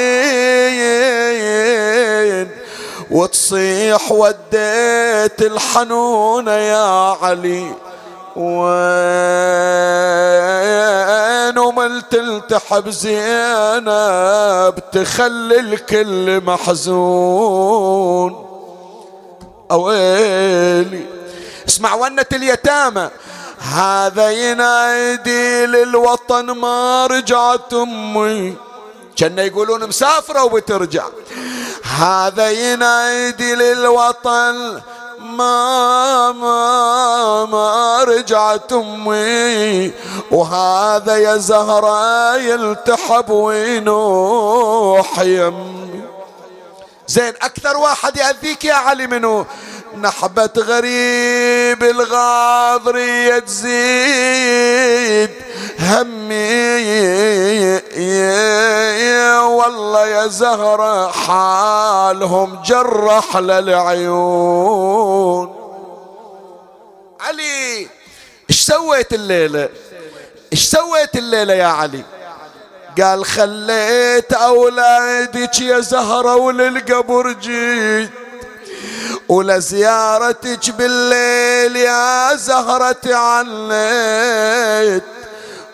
وتصيح 3.12 4.12
وديت 4.12 5.42
الحنونة 5.42 6.52
يا 6.52 7.18
علي. 7.22 7.74
وين 8.36 8.56
وملت 11.58 12.14
يلتحب 12.14 12.90
زينب 12.90 14.76
تخلي 14.92 15.60
الكل 15.60 16.42
محزون. 16.44 18.32
أويلي 19.72 21.06
اسمع 21.68 21.94
ونة 21.94 22.26
اليتامى. 22.34 23.10
هذا 23.74 24.32
ينادي 24.32 25.66
للوطن 25.66 26.46
ما 26.46 27.08
رجعت 27.08 27.74
أمي. 27.74 28.56
كأن 29.16 29.40
يقولون 29.40 29.88
مسافرة 29.88 30.44
وبترجع 30.44 31.04
هذا 31.84 32.52
ينادي 32.52 33.56
للوطن 33.56 34.82
ما 35.38 36.32
ما 36.32 37.46
ما 37.46 38.04
رجعت 38.04 38.74
أمي. 38.74 39.92
وهذا 40.32 41.18
يا 41.18 41.38
زهرة 41.38 42.36
يلتحب 42.36 43.30
وينوح 43.30 45.20
يمي 45.20 46.02
زين 47.08 47.34
أكثر 47.42 47.78
واحد 47.78 48.18
يأذيك 48.18 48.66
يا 48.66 48.74
علي 48.74 49.08
منو؟ 49.08 49.46
نحبة 50.02 50.50
غريب 50.58 51.84
الغاضرية 51.84 53.40
تزيد 53.40 55.30
همي 55.80 56.76
والله 59.66 60.08
يا 60.08 60.28
زهرة 60.28 61.12
حالهم 61.12 62.62
جرح 62.66 63.38
للعيون. 63.38 64.76
علي 67.20 67.88
إيش 68.50 68.62
سويت 68.62 69.14
الليلة؟ 69.14 69.70
إيش 70.54 70.64
سويت 70.68 71.16
الليلة 71.16 71.54
يا 71.54 71.66
علي؟ 71.66 72.04
قال 73.02 73.26
خليت 73.26 74.34
أولادك 74.34 75.60
يا 75.62 75.80
زهرة 75.80 76.36
وللقبر 76.36 77.32
جيت. 77.32 78.25
ولزيارتك 79.30 80.70
بالليل 80.70 81.76
يا 81.76 82.36
زهرة 82.36 83.16
عنيت 83.16 85.04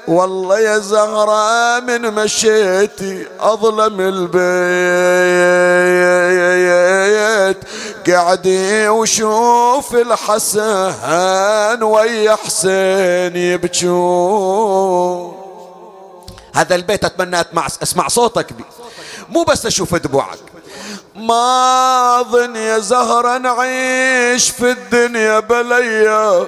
والله 0.07 0.59
يا 0.59 0.77
زهرة 0.77 1.79
من 1.79 2.01
مشيتي 2.01 3.27
أظلم 3.39 3.99
البيت. 3.99 4.41
قعدي 8.09 8.89
وشوف 8.89 9.95
الحسن 9.95 11.83
ويا 11.83 12.35
حسين 12.35 13.35
يبكون. 13.35 15.41
هذا 16.55 16.75
البيت 16.75 17.05
أتمنى 17.05 17.45
أسمع 17.83 18.07
صوتك 18.07 18.53
بي 18.53 18.63
مو 19.29 19.43
بس 19.43 19.65
أشوف 19.65 19.95
دموعك 19.95 20.39
ما 21.15 22.19
أظن 22.19 22.55
يا 22.55 22.79
زهرة 22.79 23.37
نعيش 23.37 24.49
في 24.49 24.71
الدنيا 24.71 25.39
بليات 25.39 26.47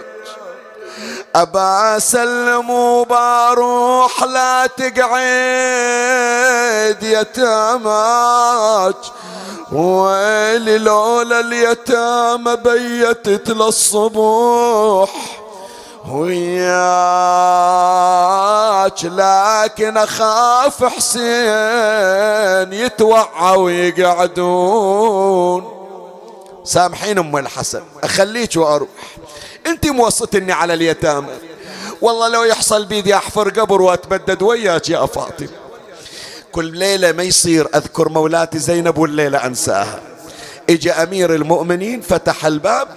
أبا 1.35 1.97
أسلم 1.97 2.69
وبروح 2.69 4.23
لا 4.23 4.67
تقعد 4.67 5.03
يتاماك. 7.03 8.95
ويلي 9.71 10.77
لولا 10.77 11.39
اليتامى 11.39 12.55
بيتت 12.55 13.49
للصبح 13.49 15.42
وياك 16.09 16.63
لكن 19.03 19.97
أخاف 19.97 20.83
حسين 20.83 22.73
يتوعى 22.73 23.57
ويقعدون. 23.57 25.03
سامحين 26.63 27.17
أم 27.17 27.37
الحسن 27.37 27.81
أخليك 28.03 28.55
وأروح. 28.55 28.89
أنت 29.67 29.87
موسطني 29.87 30.51
على 30.51 30.73
اليتامى. 30.73 31.33
والله 32.01 32.27
لو 32.27 32.43
يحصل 32.43 32.85
بيدي 32.85 33.15
أحفر 33.15 33.49
قبر 33.49 33.81
واتبدد 33.81 34.41
وياك 34.41 34.89
يا 34.89 35.05
فاطمة. 35.05 35.49
كل 36.51 36.77
ليلة 36.77 37.11
ما 37.11 37.23
يصير 37.23 37.67
أذكر 37.75 38.09
مولاتي 38.09 38.59
زينب 38.59 38.97
والليلة 38.97 39.45
أنساها. 39.45 39.99
اجى 40.69 40.91
أمير 40.91 41.35
المؤمنين 41.35 42.01
فتح 42.01 42.45
الباب. 42.45 42.87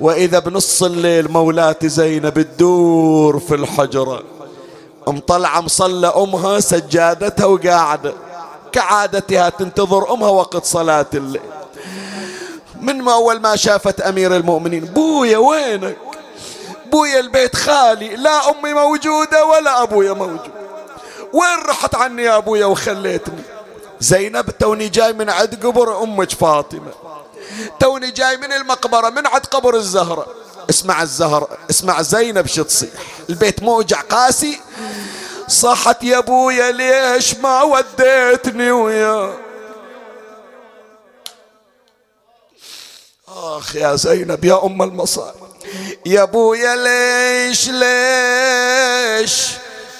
وإذا 0.00 0.38
بنص 0.38 0.82
الليل 0.82 1.30
مولاتي 1.30 1.88
زينب 1.88 2.42
تدور 2.42 3.38
في 3.38 3.54
الحجره 3.54 4.22
مطلعه 5.08 5.60
مصلى 5.60 6.06
أمها 6.06 6.60
سجادتها 6.60 7.46
وقاعدة. 7.46 8.14
كعادتها 8.72 9.48
تنتظر 9.48 10.12
أمها 10.12 10.28
وقت 10.28 10.64
صلاة 10.64 11.06
الليل. 11.14 11.42
من 12.80 13.02
ما 13.02 13.14
أول 13.14 13.40
ما 13.40 13.56
شافت 13.56 14.00
أمير 14.00 14.36
المؤمنين 14.36 14.84
بويا 14.84 15.38
وينك؟ 15.38 15.96
بويا 16.92 17.20
البيت 17.20 17.56
خالي 17.56 18.16
لا 18.16 18.50
أمي 18.50 18.72
موجودة 18.72 19.44
ولا 19.44 19.82
أبويا 19.82 20.12
موجود. 20.12 20.50
وين 21.32 21.58
رحت 21.68 21.94
عني 21.94 22.22
يا 22.22 22.36
أبويا 22.36 22.66
وخليتني؟ 22.66 23.42
زينب 24.00 24.50
توني 24.50 24.88
جاي 24.88 25.12
من 25.12 25.30
عند 25.30 25.66
قبر 25.66 26.02
أمك 26.02 26.30
فاطمة. 26.30 26.92
توني 27.80 28.10
جاي 28.10 28.36
من 28.36 28.52
المقبرة 28.52 29.10
من 29.10 29.26
عند 29.26 29.46
قبر 29.46 29.76
الزهرة 29.76 30.26
اسمع 30.70 31.02
الزهرة 31.02 31.48
اسمع 31.70 32.02
زينب 32.02 32.46
شو 32.46 32.62
تصيح. 32.62 32.90
البيت 33.30 33.62
موجع 33.62 34.00
قاسي. 34.00 34.60
صحت 35.48 36.02
يا 36.02 36.18
أبويا 36.18 36.70
ليش 36.72 37.34
ما 37.34 37.62
وديتني 37.62 38.70
وياك 38.72 39.38
آخ 43.28 43.76
يا 43.76 43.96
زينب 43.96 44.44
يا 44.44 44.64
أم 44.64 44.82
المصائب. 44.82 45.34
يا 46.06 46.22
أبويا 46.22 46.76
ليش 46.76 47.68
ليش؟ 47.70 49.50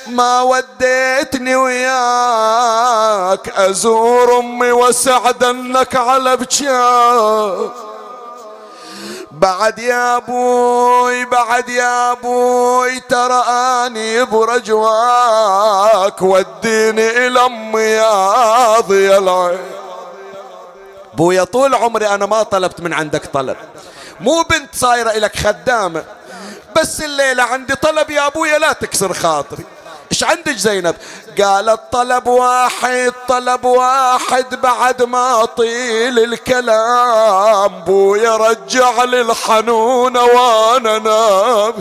ما 0.09 0.43
وديتني 0.43 1.57
وياك. 1.57 3.49
أزور 3.49 4.39
أمي 4.39 4.73
وسعد 4.73 5.45
أنك 5.45 5.97
على 5.97 6.37
بجاك 6.37 7.71
بعد 9.31 9.79
يا 9.79 10.17
أبوي 10.17 11.25
بعد 11.25 11.69
يا 11.69 12.13
أبوي 12.13 13.01
ترى 13.01 13.45
أني 13.49 14.25
برجواك. 14.25 16.23
وديني 16.23 17.27
إلى 17.27 17.41
أمي 17.47 17.81
يا 17.81 18.79
العين. 19.19 19.59
بويا 21.15 21.45
طول 21.45 21.75
عمري 21.75 22.09
أنا 22.09 22.27
ما 22.27 22.43
طلبت 22.43 22.81
من 22.81 22.93
عندك 22.93 23.27
طلب. 23.27 23.57
مو 24.21 24.43
بنت 24.43 24.75
صايرة 24.75 25.11
إلك 25.11 25.37
خدامة 25.37 26.05
بس 26.77 27.01
الليلة 27.01 27.43
عندي 27.43 27.75
طلب 27.77 28.11
يا 28.11 28.27
أبويا 28.27 28.59
لا 28.59 28.73
تكسر 28.73 29.13
خاطري. 29.13 29.65
إيش 30.15 30.25
عندك 30.25 30.57
زينب؟ 30.57 30.97
قالت 31.43 31.81
طلب 31.93 32.27
واحد 32.27 33.13
طلب 33.29 33.65
واحد 33.65 34.61
بعد 34.61 35.03
ما 35.03 35.45
طيل 35.45 36.19
الكلام. 36.19 37.81
بويا 37.85 38.37
رجع 38.37 39.05
لي 39.05 39.21
الحنون 39.21 40.17
وأنا 40.17 40.99
نام 40.99 41.75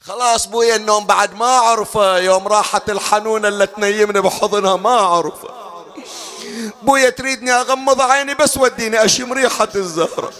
خلاص 0.00 0.46
بويا 0.46 0.76
النوم 0.76 1.06
بعد 1.06 1.34
ما 1.34 1.46
اعرفه 1.58 2.18
يوم 2.18 2.48
راحت 2.48 2.90
الحنونة 2.90 3.48
اللي 3.48 3.66
تنيمني 3.66 4.20
بحضنها 4.20 4.76
ما 4.76 4.98
اعرفه 5.00 5.48
بويا 6.82 7.10
تريدني 7.10 7.52
أغمض 7.52 8.00
عيني 8.00 8.34
بس 8.34 8.56
وديني 8.56 9.04
أشم 9.04 9.32
ريحة 9.32 9.68
الزهرة 9.74 10.30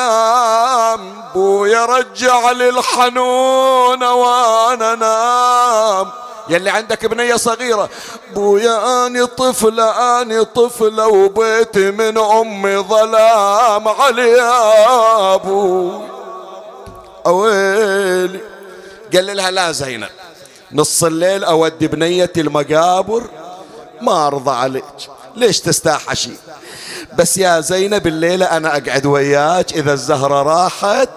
بويا 1.36 1.86
رجع 1.86 2.52
لي 2.52 2.70
الحنون 2.70 4.04
وأنا 4.04 4.96
نام. 4.96 6.12
يلي 6.50 6.70
عندك 6.70 7.06
بنية 7.06 7.36
صغيرة. 7.36 7.90
بويا 8.34 9.06
أني 9.08 9.26
طفلة 9.26 10.22
أني 10.22 10.46
طفلة 10.46 11.08
وبيتي 11.08 11.92
من 11.92 12.18
أمي 12.18 12.78
ظلام 12.78 13.88
علي 13.88 14.30
يا 14.30 15.34
أبو 15.36 15.92
أويلي. 17.26 18.55
قال 19.14 19.38
لها 19.38 19.52
لا 19.52 19.72
زينب 19.72 20.10
نص 20.72 21.04
الليل 21.04 21.44
أودي 21.44 21.88
بنيتي 21.88 22.42
المقابر 22.42 23.24
ما 24.02 24.28
أرضى 24.28 24.52
عليك 24.52 24.84
ليش 25.36 25.60
تستاحشي؟ 25.60 26.32
بس 27.18 27.38
يا 27.38 27.60
زينب 27.60 28.08
الليلة 28.08 28.46
أنا 28.46 28.78
أقعد 28.78 29.06
وياك 29.06 29.74
إذا 29.74 29.94
الزهرة 29.94 30.42
راحت 30.42 31.10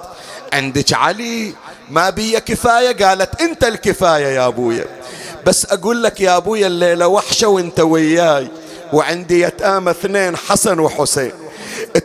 عندك 0.53 0.93
علي. 0.93 1.55
ما 1.91 2.11
بي 2.11 2.41
كفاية؟ 2.41 3.05
قالت 3.07 3.41
أنت 3.41 3.65
الكفاية 3.65 4.27
يا 4.27 4.47
أبويا. 4.47 4.85
بس 5.47 5.67
أقول 5.73 6.03
لك 6.03 6.21
يا 6.21 6.37
أبويا 6.37 6.67
الليلة 6.67 7.07
وحشة 7.07 7.49
وأنت 7.49 7.81
وياي 7.81 8.49
وعندي 8.93 9.41
يتامى 9.41 9.91
اثنين 9.91 10.37
حسن 10.37 10.79
وحسين. 10.81 11.33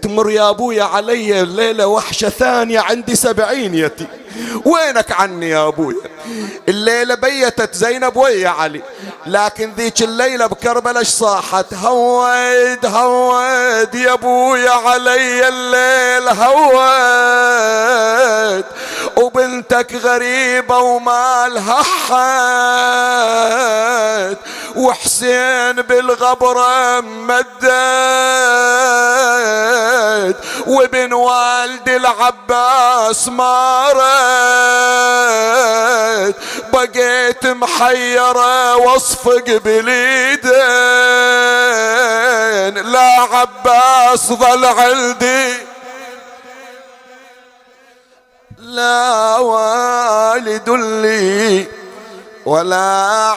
تمر 0.02 0.30
يا 0.30 0.50
أبويا 0.50 0.84
علي 0.84 1.42
الليلة 1.42 1.88
وحشة 1.88 2.30
ثانية 2.30 2.80
عندي 2.80 3.16
سبعين 3.16 3.76
يتي 3.76 4.08
وينك 4.66 5.12
عني 5.12 5.50
يا 5.50 5.68
ابويا 5.68 5.98
الليلة 6.70 7.16
بيتت 7.16 7.76
زينب 7.76 8.16
ويا 8.18 8.50
علي 8.50 8.82
لكن 9.26 9.74
ذيك 9.78 10.02
الليلة 10.02 10.46
بكربلاء 10.48 11.04
صاحت؟ 11.04 11.74
هود 11.74 12.86
هود 12.86 13.96
يا 13.96 14.14
ابويا 14.14 14.72
علي 14.72 15.48
الليل 15.48 16.30
هود 16.30 17.44
وبنتك 19.18 19.96
غريبة 19.96 20.78
ومالها 20.78 21.84
حد 21.84 22.94
وحسين 24.76 25.72
بالغبرة 25.82 27.02
مدد. 27.02 27.64
وابن 30.68 31.14
والد 31.14 31.90
العباس 31.90 33.28
مارد 33.28 34.23
بقيت 36.74 37.46
محيرة 37.46 38.76
واصفق 38.76 39.62
بليدين 39.66 40.54
لا 42.92 43.28
عباس 43.32 44.34
ظل 44.34 44.66
عندي. 44.66 45.54
لا 48.58 49.38
والد 49.38 50.70
لي 50.70 51.68
ولا 52.46 52.90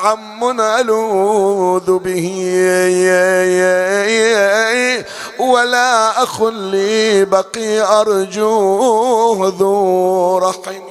عم 0.05 0.61
ألوذ 0.61 1.99
به. 1.99 2.27
ولا 5.41 6.23
أخ 6.23 6.43
لي 6.43 7.25
بقي 7.25 8.01
أرجوه 8.01 9.55
ذو 9.59 10.39
رحم 10.39 10.87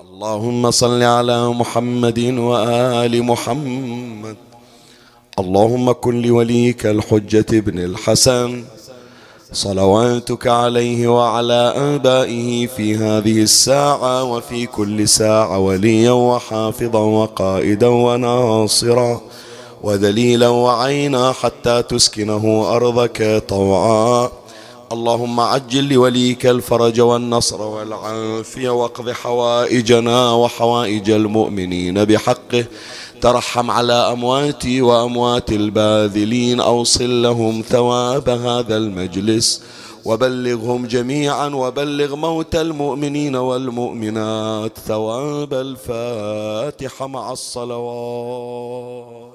اللهم 0.00 0.70
صل 0.70 1.02
على 1.02 1.48
محمد 1.48 2.18
وآل 2.38 3.22
محمد. 3.22 4.36
اللهم 5.38 5.92
كن 5.92 6.22
لوليك 6.22 6.86
الحجة 6.86 7.46
ابن 7.52 7.78
الحسن. 7.78 8.64
صلواتك 9.52 10.46
عليه 10.46 11.08
وعلى 11.08 11.74
آبائه 11.76 12.66
في 12.66 12.96
هذه 12.96 13.42
الساعة 13.42 14.24
وفي 14.24 14.66
كل 14.66 15.08
ساعة 15.08 15.58
وليا 15.58 16.10
وحافظا 16.10 16.98
وقائدا 16.98 17.86
وناصرا 17.86 19.20
ودليلا 19.82 20.48
وعينا 20.48 21.32
حتى 21.32 21.82
تسكنه 21.82 22.64
أرضك 22.76 23.44
طوعا. 23.48 24.30
اللهم 24.92 25.40
عجل 25.40 25.88
لوليك 25.88 26.46
الفرج 26.46 27.00
والنصر 27.00 27.62
والعافية 27.62 28.70
واقض 28.70 29.10
حوائجنا 29.10 30.32
وحوائج 30.32 31.10
المؤمنين 31.10 32.04
بحقه. 32.04 32.64
ترحم 33.20 33.70
على 33.70 33.92
أمواتي 33.92 34.82
وأموات 34.82 35.52
الباذلين 35.52 36.60
أوصل 36.60 37.22
لهم 37.22 37.62
ثواب 37.68 38.28
هذا 38.28 38.76
المجلس. 38.76 39.62
وبلغهم 40.04 40.86
جميعا 40.86 41.48
وبلغ 41.48 42.16
موتى 42.16 42.60
المؤمنين 42.60 43.36
والمؤمنات 43.36 44.78
ثواب 44.78 45.54
الفاتحة 45.54 47.06
مع 47.06 47.32
الصلوات. 47.32 49.29